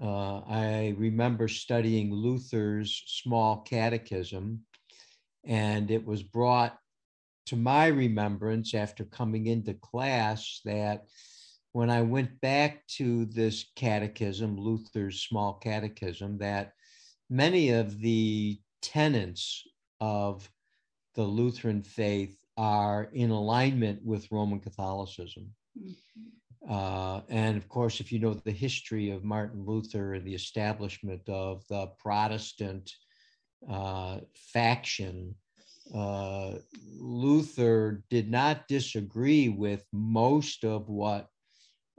[0.02, 4.66] Uh, I remember studying Luther's small catechism,
[5.46, 6.78] and it was brought
[7.48, 11.06] to my remembrance after coming into class that
[11.72, 16.74] when I went back to this catechism, Luther's small catechism, that
[17.30, 19.64] many of the tenets
[20.00, 20.50] of
[21.16, 25.50] the Lutheran faith are in alignment with Roman Catholicism.
[25.76, 26.72] Mm-hmm.
[26.72, 31.28] Uh, and of course, if you know the history of Martin Luther and the establishment
[31.28, 32.94] of the Protestant
[33.68, 35.34] uh, faction,
[35.96, 36.60] uh,
[37.00, 41.30] Luther did not disagree with most of what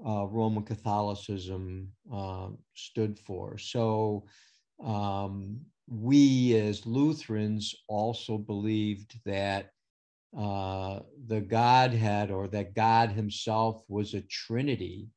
[0.07, 3.59] uh, Roman Catholicism uh, stood for.
[3.59, 4.27] So
[4.85, 9.73] um, we as Lutherans also believed that
[10.37, 15.09] uh, the Godhead or that God Himself was a Trinity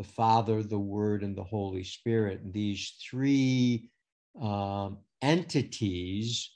[0.00, 2.40] the Father, the Word, and the Holy Spirit.
[2.40, 3.90] And these three
[4.40, 6.52] um, entities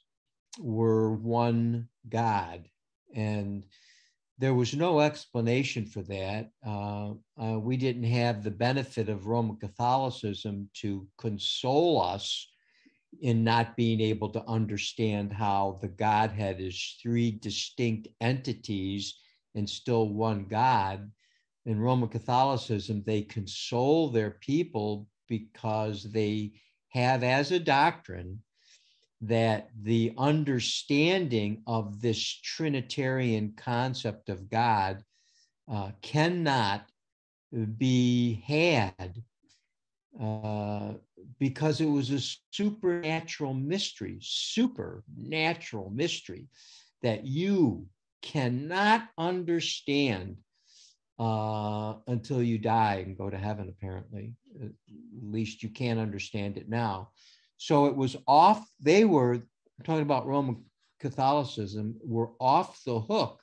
[0.58, 2.66] were one God.
[3.14, 3.66] And
[4.38, 6.52] there was no explanation for that.
[6.66, 12.50] Uh, uh, we didn't have the benefit of Roman Catholicism to console us
[13.20, 19.18] in not being able to understand how the Godhead is three distinct entities
[19.54, 21.10] and still one God.
[21.66, 26.52] In Roman Catholicism, they console their people because they
[26.88, 28.40] have as a doctrine
[29.22, 35.02] that the understanding of this Trinitarian concept of God
[35.70, 36.86] uh, cannot
[37.78, 39.22] be had
[40.20, 40.92] uh,
[41.38, 42.20] because it was a
[42.50, 46.46] supernatural mystery, supernatural mystery
[47.02, 47.86] that you
[48.22, 50.36] cannot understand
[51.18, 54.32] uh, until you die and go to heaven, apparently.
[54.62, 54.70] At
[55.22, 57.10] least you can't understand it now.
[57.56, 59.42] So it was off, they were
[59.84, 60.64] talking about Roman
[61.00, 63.40] Catholicism, were off the hook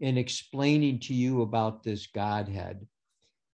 [0.00, 2.86] in explaining to you about this Godhead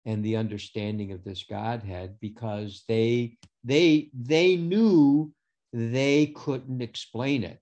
[0.07, 5.33] and the understanding of this Godhead because they they they knew
[5.73, 7.59] they couldn't explain it.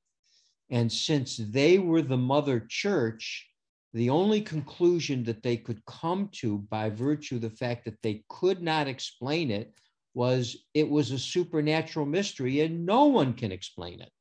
[0.70, 3.50] And since they were the mother church,
[3.94, 8.24] the only conclusion that they could come to by virtue of the fact that they
[8.30, 9.74] could not explain it
[10.14, 14.12] was it was a supernatural mystery and no one can explain it.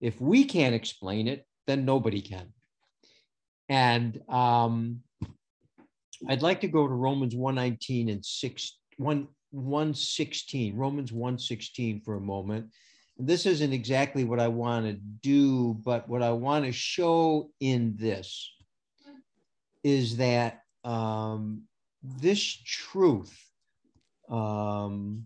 [0.00, 2.54] If we can't explain it, then nobody can.
[3.68, 5.02] And um,
[6.26, 12.20] I'd like to go to Romans 119 and 6, 1, 116, Romans 116 for a
[12.20, 12.66] moment.
[13.18, 17.96] This isn't exactly what I want to do, but what I want to show in
[17.96, 18.52] this
[19.82, 21.62] is that um,
[22.02, 23.36] this truth
[24.28, 25.24] um,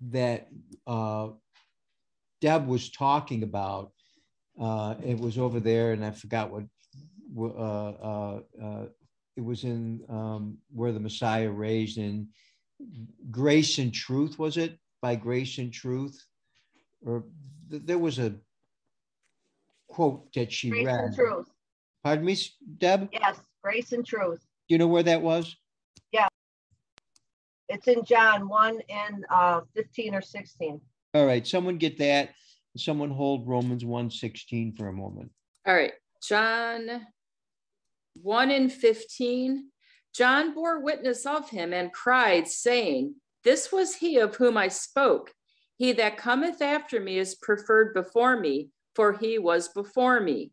[0.00, 0.48] that
[0.86, 1.28] uh,
[2.40, 3.92] Deb was talking about,
[4.60, 6.64] uh, it was over there, and I forgot what
[7.38, 8.86] uh, uh, uh
[9.36, 12.28] it was in um, where the Messiah raised in
[13.30, 14.78] Grace and Truth, was it?
[15.02, 16.22] By Grace and Truth?
[17.04, 17.24] Or
[17.70, 18.34] th- there was a
[19.88, 21.00] quote that she Grace read.
[21.00, 21.46] and truth.
[22.02, 22.36] Pardon me,
[22.78, 23.08] Deb?
[23.12, 24.40] Yes, grace and truth.
[24.68, 25.56] Do you know where that was?
[26.12, 26.28] Yeah.
[27.68, 30.80] It's in John 1 and uh, 15 or 16.
[31.14, 32.30] All right, someone get that.
[32.76, 35.30] Someone hold Romans 1:16 for a moment.
[35.66, 35.92] All right,
[36.22, 37.04] John
[38.14, 39.70] 1 and 15.
[40.14, 43.14] John bore witness of him and cried, saying,
[43.44, 45.32] This was he of whom I spoke.
[45.76, 50.52] He that cometh after me is preferred before me, for he was before me.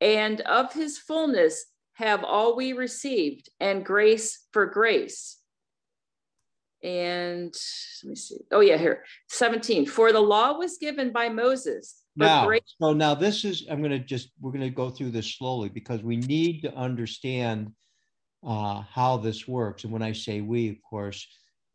[0.00, 5.38] And of his fullness have all we received, and grace for grace.
[6.82, 7.54] And
[8.02, 8.38] let me see.
[8.52, 9.86] Oh, yeah, here 17.
[9.86, 12.03] For the law was given by Moses.
[12.16, 12.48] Now,
[12.80, 15.68] so now this is, I'm going to just, we're going to go through this slowly
[15.68, 17.72] because we need to understand
[18.46, 19.84] uh, how this works.
[19.84, 21.26] And when I say we, of course,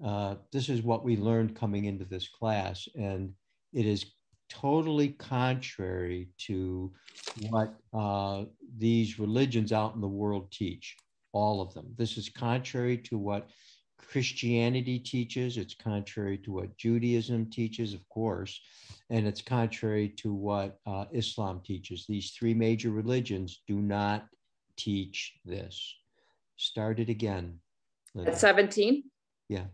[0.04, 2.88] uh, this is what we learned coming into this class.
[2.96, 3.34] And
[3.74, 4.06] it is
[4.50, 6.92] totally contrary to
[7.50, 8.46] what uh,
[8.78, 10.96] these religions out in the world teach,
[11.34, 11.94] all of them.
[11.98, 13.50] This is contrary to what
[14.08, 18.60] Christianity teaches, it's contrary to what Judaism teaches, of course,
[19.10, 22.06] and it's contrary to what uh, Islam teaches.
[22.08, 24.26] These three major religions do not
[24.78, 25.96] teach this.
[26.56, 27.60] Start it again.
[28.26, 29.04] At 17?
[29.48, 29.66] Yeah.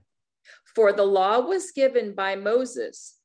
[0.76, 3.16] For the law was given by Moses,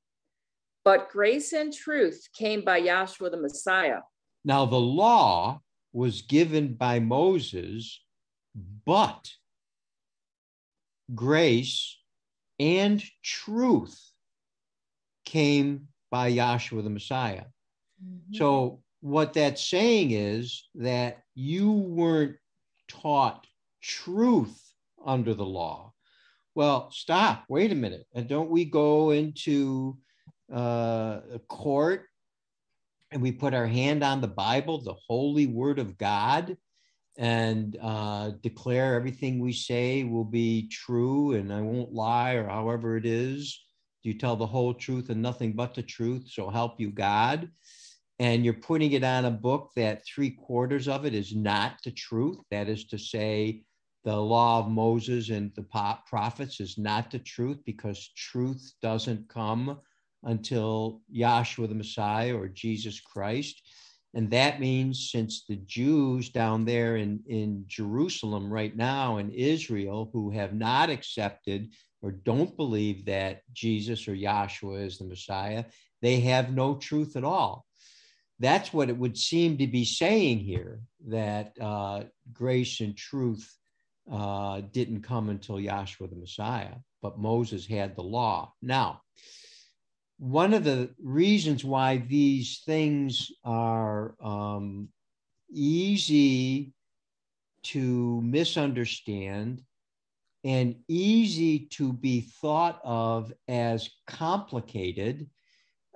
[0.84, 4.00] but grace and truth came by Yahshua the Messiah.
[4.44, 5.60] Now, the law
[5.92, 8.00] was given by Moses,
[8.86, 9.30] but
[11.14, 11.98] grace
[12.58, 13.98] and truth
[15.24, 17.44] came by Yahshua the Messiah.
[18.04, 18.34] Mm-hmm.
[18.34, 22.36] So, what that's saying is that you weren't
[22.86, 23.46] taught
[23.80, 24.60] truth
[25.04, 25.94] under the law.
[26.54, 28.06] Well, stop, wait a minute.
[28.14, 29.96] And don't we go into
[30.52, 32.06] uh, a court
[33.10, 36.56] and we put our hand on the Bible, the holy word of God,
[37.20, 42.96] and uh, declare everything we say will be true and I won't lie or however
[42.96, 43.62] it is.
[44.02, 46.30] You tell the whole truth and nothing but the truth.
[46.30, 47.50] So help you God.
[48.18, 51.90] And you're putting it on a book that three quarters of it is not the
[51.90, 52.38] truth.
[52.50, 53.64] That is to say,
[54.02, 59.78] the law of Moses and the prophets is not the truth because truth doesn't come
[60.22, 63.60] until Yahshua the Messiah or Jesus Christ.
[64.14, 70.10] And that means since the Jews down there in, in Jerusalem right now in Israel
[70.12, 71.72] who have not accepted
[72.02, 75.64] or don't believe that Jesus or Yahshua is the Messiah,
[76.02, 77.66] they have no truth at all.
[78.38, 83.54] That's what it would seem to be saying here that uh, grace and truth
[84.10, 88.52] uh, didn't come until Yahshua the Messiah, but Moses had the law.
[88.62, 89.02] Now,
[90.20, 94.90] one of the reasons why these things are um,
[95.50, 96.74] easy
[97.62, 99.62] to misunderstand
[100.44, 105.26] and easy to be thought of as complicated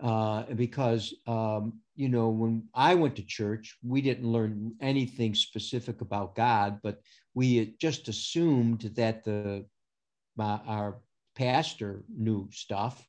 [0.02, 6.00] uh, because um, you know when i went to church we didn't learn anything specific
[6.00, 6.98] about god but
[7.34, 9.66] we just assumed that the
[10.38, 10.96] uh, our
[11.36, 13.06] pastor knew stuff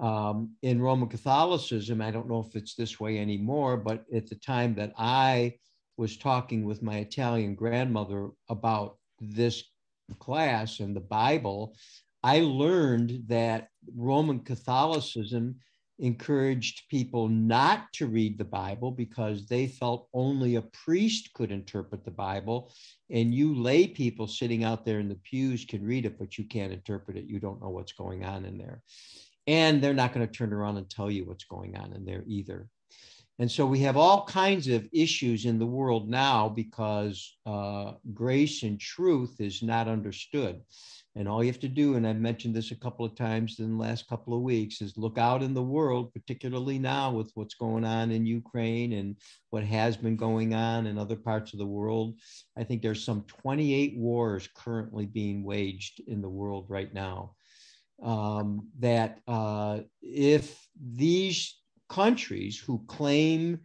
[0.00, 4.36] um, in Roman Catholicism, I don't know if it's this way anymore, but at the
[4.36, 5.54] time that I
[5.98, 9.62] was talking with my Italian grandmother about this
[10.18, 11.76] class and the Bible,
[12.22, 15.56] I learned that Roman Catholicism
[15.98, 22.06] encouraged people not to read the Bible because they felt only a priest could interpret
[22.06, 22.72] the Bible.
[23.10, 26.44] And you lay people sitting out there in the pews can read it, but you
[26.44, 27.26] can't interpret it.
[27.26, 28.82] You don't know what's going on in there
[29.50, 32.22] and they're not going to turn around and tell you what's going on in there
[32.28, 32.68] either.
[33.40, 38.62] And so we have all kinds of issues in the world now because uh, grace
[38.62, 40.60] and truth is not understood.
[41.16, 43.70] And all you have to do, and I've mentioned this a couple of times in
[43.70, 47.54] the last couple of weeks, is look out in the world, particularly now with what's
[47.54, 49.16] going on in Ukraine and
[49.48, 52.20] what has been going on in other parts of the world.
[52.56, 57.34] I think there's some 28 wars currently being waged in the world right now
[58.02, 61.56] um, that uh, if these
[61.88, 63.60] countries who claim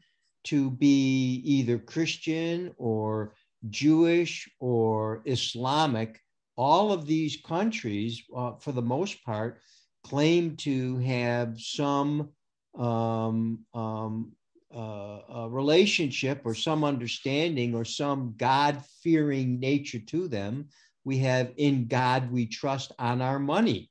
[0.46, 3.34] to be either Christian or
[3.70, 6.20] Jewish or Islamic,
[6.58, 9.60] all of these countries, uh, for the most part,
[10.04, 12.30] claim to have some
[12.78, 14.32] um, um,
[14.74, 20.68] uh, relationship or some understanding or some God fearing nature to them.
[21.06, 23.90] We have in God we trust on our money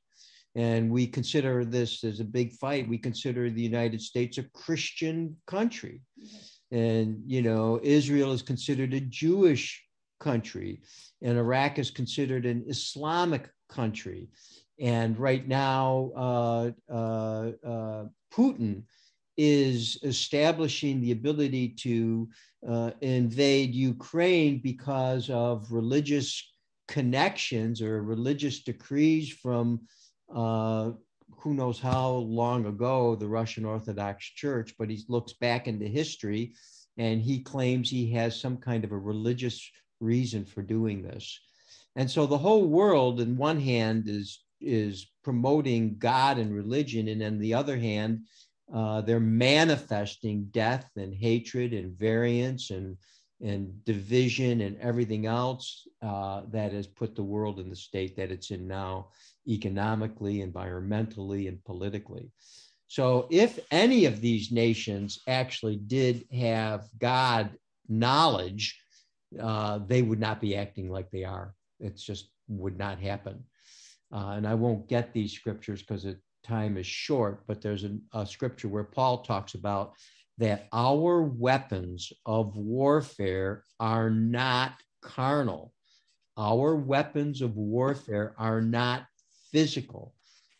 [0.55, 2.87] and we consider this as a big fight.
[2.87, 6.01] We consider the United States a Christian country.
[6.71, 9.83] And, you know, Israel is considered a Jewish
[10.19, 10.81] country,
[11.21, 14.29] and Iraq is considered an Islamic country.
[14.79, 18.83] And right now, uh, uh, uh, Putin
[19.37, 22.29] is establishing the ability to
[22.67, 26.53] uh, invade Ukraine because of religious
[26.87, 29.81] connections or religious decrees from
[30.33, 30.91] uh,
[31.37, 36.53] who knows how long ago the Russian Orthodox Church, but he looks back into history
[36.97, 39.69] and he claims he has some kind of a religious
[39.99, 41.39] reason for doing this.
[41.95, 47.21] And so the whole world, in one hand, is is promoting God and religion, and
[47.21, 48.21] on the other hand,
[48.73, 52.97] uh, they're manifesting death and hatred and variance and
[53.41, 58.31] and division and everything else uh, that has put the world in the state that
[58.31, 59.09] it's in now
[59.47, 62.31] economically, environmentally, and politically.
[62.87, 67.51] So, if any of these nations actually did have God
[67.87, 68.79] knowledge,
[69.39, 71.53] uh, they would not be acting like they are.
[71.79, 73.43] It just would not happen.
[74.13, 77.97] Uh, and I won't get these scriptures because the time is short, but there's a,
[78.13, 79.93] a scripture where Paul talks about
[80.37, 85.73] that our weapons of warfare are not carnal.
[86.37, 89.05] Our weapons of warfare are not
[89.55, 90.13] physical,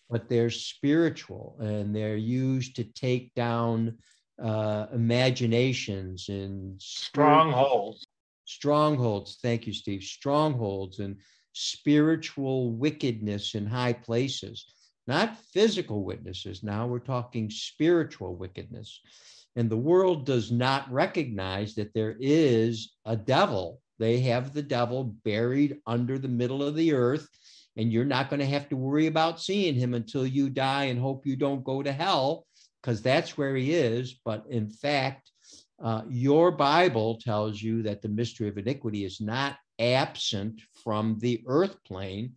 [0.10, 3.98] but they're spiritual and they're used to take down
[4.42, 8.08] uh, imaginations and strongholds.
[8.46, 9.38] Strongholds.
[9.42, 10.02] Thank you, Steve.
[10.02, 11.18] Strongholds and
[11.52, 14.66] spiritual wickedness in high places,
[15.08, 16.64] not physical witnesses.
[16.64, 19.02] Now we're talking spiritual wickedness.
[19.58, 23.82] And the world does not recognize that there is a devil.
[24.00, 27.28] They have the devil buried under the middle of the earth
[27.78, 31.00] and you're not going to have to worry about seeing him until you die and
[31.00, 32.46] hope you don't go to hell
[32.82, 34.20] because that's where he is.
[34.24, 35.32] But in fact
[35.84, 41.44] uh, your bible tells you that the mystery of iniquity is not absent from the
[41.48, 42.34] earth plane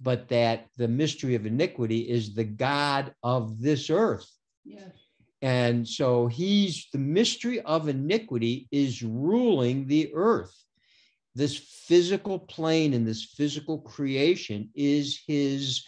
[0.00, 4.30] but that the mystery of iniquity is the god of this earth.
[4.64, 4.92] Yes.
[5.40, 10.54] And so he's the mystery of iniquity is ruling the earth
[11.34, 15.84] this physical plane and this physical creation is his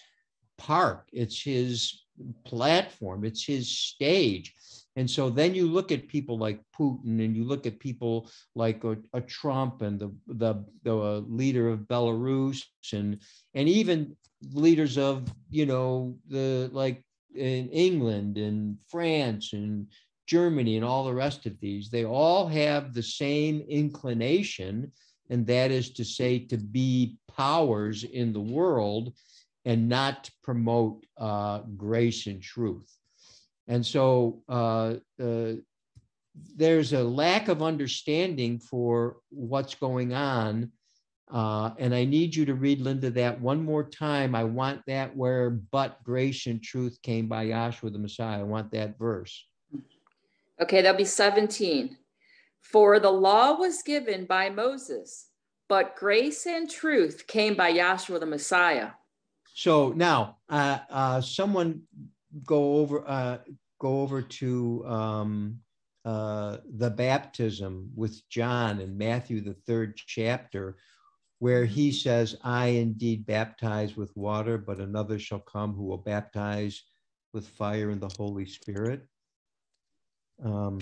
[0.59, 2.03] park, it's his
[2.45, 4.55] platform, it's his stage.
[4.97, 8.83] And so then you look at people like Putin and you look at people like
[8.85, 12.63] a, a Trump and the, the, the uh, leader of Belarus
[12.93, 13.21] and,
[13.55, 14.17] and even
[14.53, 17.05] leaders of, you know, the like
[17.35, 19.87] in England and France and
[20.27, 24.91] Germany and all the rest of these, they all have the same inclination,
[25.31, 29.13] and that is to say, to be powers in the world
[29.65, 32.91] and not promote uh, grace and truth.
[33.69, 35.53] And so uh, uh,
[36.55, 40.71] there's a lack of understanding for what's going on.
[41.29, 44.37] Uh, and I need you to read, Linda, that one more time.
[44.37, 48.41] I want that where but grace and truth came by Yahshua the Messiah.
[48.41, 49.45] I want that verse.
[50.63, 51.97] Okay, that'll be 17.
[52.73, 55.29] For the law was given by Moses,
[55.69, 58.91] but grace and truth came by Yahshua the Messiah.
[59.55, 61.83] So now, uh, uh, someone
[62.45, 63.39] go over uh,
[63.81, 65.61] go over to um,
[66.05, 70.77] uh, the baptism with John in Matthew the third chapter,
[71.39, 76.83] where he says, "I indeed baptize with water, but another shall come who will baptize
[77.33, 79.07] with fire and the Holy Spirit."
[80.43, 80.81] Um,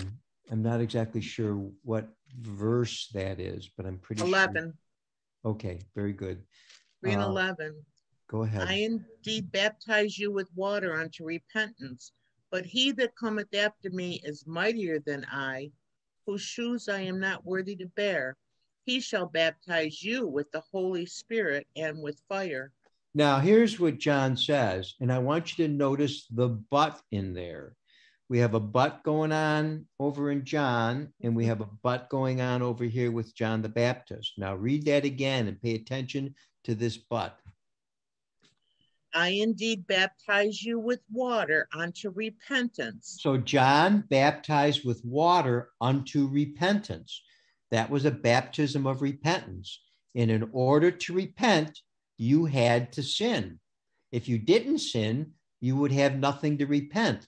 [0.51, 2.07] I'm not exactly sure what
[2.39, 4.55] verse that is, but I'm pretty 11.
[4.55, 5.51] Sure.
[5.51, 6.43] Okay, very good.
[7.01, 7.75] Three uh, 11.
[8.27, 8.67] Go ahead.
[8.67, 12.11] I indeed baptize you with water unto repentance,
[12.51, 15.71] but he that cometh after me is mightier than I,
[16.25, 18.37] whose shoes I am not worthy to bear.
[18.85, 22.71] He shall baptize you with the Holy Spirit and with fire.
[23.13, 27.75] Now, here's what John says, and I want you to notice the but in there.
[28.27, 31.49] We have a but going on over in John, and we mm-hmm.
[31.49, 34.33] have a but going on over here with John the Baptist.
[34.37, 36.33] Now, read that again and pay attention
[36.63, 37.39] to this but.
[39.13, 43.17] I indeed baptize you with water unto repentance.
[43.21, 47.21] So John baptized with water unto repentance.
[47.71, 49.81] That was a baptism of repentance.
[50.15, 51.79] And in order to repent,
[52.17, 53.59] you had to sin.
[54.11, 55.31] If you didn't sin,
[55.61, 57.25] you would have nothing to repent.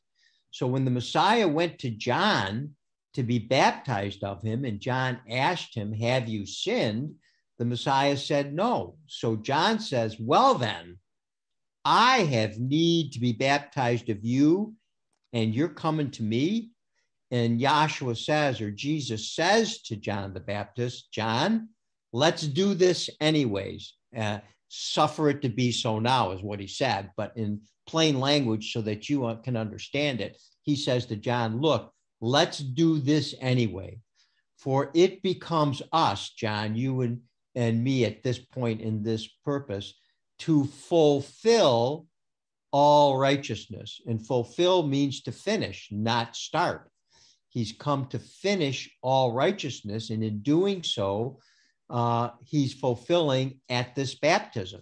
[0.51, 2.75] So when the Messiah went to John
[3.13, 7.15] to be baptized of him, and John asked him, Have you sinned?
[7.57, 8.97] The Messiah said, No.
[9.07, 10.97] So John says, Well, then,
[11.83, 14.73] I have need to be baptized of you,
[15.31, 16.71] and you're coming to me.
[17.31, 21.69] And Yahshua says, or Jesus says to John the Baptist, John,
[22.13, 23.93] let's do this anyways.
[24.17, 28.72] Uh, suffer it to be so now, is what he said, but in plain language
[28.72, 30.38] so that you can understand it.
[30.61, 31.91] He says to John, Look,
[32.22, 33.99] let's do this anyway.
[34.57, 37.22] For it becomes us, John, you and,
[37.55, 39.93] and me at this point in this purpose
[40.39, 42.07] to fulfill
[42.72, 44.01] all righteousness.
[44.05, 46.91] And fulfill means to finish, not start.
[47.49, 50.09] He's come to finish all righteousness.
[50.09, 51.39] And in doing so,
[51.89, 54.81] uh, he's fulfilling at this baptism.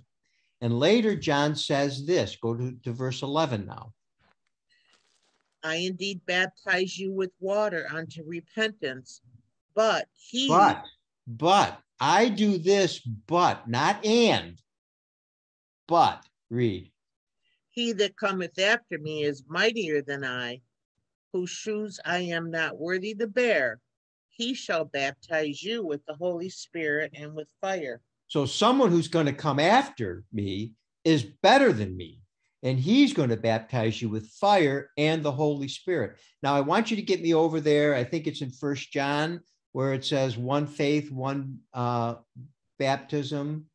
[0.65, 3.93] And later, John says this go to, to verse 11 now.
[5.63, 9.21] I indeed baptize you with water unto repentance,
[9.75, 10.47] but he.
[10.47, 10.83] But,
[11.27, 14.59] but, I do this, but, not and.
[15.87, 16.91] But, read.
[17.69, 20.61] He that cometh after me is mightier than I,
[21.31, 23.81] whose shoes I am not worthy to bear.
[24.31, 28.01] He shall baptize you with the Holy Spirit and with fire.
[28.27, 30.73] So, someone who's going to come after me
[31.03, 32.21] is better than me,
[32.63, 36.17] and he's going to baptize you with fire and the Holy Spirit.
[36.41, 37.95] Now, I want you to get me over there.
[37.95, 39.41] I think it's in First John
[39.71, 42.15] where it says one faith, one uh,
[42.79, 43.65] baptism.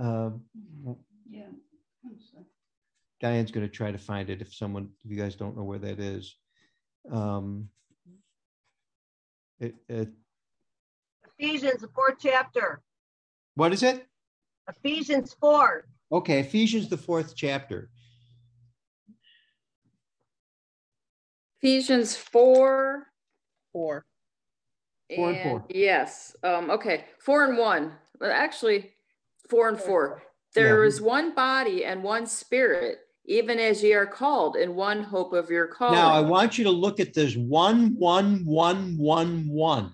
[0.00, 0.30] Uh,
[1.28, 1.42] yeah.
[3.20, 5.78] Diane's going to try to find it if someone, if you guys don't know where
[5.78, 6.36] that is.
[7.10, 7.68] Um,
[9.58, 10.08] it, it,
[11.38, 12.82] Ephesians, the fourth chapter.
[13.56, 14.06] What is it?
[14.68, 15.86] Ephesians 4.
[16.12, 17.90] Okay, Ephesians, the fourth chapter.
[21.60, 23.06] Ephesians 4.
[23.72, 24.06] 4.
[25.14, 25.64] Four and, and four.
[25.70, 26.36] Yes.
[26.42, 27.06] Um, okay.
[27.18, 27.92] Four and one.
[28.22, 28.92] Actually,
[29.48, 30.22] four and four.
[30.54, 30.88] There yeah.
[30.88, 35.50] is one body and one spirit, even as ye are called in one hope of
[35.50, 35.92] your call.
[35.92, 39.92] Now, I want you to look at this one, one, one, one, one.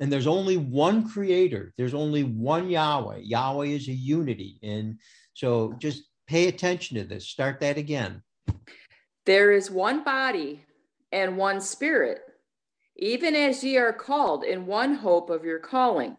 [0.00, 3.18] And there's only one creator, there's only one Yahweh.
[3.22, 4.58] Yahweh is a unity.
[4.62, 4.98] And
[5.34, 7.28] so just pay attention to this.
[7.28, 8.22] Start that again.
[9.26, 10.64] There is one body
[11.12, 12.20] and one spirit,
[12.96, 16.16] even as ye are called in one hope of your calling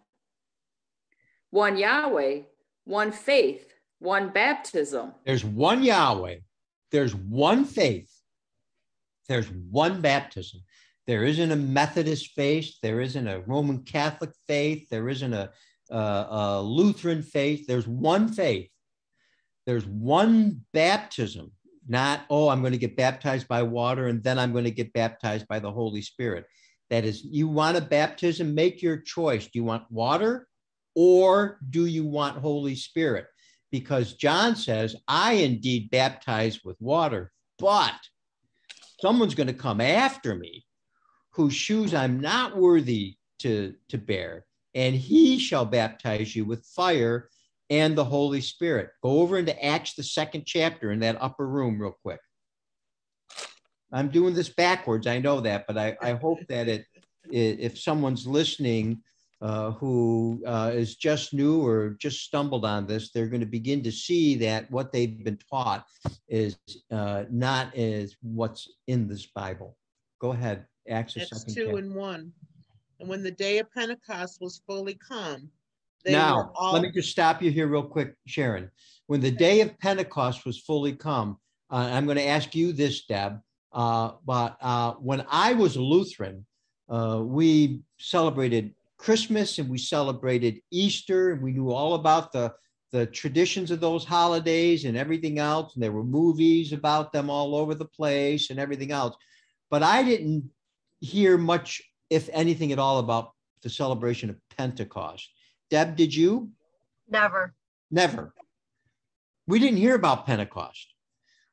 [1.51, 2.41] one Yahweh,
[2.83, 5.13] one faith, one baptism.
[5.25, 6.37] There's one Yahweh,
[6.91, 8.11] there's one faith,
[9.29, 10.61] there's one baptism.
[11.07, 15.51] There isn't a Methodist faith, there isn't a Roman Catholic faith, there isn't a,
[15.91, 17.67] a, a Lutheran faith.
[17.67, 18.69] There's one faith,
[19.67, 21.51] there's one baptism,
[21.87, 24.93] not, oh, I'm going to get baptized by water and then I'm going to get
[24.93, 26.45] baptized by the Holy Spirit.
[26.89, 29.45] That is, you want a baptism, make your choice.
[29.45, 30.47] Do you want water
[30.95, 33.27] or do you want Holy Spirit?
[33.71, 37.95] Because John says, I indeed baptize with water, but
[39.01, 40.65] someone's going to come after me
[41.35, 47.29] whose shoes I'm not worthy to, to bear, and he shall baptize you with fire
[47.69, 48.91] and the Holy Spirit.
[49.03, 52.19] Go over into Acts, the second chapter, in that upper room, real quick.
[53.91, 55.07] I'm doing this backwards.
[55.07, 56.85] I know that, but I, I hope that it,
[57.29, 59.01] it, if someone's listening
[59.41, 63.83] uh, who uh, is just new or just stumbled on this, they're going to begin
[63.83, 65.85] to see that what they've been taught
[66.29, 66.57] is
[66.91, 69.77] uh, not as what's in this Bible.
[70.19, 71.77] Go ahead, Acts That's second two chapter.
[71.77, 72.31] and one.
[72.99, 75.49] And when the day of Pentecost was fully come,
[76.03, 78.69] they Now, were all let me just stop you here real quick, Sharon.
[79.07, 81.37] When the day of Pentecost was fully come,
[81.71, 83.39] uh, I'm going to ask you this, Deb.
[83.73, 86.45] Uh, but uh, when I was a Lutheran,
[86.89, 92.53] uh, we celebrated Christmas and we celebrated Easter, and we knew all about the
[92.91, 95.73] the traditions of those holidays and everything else.
[95.73, 99.17] And there were movies about them all over the place and everything else.
[99.69, 100.49] But I didn't
[101.05, 105.29] hear much, if anything at all, about the celebration of Pentecost.
[105.69, 106.51] Deb, did you?
[107.09, 107.53] Never.
[107.91, 108.33] Never.
[109.47, 110.93] We didn't hear about Pentecost.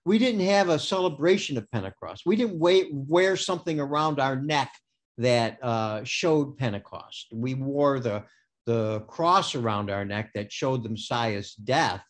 [0.04, 2.22] We didn't have a celebration of Pentecost.
[2.26, 4.72] We didn't wait, wear something around our neck
[5.18, 7.28] that uh, showed Pentecost.
[7.32, 8.24] We wore the,
[8.66, 12.02] the cross around our neck that showed the Messiah's death,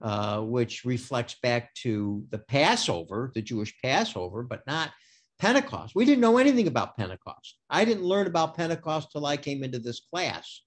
[0.00, 4.90] uh, which reflects back to the Passover, the Jewish Passover, but not
[5.38, 5.94] Pentecost.
[5.94, 7.58] We didn't know anything about Pentecost.
[7.68, 10.62] I didn't learn about Pentecost till I came into this class.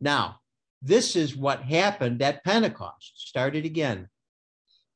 [0.00, 0.40] Now,
[0.82, 3.12] this is what happened at Pentecost.
[3.16, 4.08] Start it again.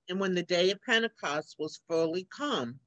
[0.09, 2.79] And when the day of Pentecost was fully come,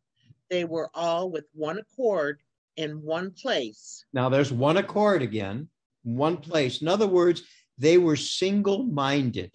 [0.49, 2.39] they were all with one accord
[2.77, 4.05] in one place.
[4.13, 5.67] Now there's one accord again,
[6.03, 6.81] one place.
[6.81, 7.43] In other words,
[7.77, 9.51] they were single minded.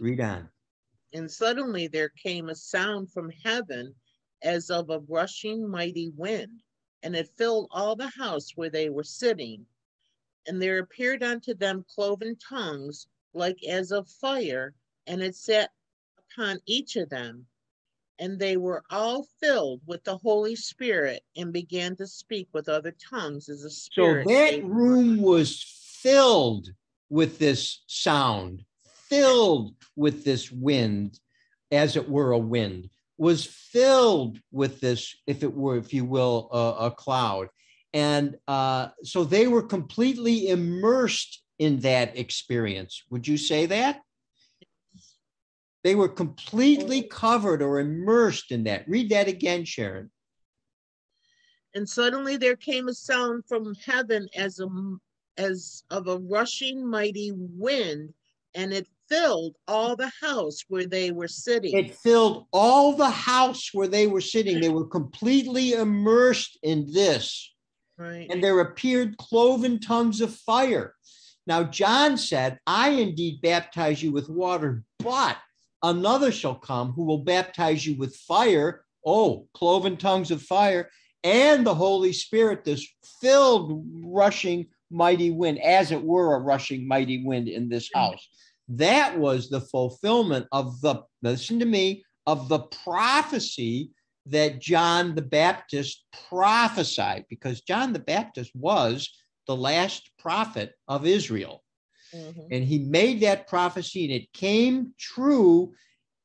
[0.00, 0.48] Read on.
[1.12, 3.94] And suddenly there came a sound from heaven
[4.46, 6.62] as of a rushing mighty wind,
[7.02, 9.66] and it filled all the house where they were sitting.
[10.46, 14.72] And there appeared unto them cloven tongues like as of fire,
[15.06, 15.70] and it sat
[16.18, 17.46] upon each of them.
[18.18, 22.94] And they were all filled with the Holy Spirit and began to speak with other
[23.10, 24.26] tongues as So Spirit.
[24.26, 24.72] that gave them.
[24.72, 25.62] room was
[26.00, 26.68] filled
[27.10, 28.64] with this sound,
[29.08, 31.20] filled with this wind,
[31.72, 36.48] as it were a wind, was filled with this, if it were, if you will,
[36.52, 37.48] a, a cloud.
[37.92, 43.02] And uh, so they were completely immersed in that experience.
[43.10, 44.02] Would you say that?
[45.82, 48.88] They were completely covered or immersed in that.
[48.88, 50.10] Read that again, Sharon.
[51.74, 54.68] And suddenly there came a sound from heaven as a
[55.38, 58.14] as of a rushing mighty wind,
[58.54, 61.76] and it filled all the house where they were sitting.
[61.76, 64.60] It filled all the house where they were sitting.
[64.60, 67.52] They were completely immersed in this.
[67.98, 68.26] right.
[68.30, 70.94] And there appeared cloven tongues of fire.
[71.46, 75.36] Now, John said, I indeed baptize you with water, but
[75.82, 78.84] another shall come who will baptize you with fire.
[79.04, 80.90] Oh, cloven tongues of fire
[81.26, 82.86] and the Holy Spirit, this
[83.20, 87.98] filled, rushing, mighty wind, as it were a rushing, mighty wind in this mm.
[87.98, 88.28] house.
[88.68, 93.90] That was the fulfillment of the, listen to me, of the prophecy
[94.26, 99.08] that John the Baptist prophesied, because John the Baptist was
[99.46, 101.62] the last prophet of Israel.
[102.12, 102.48] Mhm.
[102.50, 105.74] And he made that prophecy, and it came true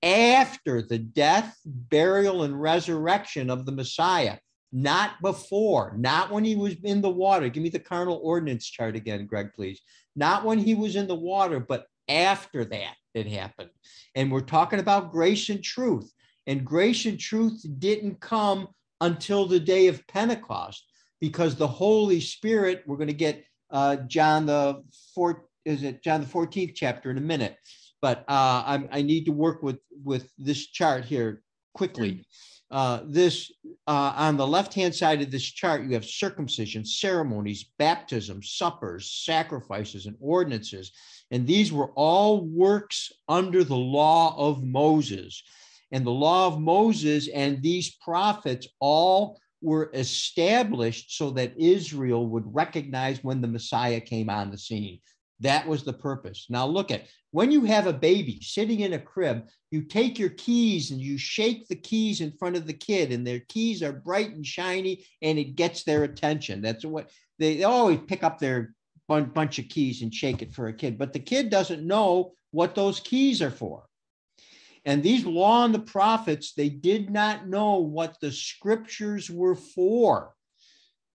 [0.01, 4.39] after the death, burial, and resurrection of the Messiah,
[4.71, 7.49] not before, not when he was in the water.
[7.49, 9.79] Give me the carnal ordinance chart again, Greg, please.
[10.15, 13.69] Not when he was in the water, but after that it happened.
[14.15, 16.11] And we're talking about grace and truth.
[16.47, 18.67] And grace and truth didn't come
[18.99, 20.85] until the day of Pentecost
[21.19, 24.83] because the Holy Spirit, we're going to get uh, John the
[25.13, 27.57] fourth, is it John the 14th chapter in a minute.
[28.01, 31.43] But uh, I'm, I need to work with, with this chart here.
[31.73, 32.25] quickly.
[32.71, 33.51] Uh, this
[33.85, 39.11] uh, on the left hand side of this chart, you have circumcision, ceremonies, baptism, suppers,
[39.25, 40.93] sacrifices, and ordinances.
[41.31, 45.41] And these were all works under the law of Moses.
[45.91, 52.43] And the law of Moses and these prophets all were established so that Israel would
[52.53, 54.99] recognize when the Messiah came on the scene.
[55.39, 56.47] That was the purpose.
[56.49, 60.29] Now, look at when you have a baby sitting in a crib, you take your
[60.29, 63.93] keys and you shake the keys in front of the kid, and their keys are
[63.93, 66.61] bright and shiny, and it gets their attention.
[66.61, 67.09] That's what
[67.39, 68.75] they, they always pick up their
[69.19, 72.75] bunch of keys and shake it for a kid, but the kid doesn't know what
[72.75, 73.83] those keys are for.
[74.85, 80.33] And these law and the prophets, they did not know what the scriptures were for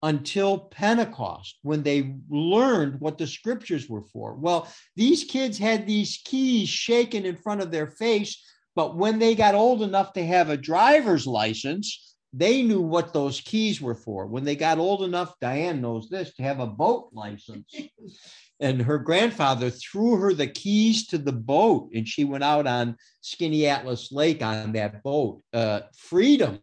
[0.02, 4.34] until Pentecost when they learned what the scriptures were for.
[4.34, 8.44] Well, these kids had these keys shaken in front of their face,
[8.76, 13.40] but when they got old enough to have a driver's license, they knew what those
[13.40, 14.26] keys were for.
[14.26, 17.72] When they got old enough, Diane knows this, to have a boat license.
[18.60, 22.96] and her grandfather threw her the keys to the boat, and she went out on
[23.22, 25.42] Skaneateles Lake on that boat.
[25.52, 26.58] Uh, freedom,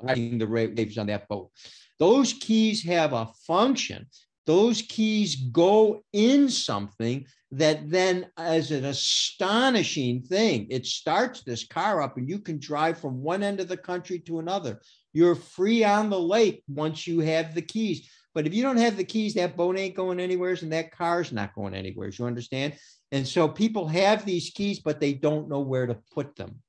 [0.00, 1.50] riding the waves on that boat.
[1.98, 4.06] Those keys have a function.
[4.46, 12.02] Those keys go in something that then, as an astonishing thing, it starts this car
[12.02, 14.80] up and you can drive from one end of the country to another.
[15.12, 18.10] You're free on the lake once you have the keys.
[18.34, 21.32] But if you don't have the keys, that boat ain't going anywhere and that car's
[21.32, 22.08] not going anywhere.
[22.08, 22.74] You understand?
[23.12, 26.62] And so people have these keys, but they don't know where to put them.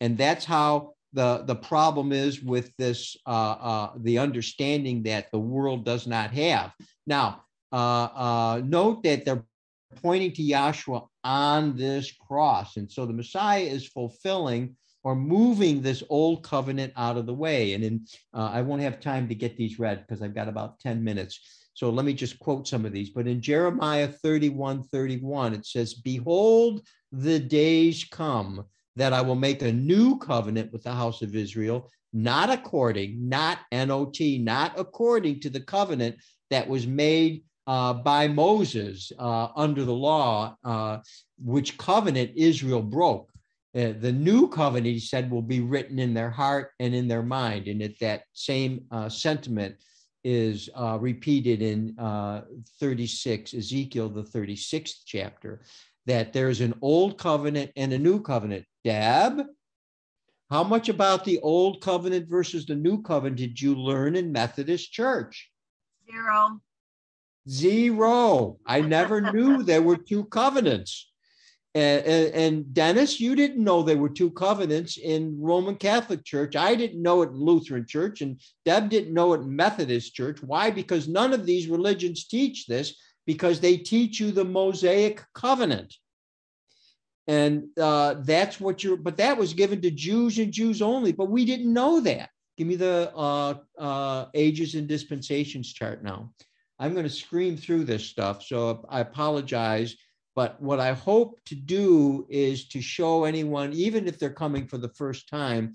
[0.00, 5.38] And that's how the the problem is with this uh, uh, the understanding that the
[5.38, 6.72] world does not have.
[7.06, 9.44] Now, uh, uh, note that they're
[10.02, 16.02] pointing to Yahshua on this cross, and so the Messiah is fulfilling or moving this
[16.10, 17.72] old covenant out of the way.
[17.74, 20.78] And in uh, I won't have time to get these read because I've got about
[20.78, 21.40] ten minutes.
[21.74, 23.10] So let me just quote some of these.
[23.10, 28.66] But in Jeremiah 31, 31, it says, Behold, the days come
[29.00, 33.60] that I will make a new covenant with the house of Israel, not according, not
[33.72, 36.16] NOT, not according to the covenant
[36.50, 40.98] that was made uh, by Moses uh, under the law, uh,
[41.42, 43.30] which covenant Israel broke.
[43.74, 47.22] Uh, the new covenant, he said, will be written in their heart and in their
[47.22, 47.68] mind.
[47.68, 49.76] And it, that same uh, sentiment
[50.24, 51.94] is uh, repeated in
[52.80, 55.62] 36, Ezekiel, the 36th chapter
[56.06, 58.64] that there's an old covenant and a new covenant.
[58.84, 59.42] Deb,
[60.50, 64.92] how much about the old covenant versus the new covenant did you learn in Methodist
[64.92, 65.50] Church?
[66.10, 66.60] Zero.
[67.48, 68.58] Zero.
[68.66, 71.10] I never knew there were two covenants.
[71.72, 76.56] And, and, and, Dennis, you didn't know there were two covenants in Roman Catholic Church.
[76.56, 80.42] I didn't know it in Lutheran Church, and Deb didn't know it in Methodist Church.
[80.42, 80.72] Why?
[80.72, 82.96] Because none of these religions teach this
[83.30, 85.94] because they teach you the Mosaic covenant.
[87.28, 91.30] And uh, that's what you're, but that was given to Jews and Jews only, but
[91.30, 92.30] we didn't know that.
[92.58, 96.32] Give me the uh, uh, ages and dispensations chart now.
[96.80, 99.94] I'm going to scream through this stuff, so I apologize.
[100.34, 104.78] But what I hope to do is to show anyone, even if they're coming for
[104.78, 105.74] the first time,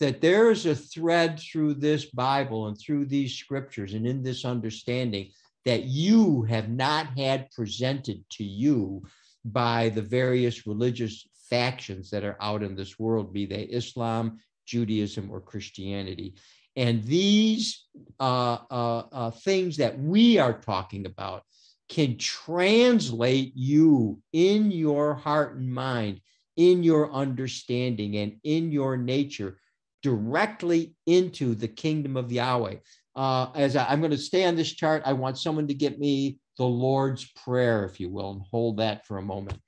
[0.00, 4.46] that there is a thread through this Bible and through these scriptures and in this
[4.46, 5.32] understanding
[5.64, 9.02] that you have not had presented to you
[9.44, 15.30] by the various religious factions that are out in this world, be they Islam, Judaism,
[15.30, 16.34] or Christianity.
[16.76, 17.84] And these
[18.18, 21.44] uh, uh, uh, things that we are talking about
[21.88, 26.20] can translate you in your heart and mind,
[26.56, 29.58] in your understanding, and in your nature
[30.02, 32.76] directly into the kingdom of Yahweh
[33.16, 35.98] uh, as I, am going to stay on this chart, I want someone to get
[35.98, 39.58] me the Lord's Prayer, if you will, and hold that for a moment.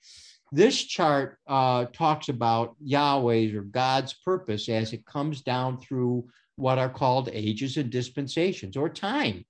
[0.52, 6.78] This chart uh, talks about Yahweh's or God's purpose as it comes down through what
[6.78, 9.44] are called ages and dispensations or time.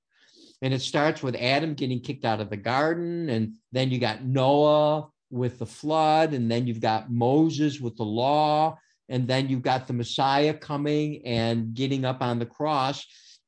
[0.62, 4.24] And it starts with Adam getting kicked out of the garden, and then you got
[4.24, 8.78] Noah with the flood, and then you've got Moses with the law,
[9.08, 13.06] and then you've got the Messiah coming and getting up on the cross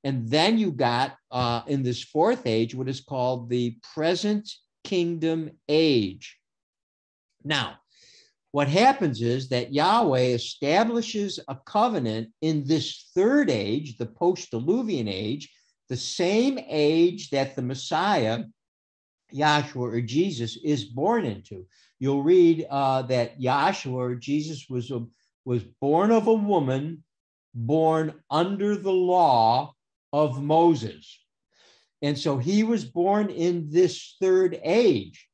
[0.09, 4.51] and then you got uh, in this fourth age what is called the present
[4.83, 6.39] kingdom age.
[7.45, 7.75] Now,
[8.51, 15.11] what happens is that Yahweh establishes a covenant in this third age, the post diluvian
[15.11, 15.53] age,
[15.91, 18.45] the same age that the Messiah,
[19.35, 21.67] Yahshua or Jesus, is born into.
[21.99, 24.91] You'll read uh, that Yahshua or Jesus was,
[25.45, 27.05] was born of a woman
[27.55, 29.75] born under the law
[30.13, 31.19] of Moses.
[32.03, 35.27] And so he was born in this third age.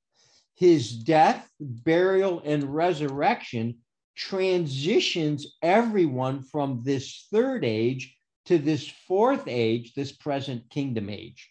[0.57, 3.79] His death, burial, and resurrection
[4.17, 11.51] transitions everyone from this third age to this fourth age, this present kingdom age.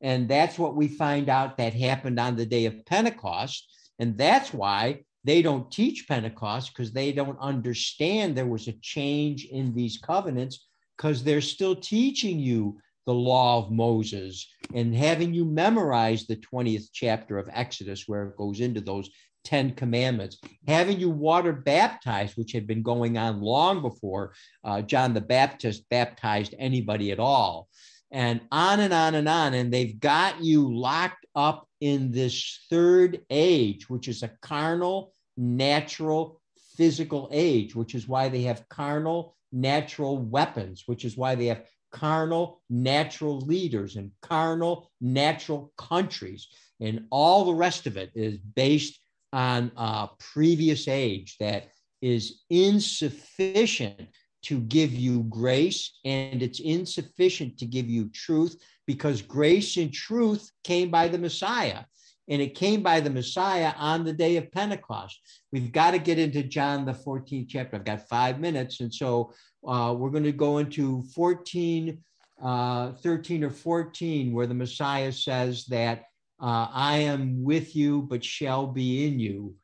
[0.00, 3.66] And that's what we find out that happened on the day of Pentecost.
[3.98, 9.46] And that's why they don't teach Pentecost because they don't understand there was a change
[9.46, 15.44] in these covenants because they're still teaching you the law of Moses and having you
[15.44, 19.10] memorize the 20th chapter of Exodus, where it goes into those
[19.44, 24.32] 10 commandments, having you water baptized, which had been going on long before
[24.64, 27.68] uh, John the Baptist baptized anybody at all,
[28.10, 29.54] and on and on and on.
[29.54, 36.40] And they've got you locked up in this third age, which is a carnal, natural,
[36.76, 41.64] physical age, which is why they have carnal, natural weapons, which is why they have
[41.92, 46.48] carnal, natural leaders and carnal, natural countries.
[46.80, 48.98] And all the rest of it is based
[49.32, 51.68] on a previous age that
[52.02, 54.08] is insufficient
[54.42, 60.50] to give you grace and it's insufficient to give you truth because grace and truth
[60.64, 61.84] came by the Messiah
[62.28, 65.20] and it came by the Messiah on the day of Pentecost.
[65.52, 67.76] We've got to get into John, the 14th chapter.
[67.76, 68.80] I've got five minutes.
[68.80, 69.32] And so
[69.66, 71.98] uh, we're going to go into 14,
[72.42, 76.04] uh, 13 or 14, where the Messiah says that
[76.40, 79.54] uh, I am with you, but shall be in you.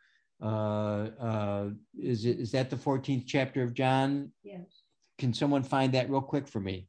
[0.42, 4.32] Uh, uh, is, it, is that the 14th chapter of John?
[4.42, 4.82] Yes.
[5.18, 6.88] Can someone find that real quick for me?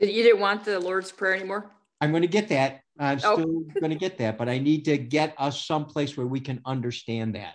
[0.00, 1.70] You didn't want the Lord's Prayer anymore?
[2.00, 2.80] I'm going to get that.
[2.98, 3.34] I'm Oh.
[3.34, 6.60] still going to get that, but I need to get us someplace where we can
[6.64, 7.54] understand that.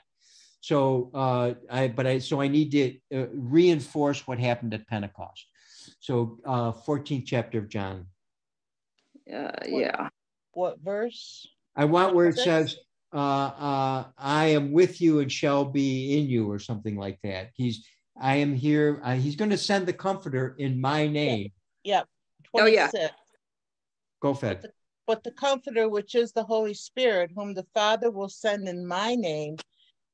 [0.61, 5.45] So, uh, I, but I, so I need to uh, reinforce what happened at Pentecost.
[5.99, 8.07] So, uh, 14th chapter of John.
[9.31, 10.09] Uh, yeah.
[10.53, 11.47] What verse?
[11.75, 12.77] I want where it says,
[13.13, 17.49] uh, uh, I am with you and shall be in you, or something like that.
[17.55, 17.85] He's,
[18.19, 19.01] I am here.
[19.03, 21.51] Uh, he's going to send the comforter in my name.
[21.83, 22.07] Yep.
[22.53, 22.89] Oh, yeah.
[24.23, 24.23] 26.
[24.23, 24.71] Go Fed.
[25.05, 29.15] But the Comforter, which is the Holy Spirit, whom the Father will send in my
[29.15, 29.57] name,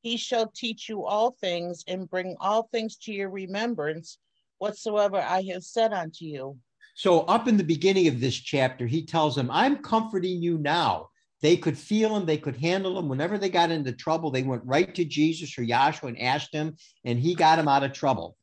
[0.01, 4.17] he shall teach you all things and bring all things to your remembrance
[4.57, 6.57] whatsoever I have said unto you.
[6.95, 11.09] So, up in the beginning of this chapter, he tells them, I'm comforting you now.
[11.41, 13.07] They could feel him, they could handle him.
[13.07, 16.75] Whenever they got into trouble, they went right to Jesus or Yahshua and asked him,
[17.05, 18.35] and he got him out of trouble.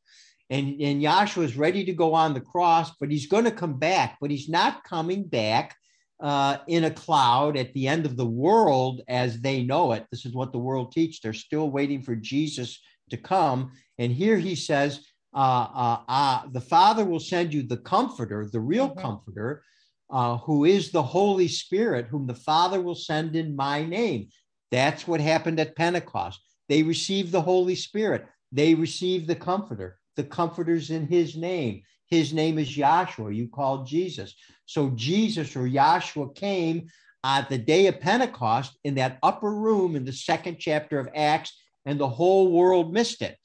[0.49, 3.77] And, and Yahshua is ready to go on the cross, but he's going to come
[3.77, 5.75] back, but he's not coming back
[6.21, 10.05] uh, in a cloud at the end of the world as they know it.
[10.09, 11.19] This is what the world teaches.
[11.19, 12.79] They're still waiting for Jesus
[13.09, 13.71] to come.
[13.97, 15.05] And here he says,
[15.35, 19.01] uh, uh, uh, the Father will send you the Comforter, the real Mhm.
[19.01, 19.63] Comforter,
[20.09, 24.29] uh, who is the Holy Spirit, whom the Father will send in my name.
[24.71, 26.39] That's what happened at Pentecost.
[26.69, 28.25] They received the Holy Spirit.
[28.51, 29.99] They received the Comforter.
[30.17, 31.83] The Comforter's in His name.
[32.07, 33.33] His name is Yahshua.
[33.33, 34.35] You call Jesus.
[34.65, 36.87] So Jesus or Yahshua came
[37.23, 41.57] at the day of Pentecost in that upper room in the second chapter of Acts,
[41.85, 43.37] and the whole world missed it.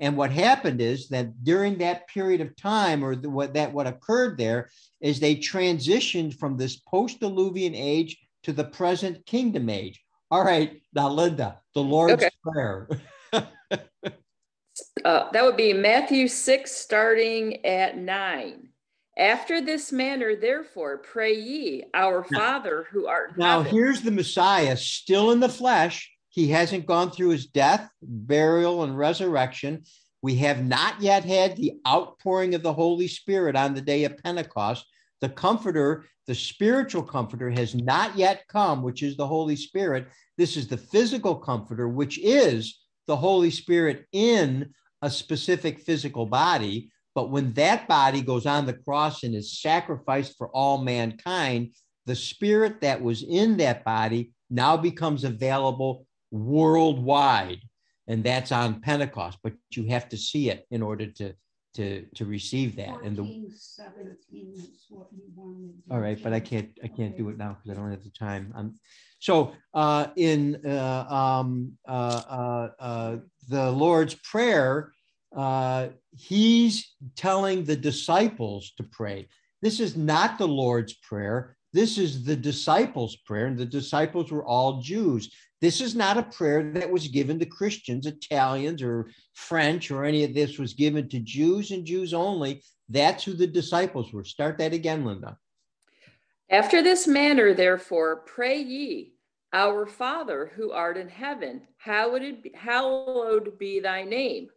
[0.00, 3.86] And what happened is that during that period of time, or the, what that what
[3.86, 4.70] occurred there,
[5.00, 10.00] is they transitioned from this post-diluvian age to the present kingdom age.
[10.30, 12.30] All right, now Linda, the Lord's Okay.
[12.42, 12.88] prayer.
[15.04, 18.68] Uh, that would be Matthew 6, starting at 9.
[19.16, 23.72] After this manner, therefore, pray ye, Our Father who art Now, heaven.
[23.72, 26.10] here's the Messiah still in the flesh.
[26.30, 29.84] He hasn't gone through his death, burial, and resurrection.
[30.20, 34.18] We have not yet had the outpouring of the Holy Spirit on the day of
[34.18, 34.84] Pentecost.
[35.20, 40.08] The Comforter, the spiritual Comforter, has not yet come, which is the Holy Spirit.
[40.36, 44.72] This is the physical Comforter, which is the Holy Spirit in
[45.02, 46.90] a specific physical body.
[47.14, 51.74] But when that body goes on the cross and is sacrificed for all mankind,
[52.06, 57.60] the spirit that was in that body now becomes available worldwide
[58.08, 61.32] and that's on pentecost but you have to see it in order to
[61.74, 65.72] to to receive that and the is what you wanted.
[65.90, 68.10] all right but i can't i can't do it now because i don't have the
[68.10, 68.74] time i'm
[69.24, 73.16] so uh in uh um uh uh, uh
[73.48, 74.92] the lord's prayer
[75.36, 76.74] uh he's
[77.16, 79.26] telling the disciples to pray
[79.62, 84.46] this is not the lord's prayer This is the disciples' prayer, and the disciples were
[84.46, 85.22] all Jews.
[85.60, 90.22] This is not a prayer that was given to Christians, Italians, or French, or any
[90.22, 92.62] of this was given to Jews and Jews only.
[92.88, 94.22] That's who the disciples were.
[94.22, 95.36] Start that again, Linda.
[96.48, 99.13] After this manner, therefore, pray ye,
[99.54, 104.48] Our Father who art in heaven, hallowed be, hallowed be thy name.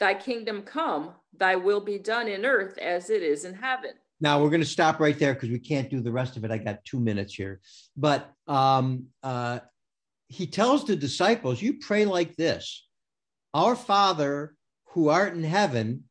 [0.00, 3.90] Thy kingdom come, thy will be done in earth as it is in heaven.
[4.18, 6.50] Now we're going to stop right there because we can't do the rest of it.
[6.50, 7.60] I got two minutes here.
[7.98, 9.60] But um, uh,
[10.28, 12.88] he tells the disciples, You pray like this
[13.52, 14.54] Our Father
[14.92, 16.04] who art in heaven,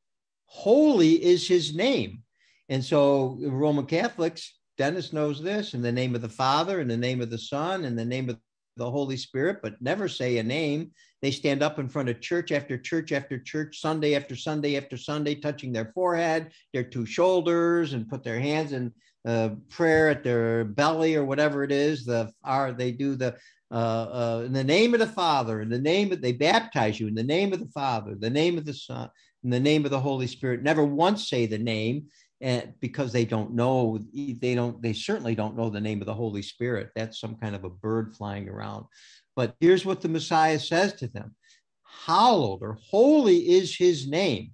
[0.46, 2.22] holy is his name.
[2.70, 6.98] And so Roman Catholics, Dennis knows this in the name of the Father, in the
[6.98, 8.38] name of the Son, in the name of
[8.78, 10.92] the Holy Spirit, but never say a name.
[11.22, 14.96] They stand up in front of church after church after church, Sunday after Sunday after
[14.98, 18.94] Sunday, touching their forehead, their two shoulders, and put their hands in
[19.28, 22.06] uh, prayer at their belly or whatever it is.
[22.06, 23.36] The are they do the
[23.72, 27.08] uh, uh, in the name of the Father, in the name of they baptize you
[27.08, 29.10] in the name of the Father, the name of the Son,
[29.44, 30.64] in the name of the Holy Spirit.
[30.64, 32.06] Never once say the name,
[32.40, 36.14] and because they don't know, they don't, they certainly don't know the name of the
[36.14, 36.92] Holy Spirit.
[36.96, 38.86] That's some kind of a bird flying around.
[39.36, 41.36] But here's what the Messiah says to them:
[42.06, 44.52] Hallowed or holy is His name.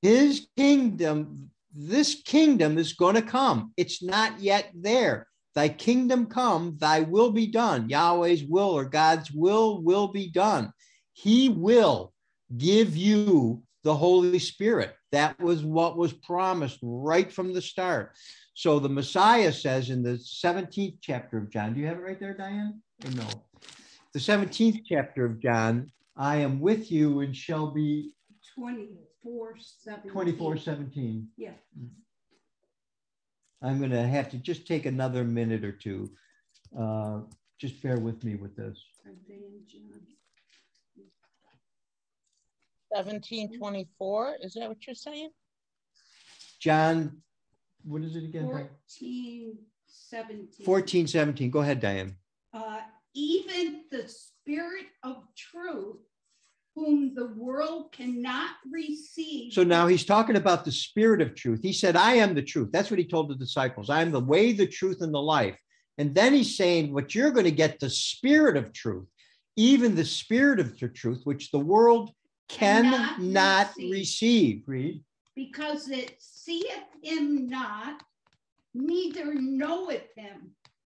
[0.00, 3.72] His kingdom, this kingdom is going to come.
[3.76, 5.28] It's not yet there.
[5.54, 7.88] Thy kingdom come, thy will be done.
[7.88, 10.72] Yahweh's will or God's will will be done.
[11.12, 12.12] He will
[12.56, 14.94] give you the Holy Spirit.
[15.10, 18.12] That was what was promised right from the start.
[18.54, 22.20] So the Messiah says in the 17th chapter of John, do you have it right
[22.20, 22.80] there, Diane?
[23.04, 23.26] Or no?
[24.12, 28.12] The 17th chapter of John, I am with you and shall be
[28.54, 30.12] 24 17.
[30.12, 31.28] 24 17.
[31.36, 31.50] Yeah.
[33.62, 36.10] I'm going to have to just take another minute or two.
[36.78, 37.20] Uh,
[37.58, 38.78] just bear with me with this.
[42.96, 43.50] Isaiah, John.
[43.50, 45.30] 1724, is that what you're saying?
[46.60, 47.22] John,
[47.84, 48.46] what is it again?
[48.46, 50.64] 1417.
[50.64, 51.50] 1417.
[51.50, 52.16] Go ahead, Diane.
[52.52, 52.80] Uh,
[53.14, 55.96] even the spirit of truth,
[56.74, 59.52] whom the world cannot receive.
[59.52, 61.60] So now he's talking about the spirit of truth.
[61.62, 62.70] He said, I am the truth.
[62.72, 63.90] That's what he told the disciples.
[63.90, 65.56] I am the way, the truth, and the life.
[65.98, 69.06] And then he's saying, What you're going to get the spirit of truth,
[69.56, 72.12] even the spirit of the truth, which the world
[72.52, 73.90] cannot Cannot receive.
[73.92, 74.62] receive.
[74.66, 75.02] Read.
[75.34, 78.02] because it seeth him not,
[78.74, 80.50] neither knoweth him.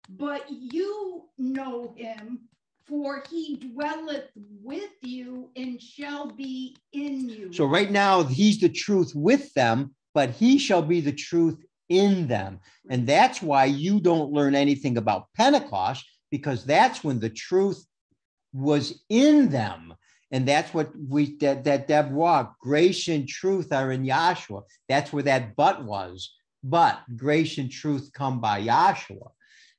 [0.09, 2.39] But you know him,
[2.85, 4.29] for he dwelleth
[4.61, 7.53] with you and shall be in you.
[7.53, 12.27] So right now, he's the truth with them, but he shall be the truth in
[12.27, 12.59] them.
[12.89, 17.85] And that's why you don't learn anything about Pentecost, because that's when the truth
[18.51, 19.93] was in them.
[20.33, 22.59] And that's what we that, that walked.
[22.59, 24.63] Grace and truth are in Yahshua.
[24.89, 26.33] That's where that but was.
[26.63, 29.29] But grace and truth come by Yahshua.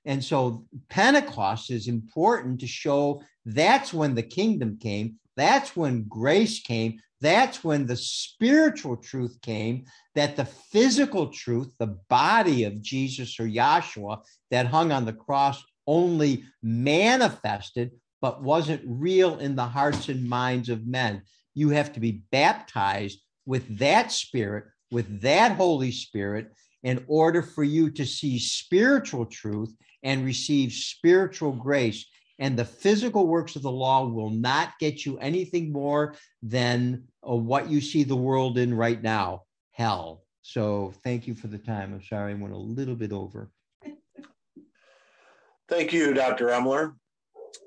[0.05, 5.17] And so Pentecost is important to show that's when the kingdom came.
[5.37, 7.01] That's when grace came.
[7.21, 13.47] That's when the spiritual truth came, that the physical truth, the body of Jesus or
[13.47, 17.93] Yahshua that hung on the cross only manifested,
[18.25, 21.21] but wasn't real in the hearts and minds of men.
[21.53, 26.51] You have to be baptized with that spirit, with that Holy Spirit,
[26.83, 32.07] in order for you to see spiritual truth and receive spiritual grace.
[32.39, 37.35] And the physical works of the law will not get you anything more than uh,
[37.35, 39.43] what you see the world in right now
[39.73, 40.25] hell.
[40.41, 41.93] So thank you for the time.
[41.93, 43.51] I'm sorry I went a little bit over.
[45.69, 46.47] Thank you, Dr.
[46.47, 46.95] Emler.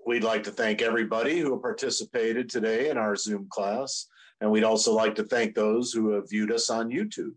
[0.05, 4.07] We'd like to thank everybody who participated today in our Zoom class,
[4.41, 7.33] and we'd also like to thank those who have viewed us on YouTube.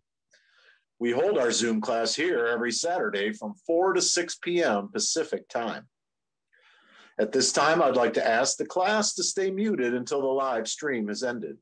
[0.99, 4.89] We hold our Zoom class here every Saturday from 4 to 6 p.m.
[4.93, 5.89] Pacific time.
[7.19, 10.69] At this time, I'd like to ask the class to stay muted until the live
[10.69, 11.57] stream has ended.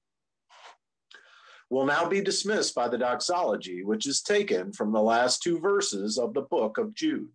[1.71, 6.19] We'll now be dismissed by the doxology, which is taken from the last two verses
[6.19, 7.29] of the book of Jude.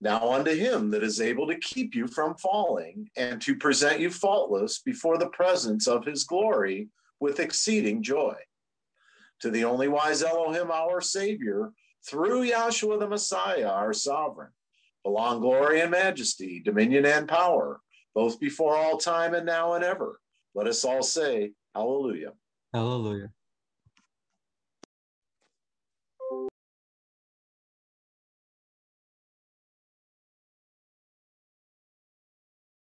[0.00, 4.10] Now unto him that is able to keep you from falling and to present you
[4.10, 6.88] faultless before the presence of his glory
[7.18, 8.34] with exceeding joy.
[9.40, 11.72] To the only wise Elohim, our Savior,
[12.06, 14.50] through Yahshua the Messiah, our sovereign,
[15.02, 17.80] belong glory and majesty, dominion and power,
[18.14, 20.20] both before all time and now and ever.
[20.54, 22.32] Let us all say, Hallelujah.
[22.72, 23.30] Hallelujah.